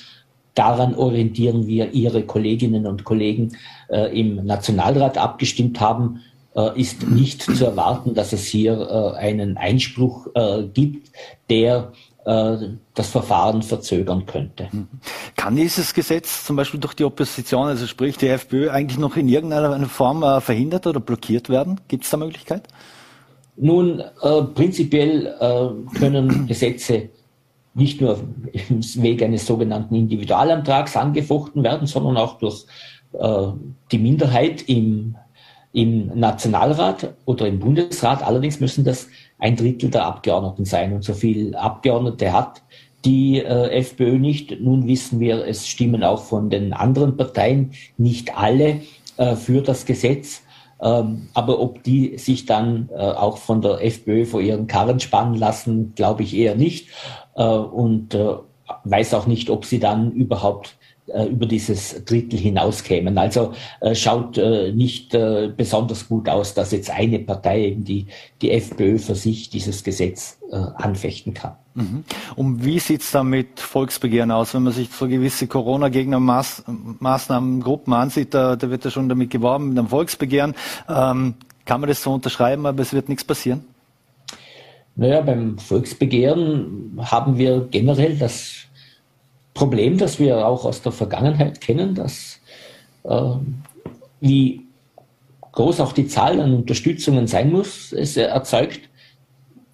daran 0.56 0.96
orientieren, 0.96 1.68
wie 1.68 1.84
ihre 1.84 2.24
Kolleginnen 2.24 2.88
und 2.88 3.04
Kollegen 3.04 3.56
äh, 3.90 4.20
im 4.20 4.46
Nationalrat 4.46 5.18
abgestimmt 5.18 5.80
haben, 5.80 6.22
äh, 6.56 6.80
ist 6.80 7.08
nicht 7.08 7.42
zu 7.42 7.66
erwarten, 7.66 8.14
dass 8.14 8.32
es 8.32 8.46
hier 8.46 8.74
äh, 8.80 9.18
einen 9.18 9.58
Einspruch 9.58 10.28
äh, 10.34 10.64
gibt, 10.64 11.12
der 11.50 11.92
das 12.26 13.10
Verfahren 13.10 13.62
verzögern 13.62 14.26
könnte. 14.26 14.68
Mhm. 14.72 14.88
Kann 15.36 15.56
dieses 15.56 15.94
Gesetz 15.94 16.44
zum 16.44 16.56
Beispiel 16.56 16.80
durch 16.80 16.96
die 16.96 17.04
Opposition, 17.04 17.68
also 17.68 17.86
sprich 17.86 18.18
die 18.18 18.30
FPÖ, 18.30 18.72
eigentlich 18.72 18.98
noch 18.98 19.16
in 19.16 19.28
irgendeiner 19.28 19.86
Form 19.86 20.42
verhindert 20.42 20.88
oder 20.88 21.00
blockiert 21.00 21.50
werden? 21.50 21.80
Gibt 21.88 22.04
es 22.04 22.10
da 22.10 22.18
Möglichkeit? 22.18 22.64
Nun, 23.58 24.00
äh, 24.00 24.42
prinzipiell 24.56 25.28
äh, 25.40 25.98
können 26.00 26.48
Gesetze 26.48 27.10
nicht 27.76 28.02
nur 28.02 28.20
im 28.70 28.82
Weg 29.04 29.22
eines 29.22 29.46
sogenannten 29.46 29.96
Individualantrags 29.96 30.98
angefochten 30.98 31.64
werden, 31.64 31.88
sondern 31.88 32.18
auch 32.18 32.40
durch 32.40 32.66
äh, 33.14 33.48
die 33.92 34.00
Minderheit 34.00 34.64
im, 34.68 35.16
im 35.74 36.08
Nationalrat 36.18 37.14
oder 37.26 37.48
im 37.48 37.60
Bundesrat. 37.60 38.24
Allerdings 38.24 38.60
müssen 38.60 38.86
das 38.86 39.08
ein 39.38 39.56
Drittel 39.56 39.90
der 39.90 40.06
Abgeordneten 40.06 40.66
sein. 40.66 40.94
Und 40.94 41.04
so 41.04 41.14
viel 41.14 41.54
Abgeordnete 41.56 42.32
hat 42.32 42.64
die 43.04 43.40
äh, 43.40 43.70
FPÖ 43.78 44.18
nicht. 44.18 44.60
Nun 44.62 44.88
wissen 44.88 45.20
wir, 45.20 45.46
es 45.46 45.68
stimmen 45.68 46.04
auch 46.04 46.24
von 46.24 46.50
den 46.50 46.74
anderen 46.74 47.18
Parteien 47.18 47.72
nicht 47.98 48.38
alle 48.38 48.82
äh, 49.18 49.36
für 49.36 49.62
das 49.62 49.86
Gesetz. 49.86 50.42
Ähm, 50.82 51.30
aber 51.34 51.60
ob 51.60 51.84
die 51.84 52.18
sich 52.18 52.46
dann 52.46 52.90
äh, 52.92 52.98
auch 52.98 53.38
von 53.38 53.62
der 53.62 53.84
FPÖ 53.84 54.26
vor 54.26 54.42
ihren 54.42 54.68
Karren 54.68 55.00
spannen 55.00 55.36
lassen, 55.36 55.94
glaube 55.96 56.24
ich 56.24 56.36
eher 56.36 56.56
nicht. 56.56 56.90
Äh, 57.36 57.44
und 57.44 58.14
äh, 58.14 58.36
weiß 58.84 59.14
auch 59.14 59.28
nicht, 59.28 59.50
ob 59.50 59.66
sie 59.66 59.80
dann 59.80 60.12
überhaupt 60.12 60.76
äh, 61.08 61.26
über 61.26 61.46
dieses 61.46 62.04
Drittel 62.04 62.40
hinauskämen. 62.40 63.16
Also 63.20 63.54
äh, 63.80 63.94
schaut 63.94 64.40
äh, 64.40 64.72
nicht 64.72 65.14
äh, 65.14 65.52
besonders 65.56 66.08
gut 66.08 66.28
aus, 66.28 66.56
dass 66.56 66.72
jetzt 66.72 66.90
eine 66.90 67.20
Partei, 67.20 67.66
eben 67.66 67.84
die, 67.84 68.08
die 68.42 68.50
FPÖ, 68.50 68.98
für 68.98 69.14
sich 69.14 69.50
dieses 69.50 69.84
Gesetz 69.84 70.40
anfechten 70.52 71.34
kann. 71.34 71.56
Mhm. 71.74 72.04
Und 72.36 72.64
wie 72.64 72.78
sieht's 72.80 73.12
da 73.12 73.24
mit 73.24 73.60
Volksbegehren 73.60 74.30
aus, 74.32 74.54
wenn 74.54 74.62
man 74.64 74.74
sich 74.74 74.90
so 74.90 75.08
gewisse 75.08 75.48
Corona-Gegner-Maßnahmen, 75.48 77.62
Gruppen 77.62 77.94
ansieht, 77.94 78.34
da, 78.34 78.56
da, 78.56 78.70
wird 78.70 78.86
ja 78.86 78.92
schon 78.92 79.10
damit 79.10 79.32
geworben, 79.32 79.70
mit 79.70 79.80
einem 79.80 79.90
Volksbegehren. 79.90 80.56
Ähm, 80.88 81.34
kann 81.66 81.82
man 81.82 81.90
das 81.90 82.02
so 82.02 82.14
unterschreiben, 82.14 82.66
aber 82.66 82.84
es 82.84 82.94
wird 82.94 83.10
nichts 83.10 83.26
passieren? 83.26 83.66
Naja, 84.96 85.22
beim 85.22 85.58
Volksbegehren 85.58 86.98
haben 87.02 87.38
wir 87.38 87.68
generell 87.70 88.18
das 88.18 88.66
Problem, 89.54 89.98
das 89.98 90.20
wir 90.20 90.46
auch 90.46 90.66
aus 90.66 90.82
der 90.82 90.92
Vergangenheit 90.92 91.60
kennen, 91.60 91.96
dass 91.96 92.40
äh, 93.04 93.34
wie 94.22 94.62
groß 95.52 95.80
auch 95.82 95.94
die 95.94 96.08
Zahl 96.08 96.40
an 96.40 96.54
Unterstützungen 96.54 97.28
sein 97.28 97.52
muss, 97.52 97.92
es 97.94 98.16
erzeugt, 98.18 98.82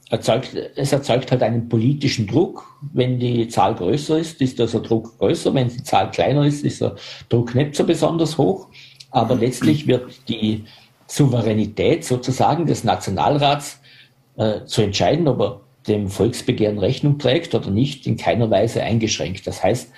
erzeugt, 0.09 0.55
es 0.76 0.91
erzeugt 0.91 1.32
halt 1.32 1.43
einen 1.43 1.69
politischen 1.69 2.28
Druck. 2.28 2.63
Wenn 2.93 3.19
die 3.19 3.47
Zahl 3.47 3.76
größer 3.76 4.19
ist, 4.19 4.41
ist 4.41 4.59
dieser 4.59 4.80
Druck 4.80 5.17
größer. 5.17 5.53
Wenn 5.53 5.69
die 5.69 5.84
Zahl 5.84 6.11
kleiner 6.11 6.45
ist, 6.45 6.63
ist 6.63 6.82
der 6.82 6.95
Druck 7.30 7.55
nicht 7.55 7.76
so 7.76 7.84
besonders 7.84 8.38
hoch. 8.38 8.67
Aber 9.09 9.36
letztlich 9.36 9.88
wird 9.88 10.30
die 10.30 10.65
Souveränität 11.07 12.05
sozusagen 12.05 12.65
des 12.65 12.84
Nationalrats 12.84 13.80
äh, 14.38 14.65
zu 14.65 14.82
entscheiden, 14.82 15.27
ob 15.27 15.39
er 15.39 15.61
dem 15.88 16.09
Volksbegehren 16.09 16.77
Rechnung 16.77 17.17
trägt 17.17 17.55
oder 17.55 17.71
nicht, 17.71 18.05
in 18.05 18.17
keiner 18.17 18.49
Weise 18.49 18.84
eingeschränkt. 18.84 19.47
Das 19.47 19.63
heißt, 19.63 19.91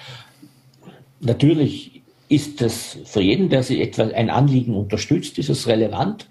natürlich 1.19 2.01
ist 2.29 2.61
es 2.61 2.97
für 3.05 3.21
jeden, 3.21 3.49
der 3.49 3.63
sich 3.63 3.79
etwa 3.79 4.03
ein 4.03 4.29
Anliegen 4.29 4.75
unterstützt, 4.75 5.38
ist 5.38 5.49
es 5.49 5.67
relevant. 5.67 6.27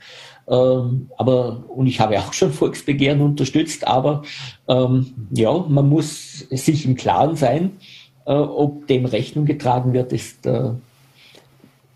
Ähm, 0.48 1.10
aber, 1.16 1.64
und 1.68 1.86
ich 1.86 2.00
habe 2.00 2.18
auch 2.18 2.32
schon 2.32 2.52
Volksbegehren 2.52 3.20
unterstützt, 3.20 3.86
aber 3.86 4.22
ähm, 4.68 5.28
ja, 5.30 5.52
man 5.68 5.88
muss 5.88 6.40
sich 6.50 6.84
im 6.84 6.96
Klaren 6.96 7.36
sein, 7.36 7.76
äh, 8.26 8.32
ob 8.32 8.86
dem 8.86 9.04
Rechnung 9.04 9.44
getragen 9.44 9.92
wird, 9.92 10.12
ist 10.12 10.46
äh, 10.46 10.70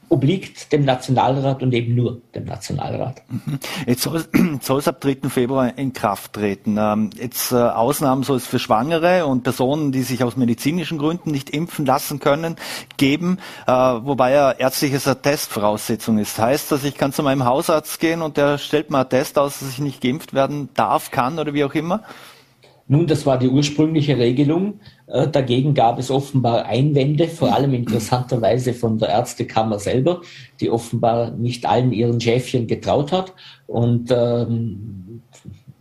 obliegt 0.09 0.73
dem 0.73 0.85
Nationalrat 0.85 1.63
und 1.63 1.75
eben 1.75 1.95
nur 1.95 2.21
dem 2.35 2.45
Nationalrat. 2.45 3.23
Mhm. 3.29 3.59
Jetzt 3.87 4.03
soll, 4.03 4.79
es 4.79 4.89
ab 4.89 5.01
3. 5.01 5.29
Februar 5.29 5.77
in 5.77 5.93
Kraft 5.93 6.35
treten. 6.35 6.77
Ähm, 6.79 7.11
jetzt 7.17 7.53
äh, 7.53 7.57
Ausnahmen 7.57 8.23
soll 8.23 8.37
es 8.37 8.47
für 8.47 8.59
Schwangere 8.59 9.27
und 9.27 9.43
Personen, 9.43 9.93
die 9.93 10.03
sich 10.03 10.23
aus 10.23 10.37
medizinischen 10.37 10.99
Gründen 10.99 11.31
nicht 11.31 11.51
impfen 11.51 11.87
lassen 11.87 12.21
können, 12.21 12.57
geben, 12.97 13.39
äh, 13.67 13.73
wobei 13.73 14.33
ja 14.33 14.53
ärztliches 14.53 15.09
Attest 15.09 15.51
Voraussetzung 15.51 16.19
ist. 16.19 16.39
Heißt 16.39 16.71
das, 16.71 16.85
ich 16.85 16.95
kann 16.95 17.13
zu 17.13 17.23
meinem 17.23 17.45
Hausarzt 17.45 17.99
gehen 17.99 18.23
und 18.23 18.37
der 18.37 18.59
stellt 18.59 18.91
mir 18.91 18.99
Attest 18.99 19.39
aus, 19.39 19.59
dass 19.59 19.69
ich 19.69 19.79
nicht 19.79 20.01
geimpft 20.01 20.35
werden 20.35 20.69
darf, 20.75 21.11
kann 21.11 21.39
oder 21.39 21.53
wie 21.53 21.65
auch 21.65 21.75
immer? 21.75 22.03
Nun, 22.89 23.07
das 23.07 23.27
war 23.27 23.39
die 23.39 23.49
ursprüngliche 23.49 24.17
Regelung. 24.17 24.81
Äh, 25.09 25.27
dagegen 25.29 25.75
gab 25.75 25.99
es 25.99 26.11
offenbar 26.11 26.67
Einwände, 26.67 27.27
vor 27.27 27.53
allem 27.53 27.75
interessanterweise 27.75 28.75
von 28.75 28.99
der 28.99 29.09
Ärztekammer 29.09 29.79
selber, 29.81 30.21
die 30.61 30.71
offenbar 30.71 31.33
nicht 31.33 31.67
allen 31.67 31.93
ihren 31.93 32.21
Schäfchen 32.21 32.69
getraut 32.69 33.11
hat. 33.11 33.35
Und 33.67 34.13
ähm, 34.13 35.23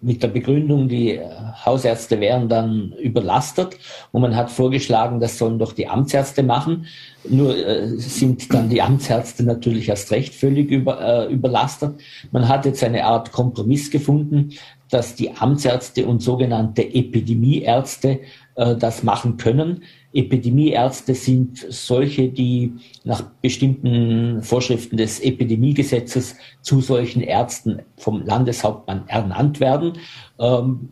mit 0.06 0.22
der 0.22 0.28
Begründung, 0.28 0.88
die 0.88 1.20
Hausärzte 1.66 2.20
wären 2.20 2.47
dann 2.47 2.93
überlastet. 3.01 3.78
Und 4.12 4.22
man 4.22 4.36
hat 4.36 4.51
vorgeschlagen, 4.51 5.20
das 5.20 5.39
sollen 5.39 5.58
doch 5.58 5.74
die 5.74 5.88
Amtsärzte 5.88 6.43
machen. 6.43 6.86
Nur 7.28 7.58
äh, 7.58 7.88
sind 7.97 8.53
dann 8.53 8.70
die 8.70 8.84
Amtsärzte 8.84 9.43
natürlich 9.43 9.89
erst 9.89 10.12
recht 10.12 10.36
völlig 10.36 10.70
über, 10.70 11.01
äh, 11.01 11.34
überlastet. 11.34 11.99
Man 12.32 12.47
hat 12.47 12.66
jetzt 12.66 12.84
eine 12.84 13.06
Art 13.06 13.32
Kompromiss 13.32 13.89
gefunden, 13.89 14.51
dass 14.96 15.14
die 15.14 15.36
Amtsärzte 15.36 16.06
und 16.06 16.22
sogenannte 16.22 16.82
Epidemieärzte 16.82 18.22
äh, 18.56 18.78
das 18.78 19.04
machen 19.04 19.36
können. 19.36 19.84
Epidemieärzte 20.14 21.16
sind 21.16 21.66
solche, 21.68 22.30
die 22.30 22.72
nach 23.04 23.22
bestimmten 23.41 24.41
Vorschriften 24.41 24.96
des 24.96 25.20
Epidemiegesetzes 25.20 26.38
zu 26.62 26.80
solchen 26.80 27.22
Ärzten 27.22 27.82
vom 27.98 28.26
Landeshauptmann 28.26 29.04
ernannt 29.08 29.60
werden. 29.60 29.98
Ähm, 30.39 30.91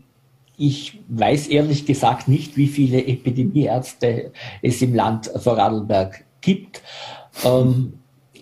ich 0.58 1.00
weiß 1.08 1.48
ehrlich 1.48 1.86
gesagt 1.86 2.28
nicht, 2.28 2.58
wie 2.58 2.68
viele 2.68 3.08
Epidemieärzte 3.08 4.34
es 4.62 4.82
im 4.82 4.94
Land 4.94 5.32
Vorarlberg 5.34 6.26
gibt. 6.42 6.82
Ähm, 7.46 7.94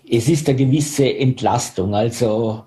es 0.10 0.28
ist 0.28 0.50
eine 0.50 0.58
gewisse 0.58 1.16
Entlastung. 1.16 1.94
Also 1.94 2.64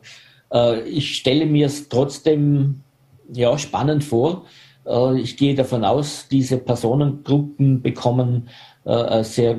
äh, 0.53 0.81
ich 0.89 1.17
stelle 1.17 1.47
mir 1.47 1.67
es 1.67 1.89
trotzdem 1.89 2.84
ja, 3.33 3.57
spannend 3.59 4.05
vor. 4.05 4.45
Äh, 4.87 5.21
ich 5.21 5.37
gehe 5.37 5.55
davon 5.55 5.85
aus, 5.85 6.29
diese 6.31 6.59
Personengruppen 6.59 7.83
bekommen 7.83 8.49
äh, 8.85 9.25
sehr, 9.25 9.59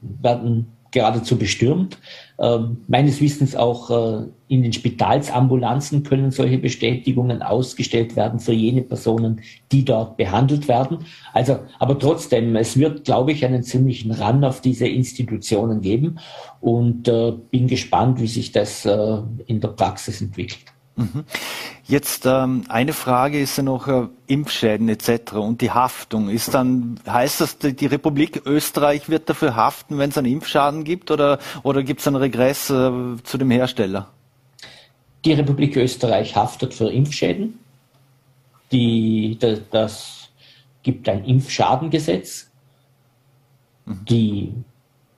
werden 0.00 0.72
geradezu 0.92 1.36
bestürmt. 1.36 1.98
Ähm, 2.38 2.84
meines 2.86 3.20
Wissens 3.20 3.56
auch 3.56 3.90
äh, 3.90 4.26
in 4.48 4.62
den 4.62 4.72
Spitalsambulanzen 4.72 6.02
können 6.02 6.30
solche 6.30 6.58
Bestätigungen 6.58 7.42
ausgestellt 7.42 8.14
werden 8.14 8.38
für 8.38 8.52
jene 8.52 8.82
Personen, 8.82 9.40
die 9.72 9.84
dort 9.84 10.16
behandelt 10.16 10.68
werden. 10.68 10.98
Also, 11.32 11.58
aber 11.78 11.98
trotzdem, 11.98 12.54
es 12.56 12.76
wird, 12.76 13.04
glaube 13.04 13.32
ich, 13.32 13.44
einen 13.44 13.62
ziemlichen 13.62 14.12
Run 14.12 14.44
auf 14.44 14.60
diese 14.60 14.86
Institutionen 14.86 15.80
geben 15.80 16.18
und 16.60 17.08
äh, 17.08 17.32
bin 17.50 17.66
gespannt, 17.66 18.20
wie 18.20 18.28
sich 18.28 18.52
das 18.52 18.84
äh, 18.84 19.18
in 19.46 19.60
der 19.60 19.68
Praxis 19.68 20.20
entwickelt. 20.20 20.72
Mhm. 20.96 21.24
Jetzt 21.84 22.26
ähm, 22.26 22.64
eine 22.68 22.92
Frage 22.92 23.40
ist 23.40 23.56
ja 23.56 23.62
noch 23.62 23.88
äh, 23.88 24.08
Impfschäden 24.26 24.88
etc. 24.88 25.32
und 25.32 25.60
die 25.60 25.70
Haftung. 25.70 26.28
Ist 26.28 26.54
dann 26.54 27.00
heißt 27.06 27.40
das, 27.40 27.58
die, 27.58 27.74
die 27.74 27.86
Republik 27.86 28.42
Österreich 28.44 29.08
wird 29.08 29.28
dafür 29.28 29.56
haften, 29.56 29.98
wenn 29.98 30.10
es 30.10 30.18
einen 30.18 30.30
Impfschaden 30.30 30.84
gibt 30.84 31.10
oder 31.10 31.38
oder 31.62 31.82
gibt 31.82 32.00
es 32.00 32.06
einen 32.06 32.16
Regress 32.16 32.70
äh, 32.70 32.90
zu 33.22 33.38
dem 33.38 33.50
Hersteller? 33.50 34.08
Die 35.24 35.32
Republik 35.32 35.76
Österreich 35.76 36.36
haftet 36.36 36.74
für 36.74 36.90
Impfschäden. 36.90 37.58
Die, 38.70 39.36
das, 39.40 39.60
das 39.70 40.28
gibt 40.82 41.08
ein 41.08 41.24
Impfschadengesetz. 41.24 42.50
Mhm. 43.86 44.04
Die 44.08 44.52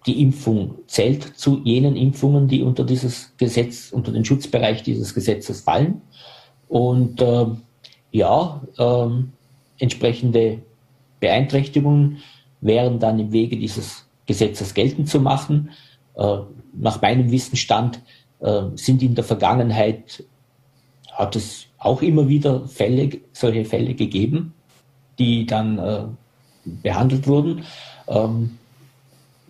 die 0.06 0.20
Impfung 0.20 0.74
zählt 0.86 1.38
zu 1.38 1.60
jenen 1.64 1.96
Impfungen, 1.96 2.48
die 2.48 2.62
unter 2.62 2.84
dieses 2.84 3.32
Gesetz, 3.38 3.90
unter 3.90 4.12
den 4.12 4.24
Schutzbereich 4.24 4.82
dieses 4.82 5.14
Gesetzes 5.14 5.62
fallen. 5.62 6.02
Und 6.68 7.22
äh, 7.22 7.46
ja, 8.10 8.62
äh, 8.78 9.08
entsprechende 9.78 10.60
Beeinträchtigungen 11.20 12.18
wären 12.60 12.98
dann 12.98 13.18
im 13.18 13.32
Wege 13.32 13.56
dieses 13.56 14.06
Gesetzes 14.26 14.74
geltend 14.74 15.08
zu 15.08 15.20
machen. 15.20 15.70
Äh, 16.16 16.38
nach 16.74 17.00
meinem 17.00 17.30
Wissensstand 17.30 18.00
äh, 18.40 18.62
sind 18.74 19.02
in 19.02 19.14
der 19.14 19.24
Vergangenheit, 19.24 20.24
hat 21.12 21.36
es 21.36 21.66
auch 21.78 22.02
immer 22.02 22.28
wieder 22.28 22.66
Fälle, 22.66 23.20
solche 23.32 23.64
Fälle 23.64 23.94
gegeben, 23.94 24.54
die 25.18 25.46
dann 25.46 25.78
äh, 25.78 26.04
behandelt 26.82 27.26
wurden. 27.26 27.64
Ähm, 28.08 28.58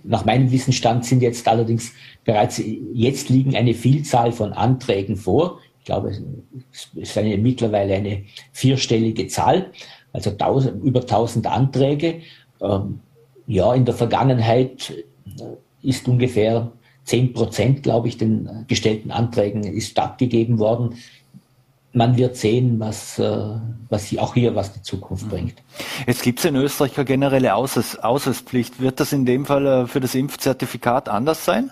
nach 0.05 0.25
meinem 0.25 0.51
Wissensstand 0.51 1.05
sind 1.05 1.23
jetzt 1.23 1.49
allerdings 1.49 1.93
bereits, 2.25 2.63
jetzt 2.93 3.29
liegen 3.31 3.57
eine 3.57 3.75
Vielzahl 3.75 4.33
von 4.33 4.53
Anträgen 4.53 5.17
vor. 5.17 5.61
Ich 5.81 5.87
glaube, 5.87 6.11
es 6.11 6.91
ist 6.95 7.19
eine, 7.19 7.37
mittlerweile 7.39 7.95
eine 7.95 8.23
vierstellige 8.53 9.27
Zahl, 9.29 9.71
also 10.13 10.31
tausend, 10.31 10.85
über 10.85 11.01
1000 11.01 11.47
Anträge. 11.47 12.21
Ähm, 12.61 13.01
ja, 13.47 13.75
in 13.75 13.85
der 13.85 13.95
Vergangenheit 13.95 14.93
ist 15.83 16.07
ungefähr 16.09 16.71
10 17.05 17.33
Prozent, 17.33 17.83
glaube 17.83 18.09
ich, 18.09 18.17
den 18.17 18.65
gestellten 18.67 19.11
Anträgen 19.11 19.65
ist 19.65 19.91
stattgegeben 19.91 20.59
worden 20.59 20.95
man 21.95 22.17
wird 22.17 22.37
sehen, 22.37 22.81
was, 22.81 23.19
äh, 23.19 23.47
was 23.89 24.09
sie 24.09 24.19
auch 24.19 24.35
hier, 24.35 24.55
was 24.55 24.73
die 24.73 24.83
Zukunft 24.83 25.29
bringt. 25.29 25.55
Jetzt 26.07 26.23
gibt 26.23 26.41
es 26.41 26.45
in 26.45 26.57
Österreich 26.57 26.97
eine 26.97 27.05
generelle 27.05 27.55
Ausweis 27.55 27.97
Ausweispflicht. 27.97 28.81
Wird 28.81 29.01
das 29.01 29.13
in 29.13 29.25
dem 29.25 29.47
Fall 29.47 29.67
äh, 29.67 29.87
für 29.87 30.01
das 30.01 30.15
Impfzertifikat 30.15 31.09
anders 31.09 31.45
sein? 31.45 31.71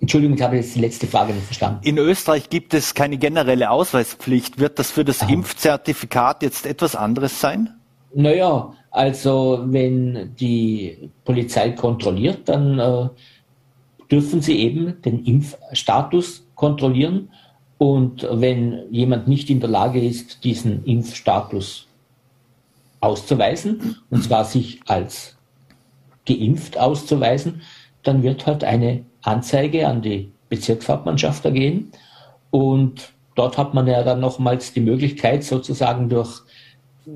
Entschuldigung, 0.00 0.36
ich 0.36 0.42
habe 0.42 0.56
jetzt 0.56 0.76
die 0.76 0.80
letzte 0.80 1.08
Frage 1.08 1.34
nicht 1.34 1.46
verstanden. 1.46 1.80
In 1.82 1.98
Österreich 1.98 2.48
gibt 2.50 2.72
es 2.72 2.94
keine 2.94 3.18
generelle 3.18 3.70
Ausweispflicht. 3.70 4.60
Wird 4.60 4.78
das 4.78 4.92
für 4.92 5.04
das 5.04 5.22
Aha. 5.22 5.32
Impfzertifikat 5.32 6.44
jetzt 6.44 6.64
etwas 6.64 6.94
anderes 6.94 7.40
sein? 7.40 7.70
Naja, 8.14 8.72
also 8.92 9.64
wenn 9.66 10.36
die 10.36 11.10
Polizei 11.24 11.70
kontrolliert, 11.72 12.48
dann 12.48 12.78
äh, 12.78 13.08
dürfen 14.08 14.40
sie 14.40 14.60
eben 14.60 15.02
den 15.02 15.24
Impfstatus 15.24 16.46
kontrollieren 16.54 17.30
und 17.78 18.26
wenn 18.28 18.92
jemand 18.92 19.28
nicht 19.28 19.48
in 19.50 19.60
der 19.60 19.70
Lage 19.70 20.04
ist, 20.04 20.42
diesen 20.42 20.84
Impfstatus 20.84 21.86
auszuweisen, 23.00 23.96
und 24.10 24.24
zwar 24.24 24.44
sich 24.44 24.80
als 24.86 25.36
geimpft 26.26 26.76
auszuweisen, 26.76 27.62
dann 28.02 28.24
wird 28.24 28.46
halt 28.46 28.64
eine 28.64 29.04
Anzeige 29.22 29.86
an 29.86 30.02
die 30.02 30.32
Bezirkshauptmannschaft 30.48 31.44
ergehen. 31.44 31.92
Und 32.50 33.12
dort 33.36 33.56
hat 33.56 33.74
man 33.74 33.86
ja 33.86 34.02
dann 34.02 34.20
nochmals 34.20 34.72
die 34.72 34.80
Möglichkeit, 34.80 35.44
sozusagen 35.44 36.08
durch, 36.08 36.40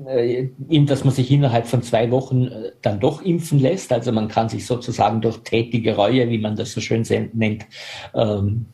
äh, 0.07 0.47
dass 0.85 1.03
man 1.03 1.13
sich 1.13 1.29
innerhalb 1.29 1.67
von 1.67 1.83
zwei 1.83 2.09
Wochen 2.11 2.47
äh, 2.47 2.71
dann 2.81 3.01
doch 3.01 3.21
impfen 3.21 3.59
lässt. 3.59 3.91
Also 3.91 4.13
man 4.13 4.29
kann 4.29 4.47
sich 4.47 4.65
sozusagen 4.65 5.19
durch 5.19 5.39
tätige 5.39 5.95
Reue, 5.95 6.29
wie 6.29 6.37
man 6.37 6.55
das 6.55 6.71
so 6.71 6.79
schön 6.79 7.05
nennt, 7.33 7.65
ähm, 8.13 8.67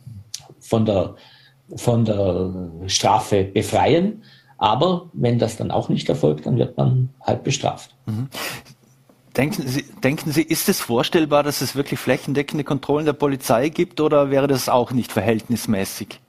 von 0.59 0.85
der 0.85 1.15
von 1.75 2.05
der 2.05 2.51
Strafe 2.87 3.43
befreien. 3.43 4.23
Aber 4.57 5.09
wenn 5.13 5.39
das 5.39 5.57
dann 5.57 5.71
auch 5.71 5.89
nicht 5.89 6.09
erfolgt, 6.09 6.45
dann 6.45 6.57
wird 6.57 6.77
man 6.77 7.09
halt 7.21 7.43
bestraft. 7.43 7.95
Mhm. 8.05 8.27
Denken 9.37 9.67
Sie, 9.67 9.85
denken 10.03 10.31
Sie, 10.31 10.41
ist 10.41 10.67
es 10.67 10.81
vorstellbar, 10.81 11.43
dass 11.43 11.61
es 11.61 11.75
wirklich 11.75 11.99
flächendeckende 11.99 12.63
Kontrollen 12.63 13.05
der 13.05 13.13
Polizei 13.13 13.69
gibt 13.69 14.01
oder 14.01 14.31
wäre 14.31 14.47
das 14.47 14.67
auch 14.67 14.91
nicht 14.91 15.11
verhältnismäßig? 15.11 16.19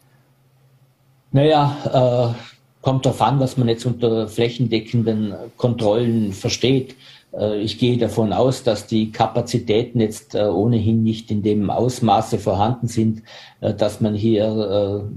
Naja, 1.33 2.35
äh, 2.35 2.83
kommt 2.83 3.07
darauf 3.07 3.23
an, 3.23 3.41
was 3.41 3.57
man 3.57 3.69
jetzt 3.69 3.87
unter 3.87 4.29
flächendeckenden 4.29 5.35
Kontrollen 5.57 6.33
versteht. 6.33 6.95
Äh, 7.33 7.61
ich 7.61 7.79
gehe 7.79 7.99
davon 7.99 8.33
aus, 8.33 8.63
dass 8.63 8.87
die 8.87 9.13
Kapazitäten 9.13 10.01
jetzt 10.01 10.35
äh, 10.35 10.43
ohnehin 10.43 11.03
nicht 11.03 11.31
in 11.31 11.43
dem 11.43 11.71
Ausmaße 11.71 12.39
vorhanden 12.39 12.87
sind, 12.87 13.23
äh, 13.61 13.75
dass 13.75 14.01
man 14.01 14.15
hier 14.15 15.11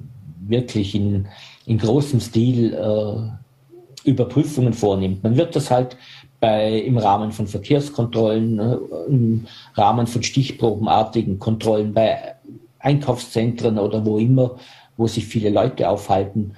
wirklich 0.48 0.96
in, 0.96 1.28
in 1.66 1.78
großem 1.78 2.20
Stil 2.20 2.78
Überprüfungen 4.06 4.74
vornimmt. 4.74 5.24
Man 5.24 5.38
wird 5.38 5.56
das 5.56 5.72
halt 5.72 5.98
bei, 6.39 6.80
im 6.80 6.98
Rahmen 6.98 7.32
von 7.32 7.48
Verkehrskontrollen, 7.48 8.60
im 9.08 9.46
Rahmen 9.76 10.08
von 10.08 10.24
stichprobenartigen 10.24 11.39
Kontrollen 11.39 11.94
bei 11.94 12.36
Einkaufszentren 12.80 13.80
oder 13.80 14.06
wo 14.06 14.18
immer, 14.18 14.58
wo 14.98 15.08
sich 15.08 15.26
viele 15.26 15.50
Leute 15.50 15.88
aufhalten, 15.88 16.54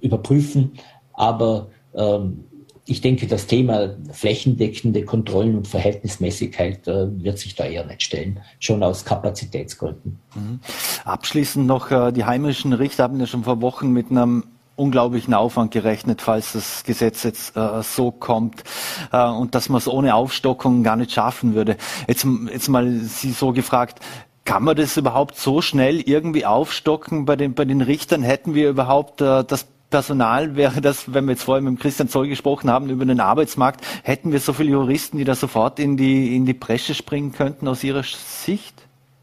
überprüfen. 0.00 0.72
Aber 1.12 1.68
ähm, 1.94 2.44
ich 2.90 3.00
denke, 3.00 3.28
das 3.28 3.46
Thema 3.46 3.90
flächendeckende 4.12 5.04
Kontrollen 5.04 5.56
und 5.56 5.68
Verhältnismäßigkeit 5.68 6.88
äh, 6.88 7.22
wird 7.22 7.38
sich 7.38 7.54
da 7.54 7.64
eher 7.64 7.86
nicht 7.86 8.02
stellen, 8.02 8.40
schon 8.58 8.82
aus 8.82 9.04
Kapazitätsgründen. 9.04 10.18
Mhm. 10.34 10.58
Abschließend 11.04 11.66
noch, 11.66 11.92
äh, 11.92 12.10
die 12.10 12.24
heimischen 12.24 12.72
Richter 12.72 13.04
haben 13.04 13.20
ja 13.20 13.26
schon 13.26 13.44
vor 13.44 13.62
Wochen 13.62 13.92
mit 13.92 14.10
einem 14.10 14.44
unglaublichen 14.74 15.34
Aufwand 15.34 15.70
gerechnet, 15.70 16.20
falls 16.20 16.54
das 16.54 16.82
Gesetz 16.82 17.22
jetzt 17.22 17.56
äh, 17.56 17.82
so 17.82 18.10
kommt 18.10 18.64
äh, 19.12 19.24
und 19.24 19.54
dass 19.54 19.68
man 19.68 19.78
es 19.78 19.86
ohne 19.86 20.16
Aufstockung 20.16 20.82
gar 20.82 20.96
nicht 20.96 21.12
schaffen 21.12 21.54
würde. 21.54 21.76
Jetzt, 22.08 22.26
jetzt 22.52 22.68
mal 22.68 22.90
Sie 22.90 23.30
so 23.30 23.52
gefragt, 23.52 24.00
kann 24.44 24.64
man 24.64 24.74
das 24.74 24.96
überhaupt 24.96 25.36
so 25.36 25.62
schnell 25.62 26.00
irgendwie 26.00 26.44
aufstocken 26.44 27.24
bei 27.24 27.36
den, 27.36 27.54
bei 27.54 27.64
den 27.64 27.82
Richtern? 27.82 28.22
Hätten 28.22 28.54
wir 28.54 28.68
überhaupt 28.68 29.20
äh, 29.20 29.44
das 29.44 29.68
Personal 29.90 30.54
wäre 30.54 30.80
das, 30.80 31.12
wenn 31.12 31.24
wir 31.26 31.32
jetzt 31.32 31.42
vorhin 31.42 31.64
mit 31.64 31.80
Christian 31.80 32.08
Zoll 32.08 32.28
gesprochen 32.28 32.70
haben 32.70 32.88
über 32.88 33.04
den 33.04 33.20
Arbeitsmarkt, 33.20 33.84
hätten 34.04 34.32
wir 34.32 34.38
so 34.40 34.52
viele 34.52 34.70
Juristen, 34.70 35.18
die 35.18 35.24
da 35.24 35.34
sofort 35.34 35.78
in 35.80 35.96
die, 35.96 36.36
in 36.36 36.46
die 36.46 36.54
Bresche 36.54 36.94
springen 36.94 37.32
könnten 37.32 37.66
aus 37.66 37.82
Ihrer 37.82 38.04
Sicht? 38.04 38.74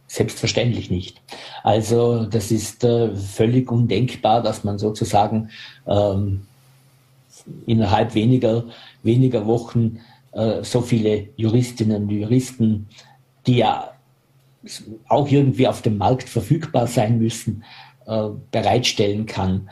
Selbstverständlich 0.07 0.91
nicht. 0.91 1.21
Also 1.63 2.25
das 2.25 2.51
ist 2.51 2.83
äh, 2.83 3.15
völlig 3.15 3.71
undenkbar, 3.71 4.41
dass 4.41 4.63
man 4.63 4.77
sozusagen 4.77 5.49
ähm, 5.85 6.45
innerhalb 7.65 8.13
weniger, 8.13 8.65
weniger 9.03 9.45
Wochen 9.45 9.99
äh, 10.31 10.63
so 10.63 10.81
viele 10.81 11.29
Juristinnen 11.35 12.03
und 12.03 12.09
Juristen, 12.09 12.87
die 13.45 13.57
ja 13.57 13.91
auch 15.07 15.29
irgendwie 15.29 15.67
auf 15.67 15.81
dem 15.81 15.97
Markt 15.97 16.27
verfügbar 16.27 16.87
sein 16.87 17.19
müssen, 17.19 17.63
äh, 18.05 18.29
bereitstellen 18.51 19.25
kann. 19.25 19.69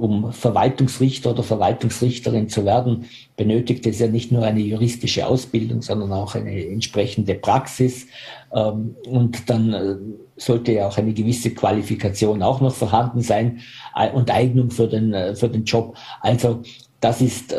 Um 0.00 0.32
Verwaltungsrichter 0.32 1.32
oder 1.32 1.42
Verwaltungsrichterin 1.42 2.48
zu 2.48 2.64
werden, 2.64 3.04
benötigt 3.36 3.86
es 3.86 3.98
ja 3.98 4.06
nicht 4.06 4.32
nur 4.32 4.44
eine 4.44 4.60
juristische 4.60 5.26
Ausbildung, 5.26 5.82
sondern 5.82 6.10
auch 6.12 6.34
eine 6.34 6.66
entsprechende 6.68 7.34
Praxis. 7.34 8.06
Ähm, 8.50 8.96
und 9.06 9.50
dann 9.50 9.74
äh, 9.74 9.96
sollte 10.38 10.72
ja 10.72 10.88
auch 10.88 10.96
eine 10.96 11.12
gewisse 11.12 11.50
Qualifikation 11.50 12.42
auch 12.42 12.62
noch 12.62 12.74
vorhanden 12.74 13.20
sein 13.20 13.60
äh, 13.94 14.10
und 14.10 14.30
Eignung 14.30 14.70
für 14.70 14.88
den, 14.88 15.12
äh, 15.12 15.34
für 15.36 15.50
den 15.50 15.64
Job. 15.64 15.94
Also 16.22 16.62
das 17.00 17.20
ist 17.20 17.54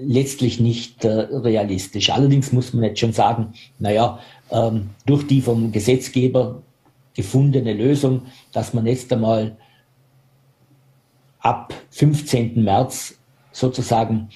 letztlich 0.00 0.60
nicht 0.60 1.04
realistisch. 1.04 2.10
Allerdings 2.10 2.52
muss 2.52 2.72
man 2.72 2.84
jetzt 2.84 3.00
schon 3.00 3.12
sagen, 3.12 3.52
naja, 3.80 4.20
ähm, 4.52 4.90
durch 5.06 5.26
die 5.26 5.40
vom 5.40 5.72
Gesetzgeber 5.72 6.62
gefundene 7.14 7.72
Lösung, 7.72 8.22
dass 8.52 8.74
man 8.74 8.86
jetzt 8.86 9.12
einmal 9.12 9.56
ab 11.46 11.72
15. 11.90 12.64
März 12.64 13.14
sozusagen 13.52 14.28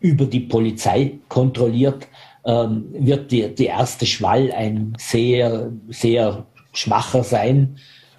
über 0.00 0.26
die 0.26 0.40
Polizei 0.40 1.20
kontrolliert, 1.28 2.08
ähm, 2.44 2.86
wird 2.92 3.30
die, 3.30 3.54
die 3.54 3.66
erste 3.66 4.06
Schwall 4.06 4.50
ein 4.50 4.94
sehr, 4.98 5.70
sehr 5.88 6.44
schwacher 6.72 7.22
sein. 7.22 7.76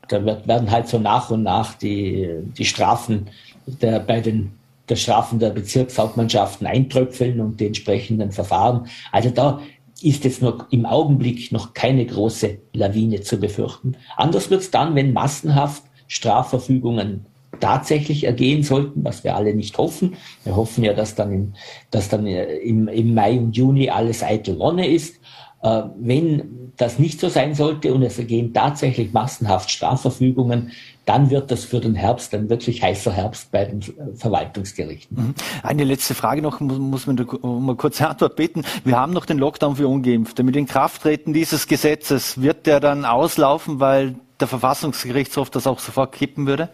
Da 0.07 0.23
wird, 0.23 0.47
werden 0.47 0.71
halt 0.71 0.87
so 0.87 0.99
nach 0.99 1.29
und 1.31 1.43
nach 1.43 1.73
die, 1.73 2.29
die 2.57 2.65
Strafen 2.65 3.29
der, 3.65 3.99
bei 3.99 4.21
den 4.21 4.53
der 4.89 4.97
Strafen 4.97 5.39
der 5.39 5.51
Bezirkshauptmannschaften 5.51 6.67
eintröpfeln 6.67 7.39
und 7.39 7.59
die 7.59 7.67
entsprechenden 7.67 8.33
Verfahren. 8.33 8.87
Also 9.13 9.29
da 9.29 9.61
ist 10.01 10.25
jetzt 10.25 10.41
noch 10.41 10.69
im 10.71 10.85
Augenblick 10.85 11.53
noch 11.53 11.73
keine 11.73 12.05
große 12.05 12.57
Lawine 12.73 13.21
zu 13.21 13.37
befürchten. 13.39 13.95
Anders 14.17 14.49
wird 14.49 14.61
es 14.61 14.71
dann, 14.71 14.93
wenn 14.95 15.13
massenhaft 15.13 15.83
Strafverfügungen 16.07 17.25
tatsächlich 17.59 18.25
ergehen 18.25 18.63
sollten, 18.63 19.03
was 19.03 19.23
wir 19.23 19.35
alle 19.35 19.53
nicht 19.53 19.77
hoffen. 19.77 20.15
Wir 20.43 20.55
hoffen 20.55 20.83
ja, 20.83 20.93
dass 20.93 21.15
dann, 21.15 21.31
im, 21.31 21.53
dass 21.91 22.09
dann 22.09 22.25
äh, 22.27 22.57
im, 22.57 22.87
im 22.87 23.13
Mai 23.13 23.37
und 23.37 23.55
Juni 23.55 23.89
alles 23.89 24.23
eitel 24.23 24.59
Wonne 24.59 24.87
ist. 24.87 25.19
Äh, 25.61 25.83
wenn 25.97 26.71
das 26.77 26.99
nicht 26.99 27.19
so 27.19 27.29
sein 27.29 27.53
sollte 27.55 27.93
und 27.93 28.03
es 28.03 28.17
ergehen 28.17 28.53
tatsächlich 28.53 29.13
massenhaft 29.13 29.71
Strafverfügungen, 29.71 30.71
dann 31.05 31.29
wird 31.29 31.51
das 31.51 31.65
für 31.65 31.79
den 31.79 31.95
Herbst 31.95 32.33
ein 32.33 32.49
wirklich 32.49 32.81
heißer 32.81 33.11
Herbst 33.11 33.51
bei 33.51 33.65
den 33.65 33.81
Verwaltungsgerichten. 34.15 35.17
Mhm. 35.17 35.33
Eine 35.61 35.83
letzte 35.83 36.15
Frage 36.15 36.41
noch, 36.41 36.59
muss, 36.59 37.07
man 37.07 37.19
um 37.19 37.69
eine 37.69 37.77
kurze 37.77 38.07
Antwort 38.09 38.35
bitten. 38.35 38.63
Wir 38.83 38.97
haben 38.97 39.13
noch 39.13 39.25
den 39.25 39.37
Lockdown 39.37 39.75
für 39.75 39.87
Ungeimpfte. 39.87 40.43
Mit 40.43 40.55
dem 40.55 40.65
Krafttreten 40.65 41.33
dieses 41.33 41.67
Gesetzes 41.67 42.41
wird 42.41 42.65
der 42.65 42.79
dann 42.79 43.05
auslaufen, 43.05 43.79
weil 43.79 44.15
der 44.39 44.47
Verfassungsgerichtshof 44.47 45.49
das 45.49 45.67
auch 45.67 45.79
sofort 45.79 46.13
kippen 46.13 46.47
würde? 46.47 46.69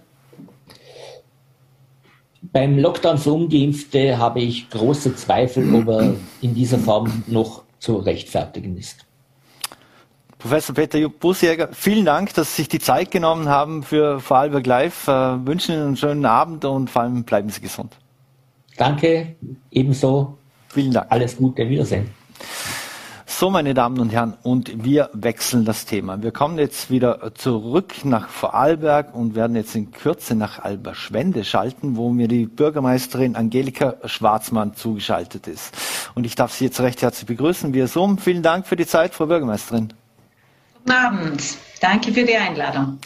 Beim 2.41 2.79
Lockdown 2.79 3.17
für 3.17 3.33
Ungeimpfte 3.33 4.17
habe 4.17 4.39
ich 4.39 4.69
große 4.69 5.15
Zweifel, 5.15 5.73
ob 5.75 5.87
er 5.87 6.15
in 6.41 6.53
dieser 6.55 6.77
Form 6.77 7.23
noch 7.27 7.63
zu 7.79 7.97
rechtfertigen 7.97 8.77
ist. 8.77 9.05
Professor 10.37 10.73
Peter 10.73 11.09
Busjäger, 11.09 11.67
vielen 11.73 12.05
Dank, 12.05 12.33
dass 12.33 12.55
Sie 12.55 12.61
sich 12.61 12.69
die 12.69 12.79
Zeit 12.79 13.11
genommen 13.11 13.49
haben 13.49 13.83
für 13.83 14.21
Vorarlberg 14.21 14.65
Live. 14.65 15.07
Äh, 15.09 15.45
wünschen 15.45 15.73
Ihnen 15.75 15.87
einen 15.87 15.97
schönen 15.97 16.25
Abend 16.25 16.63
und 16.63 16.89
vor 16.89 17.01
allem 17.01 17.25
bleiben 17.25 17.49
Sie 17.49 17.59
gesund. 17.59 17.97
Danke, 18.77 19.35
ebenso. 19.69 20.37
Vielen 20.69 20.93
Dank. 20.93 21.07
Alles 21.09 21.35
Gute, 21.35 21.67
Wiedersehen. 21.67 22.09
So, 23.39 23.49
meine 23.49 23.73
Damen 23.73 24.01
und 24.01 24.09
Herren, 24.09 24.33
und 24.43 24.83
wir 24.83 25.09
wechseln 25.13 25.63
das 25.63 25.85
Thema. 25.85 26.21
Wir 26.21 26.31
kommen 26.31 26.59
jetzt 26.59 26.91
wieder 26.91 27.33
zurück 27.35 28.03
nach 28.03 28.27
Vorarlberg 28.27 29.15
und 29.15 29.33
werden 29.33 29.55
jetzt 29.55 29.77
in 29.77 29.91
Kürze 29.91 30.35
nach 30.35 30.59
Alberschwende 30.59 31.45
schalten, 31.45 31.95
wo 31.95 32.09
mir 32.09 32.27
die 32.27 32.47
Bürgermeisterin 32.47 33.37
Angelika 33.37 33.95
Schwarzmann 34.03 34.75
zugeschaltet 34.75 35.47
ist. 35.47 35.73
Und 36.15 36.25
ich 36.25 36.35
darf 36.35 36.51
Sie 36.51 36.65
jetzt 36.65 36.81
recht 36.81 37.01
herzlich 37.01 37.27
begrüßen 37.27 37.73
via 37.73 37.87
Zoom. 37.87 38.17
Vielen 38.17 38.43
Dank 38.43 38.67
für 38.67 38.75
die 38.75 38.85
Zeit, 38.85 39.15
Frau 39.15 39.27
Bürgermeisterin. 39.27 39.93
Guten 40.85 40.91
Abend. 40.91 41.57
Danke 41.81 42.11
für 42.11 42.25
die 42.25 42.35
Einladung. 42.35 42.99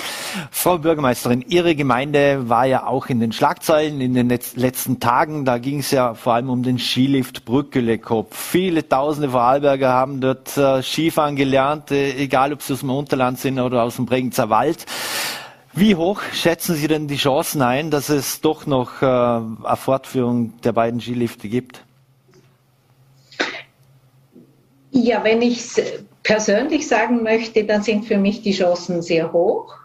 Frau 0.49 0.79
Bürgermeisterin, 0.79 1.43
Ihre 1.47 1.75
Gemeinde 1.75 2.49
war 2.49 2.65
ja 2.65 2.87
auch 2.87 3.05
in 3.07 3.19
den 3.19 3.31
Schlagzeilen 3.31 4.01
in 4.01 4.15
den 4.15 4.29
letzten 4.29 4.99
Tagen. 4.99 5.45
Da 5.45 5.59
ging 5.59 5.79
es 5.79 5.91
ja 5.91 6.15
vor 6.15 6.33
allem 6.33 6.49
um 6.49 6.63
den 6.63 6.79
Skilift 6.79 7.45
Brückelekopf. 7.45 8.35
Viele 8.35 8.87
tausende 8.87 9.29
Vorarlberger 9.29 9.89
haben 9.89 10.21
dort 10.21 10.57
äh, 10.57 10.81
Skifahren 10.81 11.35
gelernt, 11.35 11.91
äh, 11.91 12.15
egal 12.15 12.51
ob 12.51 12.63
sie 12.63 12.73
aus 12.73 12.79
dem 12.79 12.89
Unterland 12.89 13.39
sind 13.39 13.59
oder 13.59 13.83
aus 13.83 13.97
dem 13.97 14.07
Bregenzer 14.07 14.49
Wald. 14.49 14.85
Wie 15.73 15.95
hoch 15.95 16.21
schätzen 16.33 16.75
Sie 16.75 16.87
denn 16.87 17.07
die 17.07 17.17
Chancen 17.17 17.61
ein, 17.61 17.91
dass 17.91 18.09
es 18.09 18.41
doch 18.41 18.65
noch 18.65 19.01
äh, 19.01 19.05
eine 19.05 19.75
Fortführung 19.75 20.59
der 20.61 20.71
beiden 20.71 20.99
Skilifte 20.99 21.47
gibt? 21.47 21.83
Ja, 24.91 25.23
wenn 25.23 25.41
ich 25.41 25.63
persönlich 26.23 26.87
sagen 26.87 27.21
möchte, 27.21 27.65
dann 27.65 27.83
sind 27.83 28.05
für 28.05 28.17
mich 28.17 28.41
die 28.41 28.53
Chancen 28.53 29.01
sehr 29.01 29.33
hoch, 29.33 29.75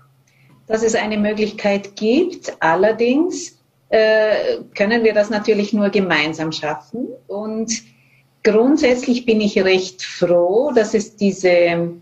dass 0.67 0.83
es 0.83 0.95
eine 0.95 1.19
Möglichkeit 1.19 1.97
gibt. 1.97 2.57
Allerdings 2.61 3.59
äh, 3.89 4.59
können 4.77 5.05
wir 5.05 5.15
das 5.15 5.31
natürlich 5.31 5.73
nur 5.73 5.91
gemeinsam 5.91 6.53
schaffen. 6.53 7.09
Und 7.27 7.73
grundsätzlich 8.45 9.27
bin 9.27 9.41
ich 9.41 9.63
recht 9.63 10.03
froh, 10.03 10.71
dass 10.75 10.95
es 10.95 11.17
diese, 11.17 11.95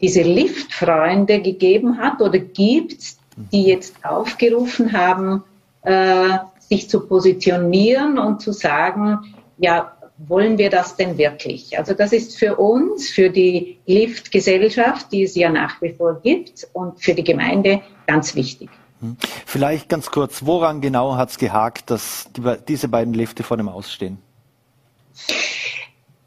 diese 0.00 0.22
Liftfreunde 0.22 1.42
gegeben 1.42 1.98
hat 1.98 2.20
oder 2.20 2.38
gibt, 2.38 3.16
die 3.52 3.64
jetzt 3.64 4.04
aufgerufen 4.04 4.92
haben, 4.92 5.42
äh, 5.82 6.38
sich 6.58 6.88
zu 6.88 7.06
positionieren 7.06 8.18
und 8.18 8.40
zu 8.40 8.52
sagen, 8.52 9.34
ja, 9.58 9.95
wollen 10.18 10.58
wir 10.58 10.70
das 10.70 10.96
denn 10.96 11.18
wirklich? 11.18 11.78
Also 11.78 11.94
das 11.94 12.12
ist 12.12 12.38
für 12.38 12.56
uns, 12.56 13.10
für 13.10 13.30
die 13.30 13.78
Lift-Gesellschaft, 13.86 15.12
die 15.12 15.24
es 15.24 15.34
ja 15.34 15.50
nach 15.50 15.80
wie 15.82 15.92
vor 15.92 16.20
gibt 16.22 16.66
und 16.72 17.02
für 17.02 17.14
die 17.14 17.24
Gemeinde 17.24 17.82
ganz 18.06 18.34
wichtig. 18.34 18.70
Hm. 19.00 19.16
Vielleicht 19.44 19.88
ganz 19.88 20.10
kurz, 20.10 20.46
woran 20.46 20.80
genau 20.80 21.16
hat 21.16 21.30
es 21.30 21.38
gehakt, 21.38 21.90
dass 21.90 22.28
die, 22.36 22.42
diese 22.66 22.88
beiden 22.88 23.12
Lifte 23.12 23.42
vor 23.42 23.56
dem 23.56 23.68
Ausstehen? 23.68 24.18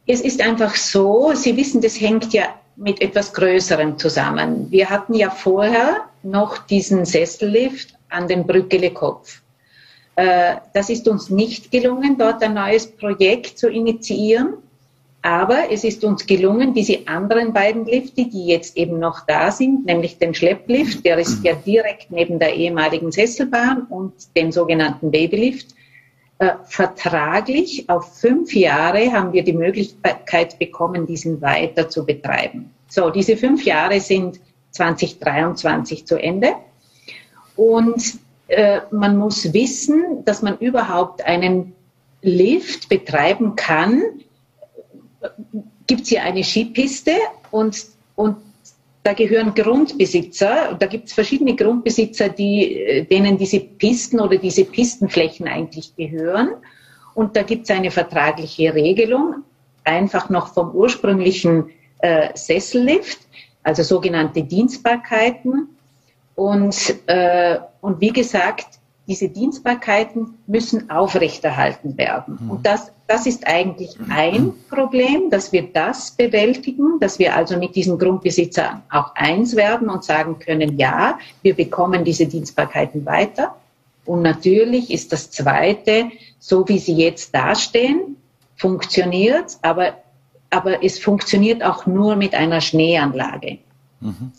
Es 0.05 0.21
ist 0.21 0.41
einfach 0.41 0.75
so, 0.75 1.33
Sie 1.33 1.55
wissen, 1.57 1.81
das 1.81 1.99
hängt 1.99 2.33
ja 2.33 2.45
mit 2.75 3.01
etwas 3.01 3.33
Größerem 3.33 3.97
zusammen. 3.97 4.71
Wir 4.71 4.89
hatten 4.89 5.13
ja 5.13 5.29
vorher 5.29 6.05
noch 6.23 6.57
diesen 6.57 7.05
Sessellift 7.05 7.93
an 8.09 8.27
den 8.27 8.47
Brückele-Kopf. 8.47 9.37
Äh, 9.37 9.48
das 10.73 10.89
ist 10.89 11.07
uns 11.07 11.29
nicht 11.29 11.71
gelungen, 11.71 12.17
dort 12.17 12.43
ein 12.43 12.53
neues 12.53 12.87
Projekt 12.87 13.57
zu 13.57 13.69
initiieren. 13.69 14.55
Aber 15.21 15.69
es 15.69 15.83
ist 15.83 16.03
uns 16.05 16.25
gelungen, 16.25 16.73
diese 16.73 17.07
anderen 17.07 17.51
beiden 17.51 17.85
Lifte, 17.85 18.25
die 18.25 18.45
jetzt 18.45 18.77
eben 18.77 18.99
noch 18.99 19.25
da 19.25 19.51
sind, 19.51 19.85
nämlich 19.85 20.17
den 20.17 20.33
Schlepplift, 20.33 21.05
der 21.05 21.17
ist 21.17 21.43
ja 21.43 21.53
direkt 21.53 22.09
neben 22.09 22.39
der 22.39 22.55
ehemaligen 22.55 23.11
Sesselbahn 23.11 23.83
und 23.89 24.13
den 24.37 24.53
sogenannten 24.53 25.11
Babylift, 25.11 25.75
äh, 26.37 26.51
vertraglich 26.63 27.89
auf 27.89 28.17
fünf 28.17 28.53
Jahre 28.53 29.11
haben 29.11 29.33
wir 29.33 29.43
die 29.43 29.51
Möglichkeit 29.51 30.57
bekommen, 30.57 31.05
diesen 31.05 31.41
weiter 31.41 31.89
zu 31.89 32.05
betreiben. 32.05 32.71
So, 32.87 33.09
diese 33.09 33.35
fünf 33.35 33.65
Jahre 33.65 33.99
sind 33.99 34.39
2023 34.71 36.07
zu 36.07 36.15
Ende. 36.15 36.53
Und 37.57 38.19
äh, 38.49 38.81
man 38.91 39.17
muss 39.17 39.53
wissen, 39.53 40.23
dass 40.25 40.41
man 40.41 40.57
überhaupt 40.57 41.25
einen 41.25 41.73
Lift 42.21 42.89
betreiben 42.89 43.55
kann, 43.55 44.01
gibt 45.87 46.01
es 46.01 46.09
hier 46.09 46.23
eine 46.23 46.43
Skipiste 46.43 47.13
und, 47.51 47.85
und 48.15 48.37
da 49.03 49.13
gehören 49.13 49.53
Grundbesitzer, 49.53 50.75
da 50.77 50.85
gibt 50.85 51.07
es 51.07 51.13
verschiedene 51.13 51.55
Grundbesitzer, 51.55 52.29
die, 52.29 53.07
denen 53.09 53.37
diese 53.37 53.59
Pisten 53.59 54.19
oder 54.19 54.37
diese 54.37 54.65
Pistenflächen 54.65 55.47
eigentlich 55.47 55.95
gehören. 55.95 56.49
Und 57.15 57.35
da 57.35 57.43
gibt 57.43 57.63
es 57.63 57.75
eine 57.75 57.91
vertragliche 57.91 58.73
Regelung, 58.73 59.43
einfach 59.83 60.29
noch 60.29 60.53
vom 60.53 60.71
ursprünglichen 60.71 61.69
äh, 61.99 62.29
Sessellift, 62.35 63.19
also 63.63 63.83
sogenannte 63.83 64.43
Dienstbarkeiten. 64.43 65.69
Und, 66.39 66.95
äh, 67.07 67.59
und 67.81 67.99
wie 67.99 68.13
gesagt, 68.13 68.79
diese 69.09 69.27
Dienstbarkeiten 69.27 70.37
müssen 70.47 70.89
aufrechterhalten 70.89 71.97
werden. 71.97 72.39
Mhm. 72.39 72.51
Und 72.51 72.65
das, 72.65 72.93
das 73.07 73.25
ist 73.25 73.45
eigentlich 73.45 73.97
ein 74.07 74.53
Problem, 74.69 75.29
dass 75.31 75.51
wir 75.51 75.63
das 75.63 76.11
bewältigen, 76.11 76.97
dass 77.01 77.19
wir 77.19 77.35
also 77.35 77.57
mit 77.57 77.75
diesen 77.75 77.99
Grundbesitzern 77.99 78.83
auch 78.89 79.13
eins 79.15 79.57
werden 79.57 79.89
und 79.89 80.05
sagen 80.05 80.39
können, 80.39 80.77
ja, 80.77 81.19
wir 81.41 81.57
bekommen 81.57 82.05
diese 82.05 82.25
Dienstbarkeiten 82.25 83.05
weiter. 83.05 83.57
Und 84.05 84.21
natürlich 84.21 84.91
ist 84.91 85.11
das 85.11 85.31
Zweite, 85.31 86.09
so 86.39 86.69
wie 86.69 86.79
sie 86.79 86.95
jetzt 86.95 87.35
dastehen, 87.35 88.15
funktioniert, 88.55 89.57
aber, 89.61 89.95
aber 90.51 90.85
es 90.85 90.99
funktioniert 90.99 91.63
auch 91.63 91.85
nur 91.85 92.15
mit 92.15 92.33
einer 92.33 92.61
Schneeanlage. 92.61 93.57
Mhm. 93.99 94.31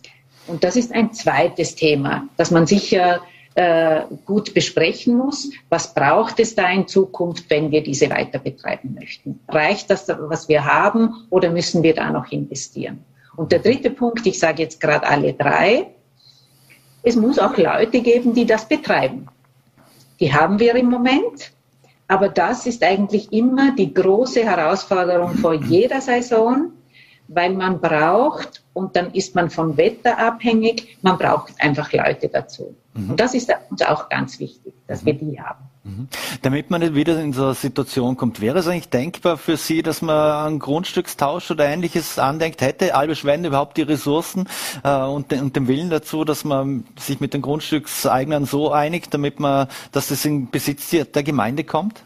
Und 0.51 0.65
das 0.65 0.75
ist 0.75 0.93
ein 0.93 1.13
zweites 1.13 1.77
Thema, 1.77 2.29
dass 2.37 2.51
man 2.51 2.67
sicher 2.67 3.21
äh, 3.55 4.03
gut 4.25 4.53
besprechen 4.53 5.17
muss, 5.17 5.49
was 5.69 5.95
braucht 5.95 6.41
es 6.41 6.57
da 6.57 6.69
in 6.71 6.89
Zukunft, 6.89 7.49
wenn 7.51 7.71
wir 7.71 7.83
diese 7.85 8.11
weiter 8.11 8.41
betreiben 8.41 8.97
möchten. 8.99 9.39
Reicht 9.49 9.91
das, 9.91 10.09
was 10.09 10.49
wir 10.49 10.65
haben, 10.65 11.27
oder 11.31 11.51
müssen 11.51 11.85
wir 11.85 11.95
da 11.95 12.11
noch 12.11 12.33
investieren? 12.33 13.05
Und 13.37 13.53
der 13.53 13.61
dritte 13.61 13.91
Punkt, 13.91 14.27
ich 14.27 14.39
sage 14.39 14.63
jetzt 14.63 14.81
gerade 14.81 15.07
alle 15.07 15.35
drei, 15.35 15.87
es 17.03 17.15
muss 17.15 17.39
auch 17.39 17.57
Leute 17.57 18.01
geben, 18.03 18.35
die 18.35 18.45
das 18.45 18.67
betreiben. 18.67 19.29
Die 20.19 20.35
haben 20.35 20.59
wir 20.59 20.75
im 20.75 20.91
Moment, 20.91 21.53
aber 22.09 22.29
das 22.29 22.67
ist 22.67 22.83
eigentlich 22.83 23.33
immer 23.33 23.75
die 23.75 23.95
große 23.95 24.45
Herausforderung 24.45 25.35
vor 25.35 25.55
jeder 25.55 26.01
Saison, 26.01 26.73
weil 27.33 27.55
man 27.55 27.81
braucht, 27.81 28.62
und 28.74 28.97
dann 28.97 29.12
ist 29.12 29.35
man 29.35 29.51
vom 29.51 29.76
Wetter 29.76 30.18
abhängig, 30.18 30.99
man 31.03 31.16
braucht 31.16 31.53
einfach 31.59 31.93
Leute 31.93 32.28
dazu. 32.28 32.74
Mhm. 32.95 33.11
Und 33.11 33.20
das 33.20 33.35
ist 33.35 33.53
uns 33.70 33.83
auch 33.83 34.09
ganz 34.09 34.39
wichtig, 34.41 34.74
dass 34.87 35.03
mhm. 35.03 35.07
wir 35.07 35.14
die 35.14 35.41
haben. 35.41 35.64
Mhm. 35.85 36.09
Damit 36.43 36.70
man 36.70 36.81
nicht 36.81 36.95
wieder 36.95 37.20
in 37.20 37.33
so 37.33 37.45
eine 37.45 37.55
Situation 37.55 38.16
kommt, 38.16 38.41
wäre 38.41 38.59
es 38.59 38.66
eigentlich 38.66 38.91
denkbar 38.91 39.39
für 39.39 39.57
Sie, 39.57 39.83
dass 39.83 40.03
man 40.03 40.47
einen 40.47 40.59
Grundstückstausch 40.59 41.51
oder 41.51 41.66
ähnliches 41.66 42.18
andenkt? 42.18 42.61
Hätte 42.61 42.95
Alberschwende 42.95 43.49
überhaupt 43.49 43.76
die 43.76 43.83
Ressourcen 43.83 44.49
äh, 44.83 44.93
und, 44.93 45.31
den, 45.31 45.41
und, 45.41 45.57
den 45.57 45.68
Willen 45.68 45.89
dazu, 45.89 46.24
dass 46.24 46.45
man 46.45 46.85
sich 46.99 47.20
mit 47.20 47.33
den 47.33 47.43
Grundstückseignern 47.43 48.45
so 48.45 48.72
einigt, 48.72 49.14
damit 49.14 49.41
man, 49.41 49.68
dass 49.93 50.09
das 50.09 50.24
in 50.24 50.51
Besitz 50.51 50.91
der 50.91 51.22
Gemeinde 51.22 51.64
kommt? 51.64 52.03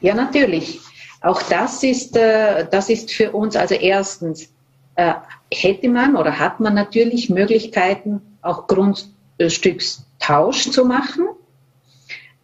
Ja, 0.00 0.14
natürlich. 0.14 0.80
Auch 1.20 1.42
das 1.42 1.82
ist, 1.82 2.16
äh, 2.16 2.66
das 2.70 2.90
ist 2.90 3.12
für 3.12 3.32
uns, 3.32 3.56
also 3.56 3.74
erstens, 3.74 4.50
äh, 4.96 5.14
hätte 5.52 5.88
man 5.88 6.16
oder 6.16 6.38
hat 6.38 6.60
man 6.60 6.74
natürlich 6.74 7.30
Möglichkeiten, 7.30 8.20
auch 8.42 8.66
Grundstückstausch 8.66 10.70
zu 10.70 10.84
machen. 10.84 11.28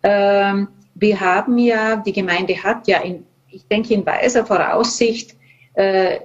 Ähm, 0.02 0.68
wir 0.94 1.20
haben 1.20 1.58
ja, 1.58 1.96
die 1.96 2.12
Gemeinde 2.12 2.62
hat 2.62 2.86
ja, 2.86 3.00
in, 3.00 3.24
ich 3.48 3.66
denke, 3.66 3.94
in 3.94 4.06
weiser 4.06 4.46
Voraussicht, 4.46 5.36
äh, 5.74 6.20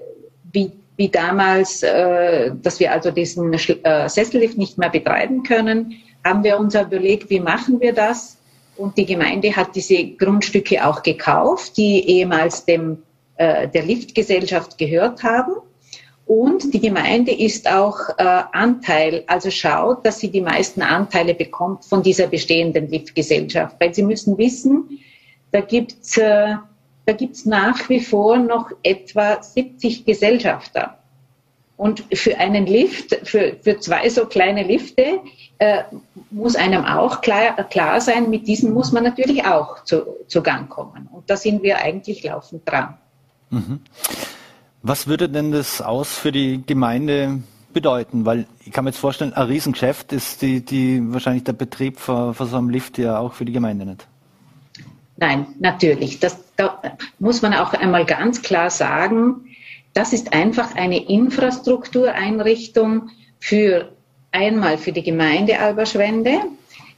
wie, 0.52 0.72
wie 0.96 1.10
damals, 1.10 1.84
äh, 1.84 2.52
dass 2.62 2.80
wir 2.80 2.92
also 2.92 3.12
diesen 3.12 3.54
äh, 3.54 4.10
Sessellift 4.10 4.58
nicht 4.58 4.78
mehr 4.78 4.90
betreiben 4.90 5.44
können, 5.44 5.96
haben 6.24 6.44
wir 6.44 6.60
uns 6.60 6.76
überlegt, 6.76 7.30
wie 7.30 7.40
machen 7.40 7.80
wir 7.80 7.94
das? 7.94 8.37
Und 8.78 8.98
die 8.98 9.06
Gemeinde 9.06 9.56
hat 9.56 9.76
diese 9.76 10.06
Grundstücke 10.12 10.86
auch 10.86 11.04
gekauft, 11.04 11.78
die 11.78 12.08
ehemals 12.08 12.66
dem, 12.66 13.04
äh, 13.38 13.68
der 13.68 13.84
Liftgesellschaft 13.84 14.78
gehört 14.78 15.24
haben. 15.24 15.54
Und 16.26 16.74
die 16.74 16.82
Gemeinde 16.82 17.32
ist 17.32 17.72
auch 17.72 17.98
äh, 18.18 18.24
Anteil, 18.52 19.24
also 19.28 19.50
schaut, 19.50 20.06
dass 20.06 20.20
sie 20.20 20.30
die 20.30 20.42
meisten 20.42 20.82
Anteile 20.82 21.34
bekommt 21.34 21.86
von 21.86 22.04
dieser 22.04 22.28
bestehenden 22.28 22.90
Liftgesellschaft. 22.90 23.78
Weil 23.80 23.94
Sie 23.94 24.04
müssen 24.04 24.38
wissen, 24.38 25.00
da 25.52 25.62
gibt's 25.62 26.18
äh, 26.18 26.56
da 27.08 27.14
gibt's 27.14 27.46
nach 27.46 27.88
wie 27.88 28.02
vor 28.02 28.38
noch 28.38 28.70
etwa 28.84 29.42
70 29.42 30.04
Gesellschafter. 30.04 30.98
Und 31.78 32.04
für 32.12 32.38
einen 32.40 32.66
Lift, 32.66 33.16
für, 33.24 33.56
für 33.62 33.80
zwei 33.80 34.10
so 34.10 34.26
kleine 34.26 34.64
Lifte, 34.64 35.20
äh, 35.60 35.84
muss 36.32 36.56
einem 36.56 36.86
auch 36.86 37.22
klar, 37.22 37.54
klar 37.70 38.02
sein, 38.02 38.30
mit 38.30 38.48
diesen 38.48 38.74
muss 38.74 38.92
man 38.92 39.04
natürlich 39.04 39.46
auch 39.46 39.84
zu, 39.84 40.18
zu 40.28 40.42
Gang 40.42 40.70
kommen. 40.70 41.08
Und 41.12 41.30
da 41.30 41.38
sind 41.38 41.62
wir 41.62 41.78
eigentlich 41.78 42.24
laufend 42.24 42.64
dran. 42.66 42.98
Mhm. 43.52 43.82
Was 44.82 45.08
würde 45.08 45.30
denn 45.30 45.52
das 45.52 45.82
aus 45.82 46.18
für 46.18 46.32
die 46.32 46.64
Gemeinde 46.66 47.42
bedeuten? 47.74 48.26
Weil 48.26 48.48
ich 48.66 48.72
kann 48.72 48.84
mir 48.84 48.90
jetzt 48.90 49.00
vorstellen, 49.00 49.34
ein 49.34 49.48
Riesengeschäft 49.48 50.14
ist 50.14 50.42
die, 50.42 50.66
die 50.66 51.02
wahrscheinlich 51.14 51.44
der 51.44 51.54
Betrieb 51.54 52.00
von, 52.00 52.34
von 52.34 52.48
so 52.48 52.58
einem 52.58 52.70
Lift 52.70 52.98
ja 52.98 53.20
auch 53.20 53.34
für 53.34 53.46
die 53.46 53.54
Gemeinde 53.54 53.86
nicht. 53.86 54.08
Nein, 55.18 55.48
natürlich. 55.60 56.20
Das 56.20 56.38
da 56.58 56.82
muss 57.20 57.42
man 57.42 57.54
auch 57.54 57.74
einmal 57.74 58.06
ganz 58.06 58.42
klar 58.42 58.70
sagen. 58.70 59.47
Das 59.98 60.14
ist 60.14 60.34
einfach 60.34 60.76
eine 60.76 61.10
Infrastruktureinrichtung 61.10 63.10
für 63.40 63.92
einmal 64.32 64.78
für 64.78 64.92
die 64.92 65.02
Gemeinde 65.02 65.60
Alberschwende. 65.60 66.42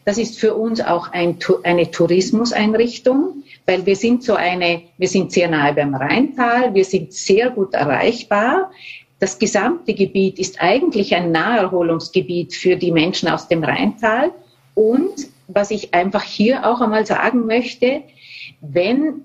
Das 0.03 0.17
ist 0.17 0.37
für 0.39 0.55
uns 0.55 0.81
auch 0.81 1.13
ein, 1.13 1.37
eine 1.63 1.91
Tourismuseinrichtung 1.91 3.39
weil 3.69 3.85
wir 3.85 3.95
sind 3.95 4.23
so 4.23 4.33
eine, 4.33 4.81
wir 4.97 5.07
sind 5.07 5.31
sehr 5.31 5.47
nahe 5.47 5.75
beim 5.75 5.93
Rheintal, 5.93 6.73
wir 6.73 6.85
sind 6.85 7.13
sehr 7.13 7.51
gut 7.51 7.75
erreichbar. 7.75 8.71
Das 9.19 9.37
gesamte 9.37 9.93
Gebiet 9.93 10.39
ist 10.39 10.59
eigentlich 10.59 11.13
ein 11.13 11.31
Naherholungsgebiet 11.31 12.55
für 12.55 12.77
die 12.77 12.91
Menschen 12.91 13.29
aus 13.29 13.47
dem 13.47 13.63
Rheintal. 13.63 14.31
Und 14.73 15.27
was 15.47 15.69
ich 15.69 15.93
einfach 15.93 16.23
hier 16.23 16.67
auch 16.67 16.81
einmal 16.81 17.05
sagen 17.05 17.45
möchte, 17.45 18.01
wenn 18.59 19.21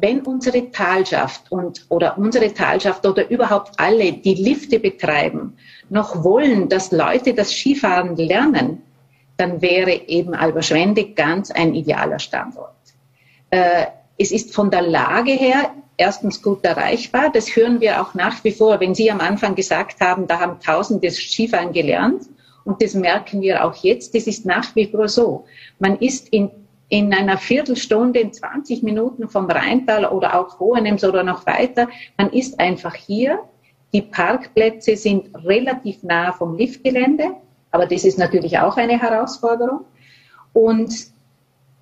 wenn 0.00 0.20
unsere 0.22 0.70
Talschaft 0.70 1.50
und, 1.50 1.86
oder 1.88 2.18
unsere 2.18 2.52
Talschaft 2.52 3.04
oder 3.06 3.30
überhaupt 3.30 3.72
alle, 3.78 4.12
die 4.12 4.34
Lifte 4.34 4.78
betreiben, 4.78 5.56
noch 5.88 6.22
wollen, 6.24 6.68
dass 6.68 6.92
Leute 6.92 7.34
das 7.34 7.52
Skifahren 7.52 8.16
lernen, 8.16 8.82
dann 9.36 9.62
wäre 9.62 9.92
eben 10.08 10.34
Alberschwende 10.34 11.12
ganz 11.12 11.50
ein 11.50 11.74
idealer 11.74 12.18
Standort. 12.18 12.74
Äh, 13.50 13.86
es 14.18 14.32
ist 14.32 14.54
von 14.54 14.70
der 14.70 14.82
Lage 14.82 15.32
her 15.32 15.70
erstens 15.96 16.42
gut 16.42 16.64
erreichbar. 16.64 17.30
Das 17.32 17.54
hören 17.54 17.80
wir 17.80 18.00
auch 18.00 18.14
nach 18.14 18.42
wie 18.44 18.52
vor. 18.52 18.80
Wenn 18.80 18.94
Sie 18.94 19.10
am 19.10 19.20
Anfang 19.20 19.54
gesagt 19.54 20.00
haben, 20.00 20.26
da 20.26 20.40
haben 20.40 20.60
Tausende 20.60 21.10
Skifahren 21.10 21.72
gelernt, 21.72 22.22
und 22.64 22.82
das 22.82 22.92
merken 22.92 23.40
wir 23.40 23.64
auch 23.64 23.74
jetzt, 23.76 24.14
das 24.14 24.26
ist 24.26 24.44
nach 24.44 24.76
wie 24.76 24.88
vor 24.88 25.08
so. 25.08 25.46
Man 25.78 25.96
ist 26.00 26.28
in, 26.28 26.50
in 26.88 27.12
einer 27.12 27.36
Viertelstunde, 27.36 28.20
in 28.20 28.32
20 28.32 28.82
Minuten 28.82 29.28
vom 29.28 29.46
Rheintal 29.46 30.06
oder 30.06 30.38
auch 30.38 30.58
Hohenems 30.58 31.04
oder 31.04 31.22
noch 31.22 31.46
weiter. 31.46 31.88
Man 32.16 32.30
ist 32.30 32.58
einfach 32.60 32.94
hier. 32.94 33.40
Die 33.92 34.02
Parkplätze 34.02 34.96
sind 34.96 35.34
relativ 35.44 36.02
nah 36.02 36.32
vom 36.32 36.56
Liftgelände, 36.56 37.36
aber 37.70 37.86
das 37.86 38.04
ist 38.04 38.18
natürlich 38.18 38.58
auch 38.58 38.76
eine 38.76 39.00
Herausforderung. 39.00 39.84
Und, 40.52 40.94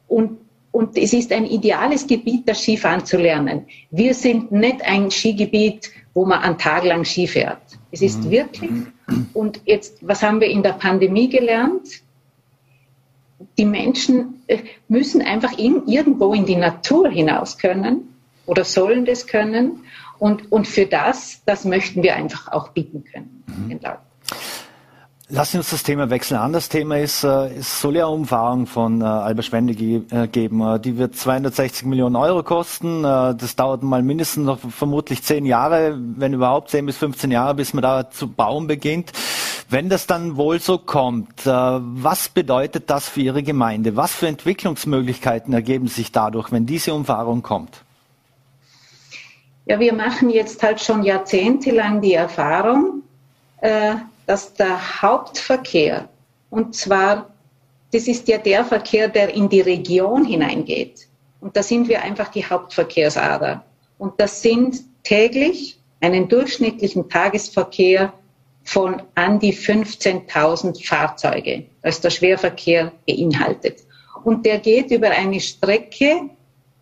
und 0.09 0.39
und 0.77 0.99
es 0.99 1.15
ist 1.15 1.33
ein 1.33 1.47
ideales 1.47 2.07
Gebiet, 2.07 2.47
das 2.47 2.61
Skifahren 2.61 3.03
zu 3.03 3.17
lernen. 3.17 3.65
Wir 3.91 4.13
sind 4.13 4.53
nicht 4.53 4.83
ein 4.85 5.11
Skigebiet, 5.11 5.91
wo 6.13 6.27
man 6.27 6.41
einen 6.43 6.59
Tag 6.59 6.85
lang 6.85 7.03
Ski 7.03 7.27
fährt. 7.27 7.63
Es 7.91 8.03
ist 8.03 8.25
mhm. 8.25 8.31
wirklich, 8.31 8.71
und 9.33 9.63
jetzt, 9.65 10.07
was 10.07 10.23
haben 10.23 10.39
wir 10.39 10.49
in 10.49 10.63
der 10.63 10.75
Pandemie 10.75 11.31
gelernt? 11.31 12.03
Die 13.59 13.65
Menschen 13.65 14.43
äh, 14.47 14.59
müssen 14.89 15.23
einfach 15.23 15.59
in, 15.59 15.87
irgendwo 15.87 16.33
in 16.33 16.47
die 16.47 16.57
Natur 16.57 17.09
hinaus 17.09 17.59
können 17.59 18.15
oder 18.47 18.65
sollen 18.65 19.05
das 19.05 19.27
können. 19.27 19.85
Und, 20.19 20.51
und 20.51 20.67
für 20.67 20.87
das, 20.87 21.43
das 21.45 21.65
möchten 21.65 22.03
wir 22.03 22.17
einfach 22.17 22.51
auch 22.51 22.69
bieten 22.69 23.05
können. 23.05 23.45
Mhm. 23.47 23.81
Lassen 25.29 25.53
Sie 25.53 25.59
uns 25.59 25.71
das 25.71 25.83
Thema 25.83 26.09
wechseln. 26.09 26.39
Anderes 26.39 26.69
Thema 26.69 26.99
ist, 26.99 27.25
äh, 27.25 27.49
es 27.57 27.81
soll 27.81 27.97
ja 27.97 28.07
Umfahrung 28.07 28.67
von 28.67 29.01
äh, 29.01 29.05
Alberschwende 29.05 29.75
ge 29.75 30.03
äh, 30.11 30.29
geben. 30.29 30.61
Äh, 30.61 30.79
die 30.79 30.99
wird 30.99 31.17
260 31.17 31.85
Millionen 31.85 32.15
Euro 32.15 32.45
kosten. 32.45 33.01
Äh, 33.01 33.35
das 33.35 33.57
dauert 33.57 33.83
mal 33.83 34.05
mindestens 34.05 34.47
noch 34.47 34.61
vermutlich 34.61 35.25
zehn 35.25 35.45
Jahre, 35.45 35.99
wenn 35.99 36.33
überhaupt 36.33 36.71
zehn 36.71 36.87
bis 36.87 36.97
15 36.99 37.33
Jahre, 37.33 37.55
bis 37.57 37.75
man 37.75 37.83
da 37.83 38.09
zu 38.09 38.29
bauen 38.29 38.69
beginnt. 38.69 39.11
Wenn 39.69 39.89
das 39.89 40.07
dann 40.07 40.37
wohl 40.37 40.61
so 40.61 40.79
kommt, 40.79 41.45
äh, 41.45 41.51
was 41.51 42.29
bedeutet 42.29 42.89
das 42.89 43.09
für 43.09 43.21
Ihre 43.21 43.43
Gemeinde? 43.43 43.97
Was 43.97 44.15
für 44.15 44.29
Entwicklungsmöglichkeiten 44.29 45.53
ergeben 45.53 45.89
sich 45.89 46.13
dadurch, 46.13 46.53
wenn 46.53 46.67
diese 46.67 46.95
Umfahrung 46.95 47.43
kommt? 47.43 47.83
Ja, 49.65 49.81
wir 49.81 49.93
machen 49.93 50.31
jetzt 50.31 50.63
halt 50.63 50.81
schon 50.81 51.03
jahrzehntelang 51.03 52.01
die 52.01 52.15
Erfahrung, 52.15 53.03
äh, 53.61 53.97
dass 54.27 54.55
der 54.55 55.03
Hauptverkehr, 55.03 56.09
und 56.51 56.77
zwar, 56.77 57.31
das 57.93 58.07
ist 58.07 58.29
ja 58.29 58.39
der 58.39 58.65
Verkehr, 58.65 59.09
der 59.09 59.35
in 59.35 59.49
die 59.49 59.63
Region 59.63 60.25
hineingeht. 60.25 61.09
Und 61.41 61.57
da 61.57 61.65
sind 61.65 61.89
wir 61.89 62.03
einfach 62.03 62.29
die 62.29 62.45
Hauptverkehrsader. 62.45 63.65
Und 63.99 64.21
das 64.21 64.43
sind 64.43 64.85
täglich 65.03 65.81
einen 66.01 66.29
durchschnittlichen 66.29 67.09
Tagesverkehr 67.09 68.13
von 68.67 69.01
an 69.15 69.39
die 69.39 69.55
15.000 69.55 70.85
Fahrzeuge, 70.85 71.67
als 71.83 72.01
der 72.01 72.11
Schwerverkehr 72.11 72.93
beinhaltet. 73.07 73.85
Und 74.25 74.45
der 74.45 74.59
geht 74.59 74.91
über 74.91 75.11
eine 75.11 75.41
Strecke 75.41 76.31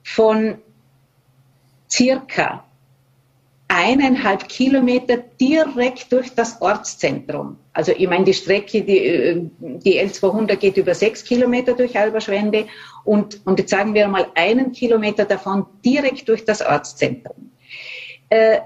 von 0.02 0.56
circa 1.90 2.64
eineinhalb 3.68 4.48
Kilometer 4.48 5.18
direkt 5.18 6.10
durch 6.10 6.34
das 6.34 6.60
Ortszentrum. 6.62 7.58
Also 7.72 7.92
ich 7.92 8.08
meine, 8.08 8.24
die 8.24 8.34
Strecke, 8.34 8.82
die, 8.82 9.50
die 9.58 10.00
L200 10.00 10.56
geht 10.56 10.76
über 10.78 10.94
sechs 10.94 11.22
Kilometer 11.22 11.74
durch 11.74 11.98
Alberschwende 11.98 12.66
und, 13.04 13.44
und 13.46 13.58
jetzt 13.58 13.70
sagen 13.70 13.92
wir 13.92 14.08
mal 14.08 14.26
einen 14.36 14.72
Kilometer 14.72 15.24
davon 15.24 15.66
direkt 15.84 16.28
durch 16.28 16.44
das 16.44 16.62
Ortszentrum. 16.64 17.50
Äh, 18.30 18.60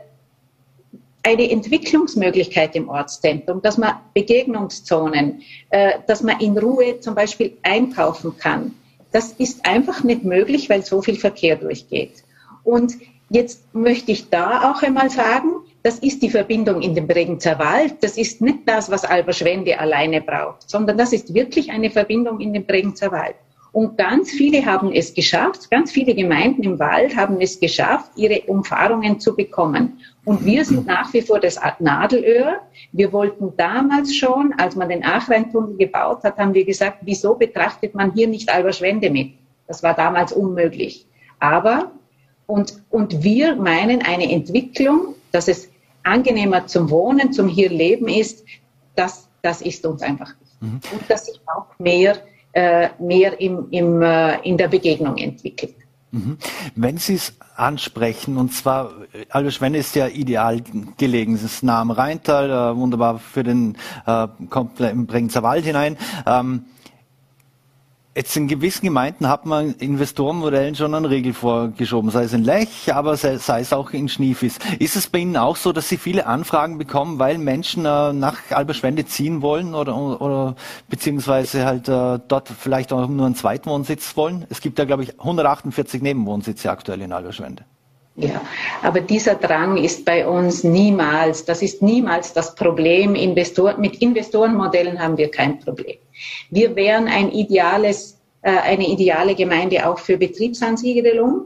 eine 1.22 1.50
Entwicklungsmöglichkeit 1.50 2.74
im 2.76 2.88
Ortszentrum, 2.88 3.60
dass 3.62 3.76
man 3.76 3.94
Begegnungszonen, 4.14 5.42
äh, 5.70 5.94
dass 6.06 6.22
man 6.22 6.40
in 6.40 6.56
Ruhe 6.56 7.00
zum 7.00 7.14
Beispiel 7.14 7.56
einkaufen 7.62 8.36
kann, 8.38 8.74
das 9.10 9.32
ist 9.32 9.66
einfach 9.66 10.04
nicht 10.04 10.24
möglich, 10.24 10.68
weil 10.68 10.84
so 10.84 11.02
viel 11.02 11.16
Verkehr 11.16 11.56
durchgeht. 11.56 12.24
Und 12.62 12.94
Jetzt 13.30 13.74
möchte 13.74 14.10
ich 14.10 14.30
da 14.30 14.70
auch 14.70 14.82
einmal 14.82 15.10
sagen, 15.10 15.50
das 15.82 15.98
ist 15.98 16.22
die 16.22 16.30
Verbindung 16.30 16.80
in 16.80 16.94
den 16.94 17.06
Bregenzer 17.06 17.58
Wald. 17.58 17.96
Das 18.00 18.16
ist 18.16 18.40
nicht 18.40 18.60
das, 18.66 18.90
was 18.90 19.04
Alberschwende 19.04 19.78
alleine 19.78 20.22
braucht, 20.22 20.68
sondern 20.68 20.96
das 20.96 21.12
ist 21.12 21.34
wirklich 21.34 21.70
eine 21.70 21.90
Verbindung 21.90 22.40
in 22.40 22.52
den 22.52 22.64
Bregenzer 22.64 23.12
Wald. 23.12 23.36
Und 23.72 23.98
ganz 23.98 24.30
viele 24.30 24.64
haben 24.64 24.92
es 24.92 25.14
geschafft, 25.14 25.70
ganz 25.70 25.92
viele 25.92 26.14
Gemeinden 26.14 26.62
im 26.62 26.78
Wald 26.78 27.16
haben 27.16 27.40
es 27.40 27.60
geschafft, 27.60 28.10
ihre 28.16 28.40
Umfahrungen 28.42 29.20
zu 29.20 29.36
bekommen. 29.36 30.00
Und 30.24 30.44
wir 30.44 30.64
sind 30.64 30.86
nach 30.86 31.12
wie 31.12 31.22
vor 31.22 31.38
das 31.38 31.60
Nadelöhr. 31.78 32.60
Wir 32.92 33.12
wollten 33.12 33.52
damals 33.56 34.14
schon, 34.14 34.54
als 34.58 34.74
man 34.74 34.88
den 34.88 35.04
Achreintunnel 35.04 35.76
gebaut 35.76 36.24
hat, 36.24 36.38
haben 36.38 36.54
wir 36.54 36.64
gesagt, 36.64 36.98
wieso 37.02 37.34
betrachtet 37.34 37.94
man 37.94 38.12
hier 38.12 38.26
nicht 38.26 38.52
Alberschwende 38.52 39.10
mit? 39.10 39.32
Das 39.66 39.82
war 39.82 39.94
damals 39.94 40.32
unmöglich. 40.32 41.06
Aber 41.38 41.92
und, 42.46 42.82
und 42.88 43.22
wir 43.22 43.56
meinen 43.56 44.02
eine 44.02 44.32
Entwicklung, 44.32 45.14
dass 45.32 45.48
es 45.48 45.68
angenehmer 46.02 46.66
zum 46.66 46.88
Wohnen, 46.88 47.32
zum 47.32 47.48
hier 47.48 47.68
Leben 47.68 48.08
ist, 48.08 48.44
das, 48.96 49.28
das 49.42 49.60
ist 49.60 49.84
uns 49.84 50.02
einfach 50.02 50.30
wichtig. 50.40 50.48
Mhm. 50.60 50.80
Und 50.92 51.10
dass 51.10 51.26
sich 51.26 51.40
auch 51.46 51.78
mehr, 51.78 52.16
mehr 52.54 53.40
im, 53.40 53.66
im, 53.70 54.02
äh, 54.02 54.40
in 54.40 54.56
der 54.56 54.68
Begegnung 54.68 55.16
entwickelt. 55.16 55.74
Mhm. 56.10 56.38
Wenn 56.74 56.96
Sie 56.96 57.14
es 57.14 57.34
ansprechen, 57.56 58.38
und 58.38 58.52
zwar, 58.52 58.92
Alberschwende 59.28 59.78
ist 59.78 59.94
ja 59.94 60.06
ideal 60.06 60.62
gelegen, 60.96 61.34
es 61.34 61.42
ist 61.42 61.62
nah 61.62 61.80
am 61.80 61.90
Rheintal, 61.90 62.50
äh, 62.50 62.76
wunderbar 62.76 63.18
für 63.18 63.42
den, 63.42 63.76
äh, 64.06 64.26
kommt 64.48 64.80
im 64.80 65.06
Bregenzer 65.06 65.42
Wald 65.42 65.64
hinein. 65.64 65.98
Ähm, 66.26 66.64
Jetzt 68.18 68.36
in 68.36 68.48
gewissen 68.48 68.84
Gemeinden 68.84 69.28
hat 69.28 69.46
man 69.46 69.74
Investorenmodellen 69.74 70.74
schon 70.74 70.92
einen 70.92 71.04
Riegel 71.04 71.32
vorgeschoben, 71.32 72.10
sei 72.10 72.24
es 72.24 72.32
in 72.32 72.42
Lech, 72.42 72.92
aber 72.92 73.16
sei, 73.16 73.36
sei, 73.36 73.60
es 73.60 73.72
auch 73.72 73.90
in 73.90 74.08
Schniefis. 74.08 74.58
Ist 74.80 74.96
es 74.96 75.06
bei 75.06 75.20
Ihnen 75.20 75.36
auch 75.36 75.54
so, 75.54 75.70
dass 75.70 75.88
Sie 75.88 75.98
viele 75.98 76.26
Anfragen 76.26 76.78
bekommen, 76.78 77.20
weil 77.20 77.38
Menschen 77.38 77.86
äh, 77.86 78.12
nach 78.12 78.38
Alberschwende 78.50 79.06
ziehen 79.06 79.40
wollen 79.40 79.72
oder, 79.72 79.96
oder 80.20 80.56
beziehungsweise 80.88 81.64
halt 81.64 81.86
äh, 81.86 82.18
dort 82.26 82.48
vielleicht 82.48 82.92
auch 82.92 83.06
nur 83.06 83.24
einen 83.24 83.36
Zweitwohnsitz 83.36 84.16
wollen? 84.16 84.46
Es 84.48 84.60
gibt 84.60 84.80
ja, 84.80 84.84
glaube 84.84 85.04
ich, 85.04 85.20
148 85.20 86.02
Nebenwohnsitze 86.02 86.72
aktuell 86.72 87.02
in 87.02 87.12
Alberschwende. 87.12 87.66
Ja, 88.20 88.40
aber 88.82 89.00
dieser 89.00 89.36
Drang 89.36 89.76
ist 89.76 90.04
bei 90.04 90.26
uns 90.26 90.64
niemals, 90.64 91.44
das 91.44 91.62
ist 91.62 91.82
niemals 91.82 92.32
das 92.32 92.56
Problem. 92.56 93.14
Investor, 93.14 93.76
mit 93.78 94.02
Investorenmodellen 94.02 94.98
haben 95.00 95.16
wir 95.16 95.30
kein 95.30 95.60
Problem. 95.60 95.98
Wir 96.50 96.74
wären 96.74 97.06
ein 97.06 97.30
ideales, 97.30 98.18
äh, 98.42 98.50
eine 98.50 98.88
ideale 98.88 99.36
Gemeinde 99.36 99.88
auch 99.88 100.00
für 100.00 100.16
Betriebsansiedelung, 100.16 101.42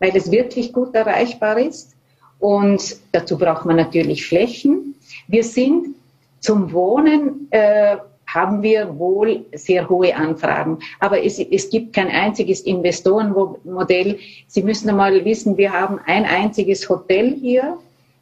weil 0.00 0.16
es 0.16 0.32
wirklich 0.32 0.72
gut 0.72 0.96
erreichbar 0.96 1.56
ist. 1.58 1.94
Und 2.40 2.96
dazu 3.12 3.38
braucht 3.38 3.64
man 3.64 3.76
natürlich 3.76 4.26
Flächen. 4.26 4.96
Wir 5.28 5.44
sind 5.44 5.94
zum 6.40 6.72
Wohnen 6.72 7.46
äh, 7.52 7.98
haben 8.28 8.62
wir 8.62 8.98
wohl 8.98 9.46
sehr 9.54 9.88
hohe 9.88 10.14
Anfragen. 10.14 10.78
Aber 11.00 11.24
es, 11.24 11.38
es 11.38 11.70
gibt 11.70 11.94
kein 11.94 12.08
einziges 12.08 12.60
Investorenmodell. 12.60 14.18
Sie 14.46 14.62
müssen 14.62 14.90
einmal 14.90 15.24
wissen, 15.24 15.56
wir 15.56 15.72
haben 15.72 15.98
ein 16.04 16.26
einziges 16.26 16.88
Hotel 16.88 17.34
hier. 17.34 17.78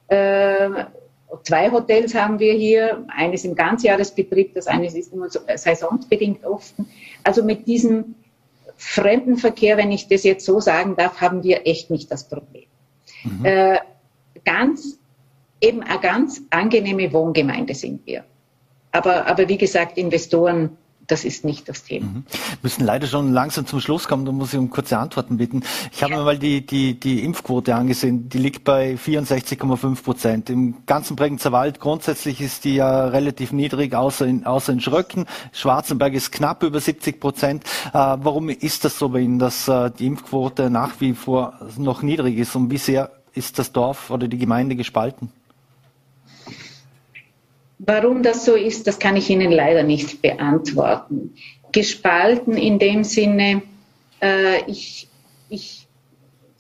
Äh, 0.07 0.85
zwei 1.43 1.71
Hotels 1.73 2.15
haben 2.15 2.39
wir 2.39 2.55
hier. 2.55 3.05
Eines 3.09 3.45
im 3.45 3.57
Ganzjahresbetrieb, 3.57 4.55
das 4.55 4.69
eine 4.69 4.87
ist 4.87 5.13
nur 5.13 5.29
saisonbedingt 5.29 6.45
offen. 6.45 6.89
Also 7.25 7.43
mit 7.43 7.67
diesem 7.67 8.15
Fremdenverkehr, 8.77 9.77
wenn 9.77 9.91
ich 9.91 10.07
das 10.07 10.23
jetzt 10.23 10.45
so 10.45 10.61
sagen 10.61 10.95
darf, 10.97 11.21
haben 11.21 11.43
wir 11.43 11.67
echt 11.67 11.91
nicht 11.91 12.13
das 12.13 12.29
Problem. 12.29 12.67
Mhm. 13.25 13.45
Äh, 13.45 13.79
ganz, 14.45 15.01
eben 15.61 15.83
eine 15.83 15.99
ganz 15.99 16.43
angenehme 16.51 17.13
Wohngemeinde 17.13 17.75
sind 17.75 18.07
wir. 18.07 18.25
Aber, 18.97 19.27
aber 19.27 19.47
wie 19.49 19.59
gesagt, 19.59 19.99
Investoren, 19.99 20.71
das 21.07 21.25
ist 21.25 21.45
nicht 21.45 21.69
das 21.69 21.85
Thema. 21.85 22.07
Mhm. 22.07 22.25
Wir 22.31 22.59
müssen 22.63 22.85
leider 22.85 23.07
schon 23.07 23.33
langsam 23.33 23.67
zum 23.67 23.81
Schluss 23.81 24.09
kommen, 24.09 24.25
da 24.25 24.33
muss 24.33 24.55
ich 24.55 24.59
um 24.59 24.71
kurze 24.71 24.99
Antworten 24.99 25.37
bitten. 25.37 25.63
Ich 25.93 26.03
habe 26.03 26.13
ja. 26.13 26.19
mir 26.19 26.25
mal 26.25 26.39
die, 26.39 26.65
die, 26.65 26.99
die 26.99 27.23
Impfquote 27.23 27.75
angesehen, 27.75 28.31
die 28.31 28.39
liegt 28.39 28.65
bei 28.65 28.95
64,5 28.95 30.03
Prozent. 30.03 30.51
Im 30.51 30.87
ganzen 30.87 31.15
Bregenzer 31.15 31.53
Wald 31.53 31.79
grundsätzlich 31.79 32.41
ist 32.41 32.65
die 32.65 32.77
ja 32.77 33.09
relativ 33.09 33.53
niedrig, 33.53 33.95
außer 33.95 34.27
in, 34.27 34.47
außer 34.47 34.73
in 34.73 34.81
Schröcken. 34.81 35.27
Schwarzenberg 35.53 36.15
ist 36.15 36.33
knapp 36.33 36.63
über 36.63 36.81
70 36.81 37.21
Prozent. 37.21 37.65
Äh, 37.89 37.93
warum 37.93 38.49
ist 38.49 38.85
das 38.85 38.99
so 38.99 39.11
bei 39.11 39.21
Ihnen, 39.21 39.39
dass 39.39 39.69
äh, 39.69 39.91
die 39.91 40.07
Impfquote 40.07 40.71
nach 40.71 41.01
wie 41.01 41.13
vor 41.13 41.61
noch 41.77 42.03
niedrig 42.03 42.39
ist 42.39 42.57
und 42.57 42.71
wie 42.71 42.79
sehr 42.79 43.11
ist 43.35 43.59
das 43.59 43.73
Dorf 43.73 44.11
oder 44.11 44.27
die 44.27 44.39
Gemeinde 44.39 44.75
gespalten? 44.75 45.31
Warum 47.79 48.23
das 48.23 48.45
so 48.45 48.55
ist, 48.55 48.87
das 48.87 48.99
kann 48.99 49.17
ich 49.17 49.29
Ihnen 49.29 49.53
leider 49.53 49.83
nicht 49.83 50.23
beantworten. 50.23 51.35
Gespalten 51.73 52.57
in 52.57 52.79
dem 52.79 53.05
Sinne, 53.05 53.63
äh, 54.23 54.63
ich, 54.67 55.09
ich, 55.51 55.87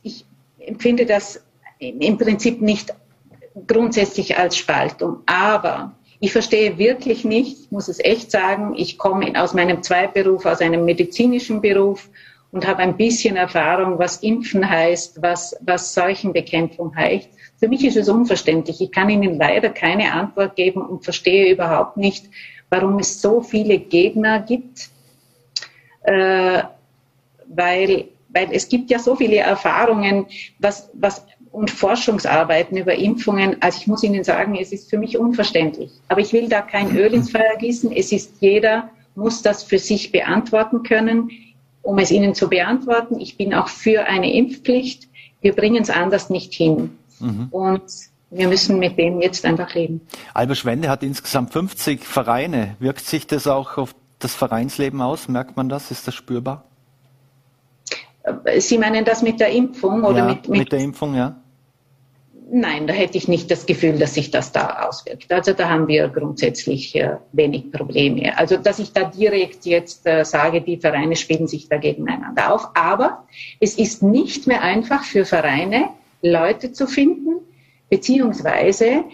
ich 0.02 0.24
empfinde 0.58 1.06
das 1.06 1.42
im 1.78 2.18
Prinzip 2.18 2.60
nicht 2.60 2.94
grundsätzlich 3.66 4.36
als 4.36 4.56
Spaltung, 4.56 5.20
aber 5.26 5.96
ich 6.20 6.32
verstehe 6.32 6.78
wirklich 6.78 7.24
nicht, 7.24 7.60
ich 7.60 7.70
muss 7.70 7.88
es 7.88 7.98
echt 7.98 8.30
sagen, 8.30 8.74
ich 8.76 8.98
komme 8.98 9.32
aus 9.40 9.54
meinem 9.54 9.82
Zweitberuf, 9.82 10.46
aus 10.46 10.60
einem 10.60 10.84
medizinischen 10.84 11.60
Beruf 11.60 12.08
und 12.52 12.66
habe 12.66 12.78
ein 12.82 12.96
bisschen 12.96 13.36
Erfahrung, 13.36 13.98
was 13.98 14.22
Impfen 14.22 14.68
heißt, 14.68 15.20
was, 15.22 15.56
was 15.60 15.92
Seuchenbekämpfung 15.92 16.94
heißt. 16.96 17.30
Für 17.58 17.68
mich 17.68 17.84
ist 17.84 17.96
es 17.96 18.08
unverständlich. 18.08 18.80
Ich 18.80 18.92
kann 18.92 19.08
Ihnen 19.08 19.38
leider 19.38 19.70
keine 19.70 20.12
Antwort 20.12 20.56
geben 20.56 20.82
und 20.82 21.04
verstehe 21.04 21.52
überhaupt 21.52 21.96
nicht, 21.96 22.26
warum 22.70 22.98
es 22.98 23.20
so 23.20 23.40
viele 23.40 23.78
Gegner 23.78 24.40
gibt. 24.40 24.90
Äh, 26.02 26.62
weil, 27.48 28.08
weil 28.28 28.48
es 28.52 28.68
gibt 28.68 28.90
ja 28.90 28.98
so 28.98 29.16
viele 29.16 29.36
Erfahrungen, 29.36 30.26
was, 30.58 30.90
was 30.94 31.24
und 31.56 31.70
Forschungsarbeiten 31.70 32.76
über 32.76 32.94
Impfungen. 32.94 33.56
Also 33.60 33.78
ich 33.80 33.86
muss 33.86 34.02
Ihnen 34.02 34.24
sagen, 34.24 34.58
es 34.60 34.72
ist 34.72 34.90
für 34.90 34.98
mich 34.98 35.16
unverständlich. 35.16 35.90
Aber 36.08 36.20
ich 36.20 36.34
will 36.34 36.50
da 36.50 36.60
kein 36.60 36.94
Öl 36.94 37.14
ins 37.14 37.30
Feuer 37.30 37.56
gießen. 37.58 37.92
Es 37.92 38.12
ist 38.12 38.34
jeder 38.40 38.90
muss 39.14 39.40
das 39.40 39.62
für 39.62 39.78
sich 39.78 40.12
beantworten 40.12 40.82
können. 40.82 41.30
Um 41.82 41.98
es 41.98 42.10
Ihnen 42.10 42.34
zu 42.34 42.48
beantworten, 42.48 43.18
ich 43.20 43.38
bin 43.38 43.54
auch 43.54 43.68
für 43.68 44.04
eine 44.04 44.34
Impfpflicht. 44.34 45.08
Wir 45.40 45.54
bringen 45.54 45.82
es 45.82 45.88
anders 45.88 46.30
nicht 46.30 46.52
hin. 46.52 46.98
Mhm. 47.20 47.48
Und 47.50 47.82
wir 48.30 48.48
müssen 48.48 48.78
mit 48.78 48.98
dem 48.98 49.20
jetzt 49.20 49.44
einfach 49.44 49.74
leben. 49.74 50.00
Albert 50.34 50.58
Schwende 50.58 50.88
hat 50.88 51.02
insgesamt 51.02 51.52
50 51.52 52.04
Vereine. 52.04 52.76
Wirkt 52.78 53.04
sich 53.04 53.26
das 53.26 53.46
auch 53.46 53.78
auf 53.78 53.94
das 54.18 54.34
Vereinsleben 54.34 55.00
aus? 55.00 55.28
Merkt 55.28 55.56
man 55.56 55.68
das? 55.68 55.90
Ist 55.90 56.06
das 56.06 56.14
spürbar? 56.14 56.64
Sie 58.58 58.78
meinen 58.78 59.04
das 59.04 59.22
mit 59.22 59.38
der 59.38 59.50
Impfung 59.50 60.02
oder 60.02 60.18
ja, 60.18 60.24
mit, 60.26 60.48
mit, 60.48 60.58
mit 60.58 60.72
der 60.72 60.80
Impfung, 60.80 61.14
ja? 61.14 61.36
Nein, 62.48 62.86
da 62.86 62.94
hätte 62.94 63.18
ich 63.18 63.26
nicht 63.26 63.50
das 63.50 63.66
Gefühl, 63.66 63.98
dass 63.98 64.14
sich 64.14 64.30
das 64.30 64.52
da 64.52 64.86
auswirkt. 64.86 65.32
Also 65.32 65.52
da 65.52 65.68
haben 65.68 65.88
wir 65.88 66.08
grundsätzlich 66.08 66.94
äh, 66.94 67.16
wenig 67.32 67.72
Probleme. 67.72 68.38
Also 68.38 68.56
dass 68.56 68.78
ich 68.78 68.92
da 68.92 69.04
direkt 69.04 69.66
jetzt 69.66 70.06
äh, 70.06 70.24
sage, 70.24 70.60
die 70.60 70.76
Vereine 70.76 71.16
spielen 71.16 71.48
sich 71.48 71.68
da 71.68 71.76
gegeneinander 71.76 72.54
auf. 72.54 72.68
Aber 72.74 73.24
es 73.58 73.76
ist 73.76 74.02
nicht 74.02 74.46
mehr 74.46 74.62
einfach 74.62 75.02
für 75.02 75.24
Vereine, 75.24 75.88
Leute 76.22 76.72
zu 76.72 76.86
finden, 76.86 77.40
beziehungsweise 77.88 79.04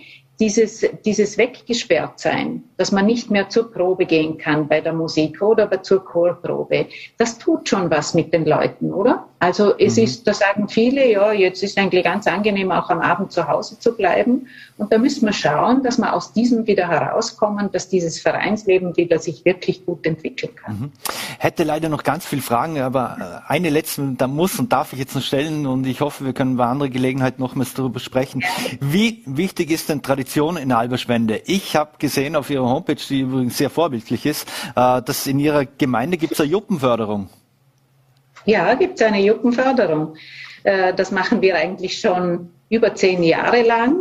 dieses, 0.40 0.84
dieses 1.04 1.38
weggesperrt 1.38 2.18
sein, 2.18 2.64
dass 2.76 2.90
man 2.90 3.06
nicht 3.06 3.30
mehr 3.30 3.48
zur 3.48 3.70
Probe 3.70 4.06
gehen 4.06 4.38
kann 4.38 4.66
bei 4.66 4.80
der 4.80 4.92
Musik 4.92 5.40
oder 5.40 5.82
zur 5.82 6.04
Chorprobe, 6.04 6.86
das 7.16 7.38
tut 7.38 7.68
schon 7.68 7.90
was 7.90 8.14
mit 8.14 8.32
den 8.32 8.44
Leuten, 8.44 8.92
oder? 8.92 9.28
Also 9.42 9.76
es 9.76 9.96
mhm. 9.96 10.04
ist, 10.04 10.26
da 10.28 10.34
sagen 10.34 10.68
viele, 10.68 11.10
ja, 11.10 11.32
jetzt 11.32 11.64
ist 11.64 11.76
eigentlich 11.76 12.04
ganz 12.04 12.28
angenehm, 12.28 12.70
auch 12.70 12.88
am 12.90 13.00
Abend 13.00 13.32
zu 13.32 13.48
Hause 13.48 13.76
zu 13.76 13.96
bleiben. 13.96 14.46
Und 14.78 14.92
da 14.92 14.98
müssen 14.98 15.26
wir 15.26 15.32
schauen, 15.32 15.82
dass 15.82 15.98
wir 15.98 16.14
aus 16.14 16.32
diesem 16.32 16.68
wieder 16.68 16.86
herauskommen, 16.86 17.68
dass 17.72 17.88
dieses 17.88 18.20
Vereinsleben 18.20 18.96
wieder 18.96 19.18
sich 19.18 19.44
wirklich 19.44 19.84
gut 19.84 20.06
entwickeln 20.06 20.54
kann. 20.54 20.78
Mhm. 20.78 20.92
Hätte 21.40 21.64
leider 21.64 21.88
noch 21.88 22.04
ganz 22.04 22.24
viele 22.24 22.40
Fragen, 22.40 22.80
aber 22.80 23.42
äh, 23.48 23.52
eine 23.52 23.70
letzte, 23.70 24.14
da 24.16 24.28
muss 24.28 24.60
und 24.60 24.72
darf 24.72 24.92
ich 24.92 25.00
jetzt 25.00 25.16
noch 25.16 25.22
stellen 25.22 25.66
und 25.66 25.88
ich 25.88 26.02
hoffe, 26.02 26.24
wir 26.24 26.34
können 26.34 26.56
bei 26.56 26.66
anderer 26.66 26.88
Gelegenheit 26.88 27.40
nochmals 27.40 27.74
darüber 27.74 27.98
sprechen. 27.98 28.44
Wie 28.78 29.24
wichtig 29.26 29.72
ist 29.72 29.88
denn 29.88 30.02
Tradition 30.02 30.56
in 30.56 30.70
Alberschwende? 30.70 31.42
Ich 31.46 31.74
habe 31.74 31.98
gesehen 31.98 32.36
auf 32.36 32.48
Ihrer 32.48 32.68
Homepage, 32.68 32.94
die 32.94 33.22
übrigens 33.22 33.58
sehr 33.58 33.70
vorbildlich 33.70 34.24
ist, 34.24 34.46
äh, 34.76 35.02
dass 35.02 35.26
in 35.26 35.40
Ihrer 35.40 35.64
Gemeinde 35.64 36.16
gibt 36.16 36.34
es 36.34 36.40
eine 36.40 36.48
Juppenförderung. 36.48 37.28
Ja, 38.44 38.74
gibt 38.74 39.00
es 39.00 39.06
eine 39.06 39.20
Jugendförderung. 39.20 40.16
Äh, 40.64 40.92
das 40.94 41.10
machen 41.10 41.42
wir 41.42 41.56
eigentlich 41.56 42.00
schon 42.00 42.50
über 42.68 42.94
zehn 42.94 43.22
Jahre 43.22 43.62
lang. 43.62 43.96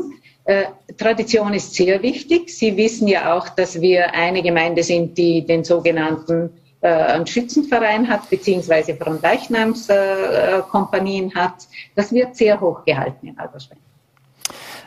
Äh, 0.46 0.66
Tradition 0.98 1.54
ist 1.54 1.76
sehr 1.76 2.02
wichtig. 2.02 2.50
Sie 2.50 2.76
wissen 2.78 3.08
ja 3.08 3.36
auch, 3.36 3.50
dass 3.50 3.80
wir 3.80 4.14
eine 4.14 4.42
Gemeinde 4.42 4.82
sind, 4.84 5.18
die 5.18 5.46
den 5.46 5.64
sogenannten 5.64 6.50
äh, 6.82 6.88
einen 6.88 7.28
Schützenverein 7.28 8.10
hat, 8.10 8.30
beziehungsweise 8.30 8.96
Fronleichnamskompanien 8.96 11.36
hat. 11.36 11.68
Das 11.96 12.12
wird 12.12 12.36
sehr 12.36 12.60
hoch 12.60 12.84
gehalten 12.86 13.28
in 13.28 13.38
Alberschwein. 13.38 13.78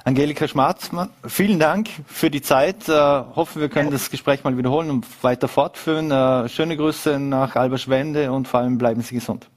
Angelika 0.07 0.47
Schmarzmann, 0.47 1.09
vielen 1.27 1.59
Dank 1.59 1.89
für 2.07 2.31
die 2.31 2.43
Zeit. 2.43 2.91
Äh, 2.91 2.93
hoffen, 2.93 3.63
wir 3.63 3.71
können 3.71 3.91
das 3.91 4.11
Gespräch 4.11 4.45
mal 4.45 4.55
wiederholen 4.59 4.91
und 4.91 5.07
weiter 5.25 5.49
fortführen. 5.49 6.11
Äh, 6.11 6.47
schöne 6.51 6.77
Grüße 6.77 7.19
nach 7.19 7.57
Alberschwende 7.57 8.31
und 8.31 8.47
vor 8.47 8.61
allem 8.61 8.77
bleiben 8.77 9.01
Sie 9.01 9.15
gesund. 9.15 9.49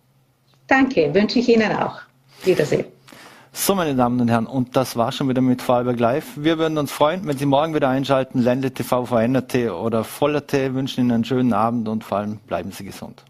Danke, 0.68 1.14
wünsche 1.14 1.39
ich 1.39 1.50
Ihnen 1.50 1.74
auch. 1.74 2.00
Wiedersehen. 2.45 2.86
So, 3.52 3.76
meine 3.76 3.93
Damen 3.93 4.22
und 4.22 4.30
Herren, 4.30 4.45
und 4.45 4.78
das 4.78 4.95
war 4.95 5.12
schon 5.12 5.28
wieder 5.28 5.41
mit 5.41 5.62
Vorarlberg 5.62 6.00
Live. 6.00 6.26
Wir 6.38 6.58
würden 6.58 6.78
uns 6.78 6.93
freuen, 6.93 7.28
wenn 7.28 7.38
Sie 7.38 7.45
morgen 7.45 7.76
wieder 7.76 7.89
einschalten. 7.89 8.39
Ländle 8.39 8.72
TV, 8.72 9.06
VNRT 9.06 9.72
oder 9.72 10.06
Voller 10.06 10.48
T 10.48 10.74
wünschen 10.74 11.02
Ihnen 11.02 11.12
einen 11.12 11.26
schönen 11.26 11.52
Abend 11.52 11.89
und 11.89 12.06
vor 12.06 12.20
allem 12.20 12.38
bleiben 12.38 12.72
Sie 12.72 12.86
gesund. 12.86 13.22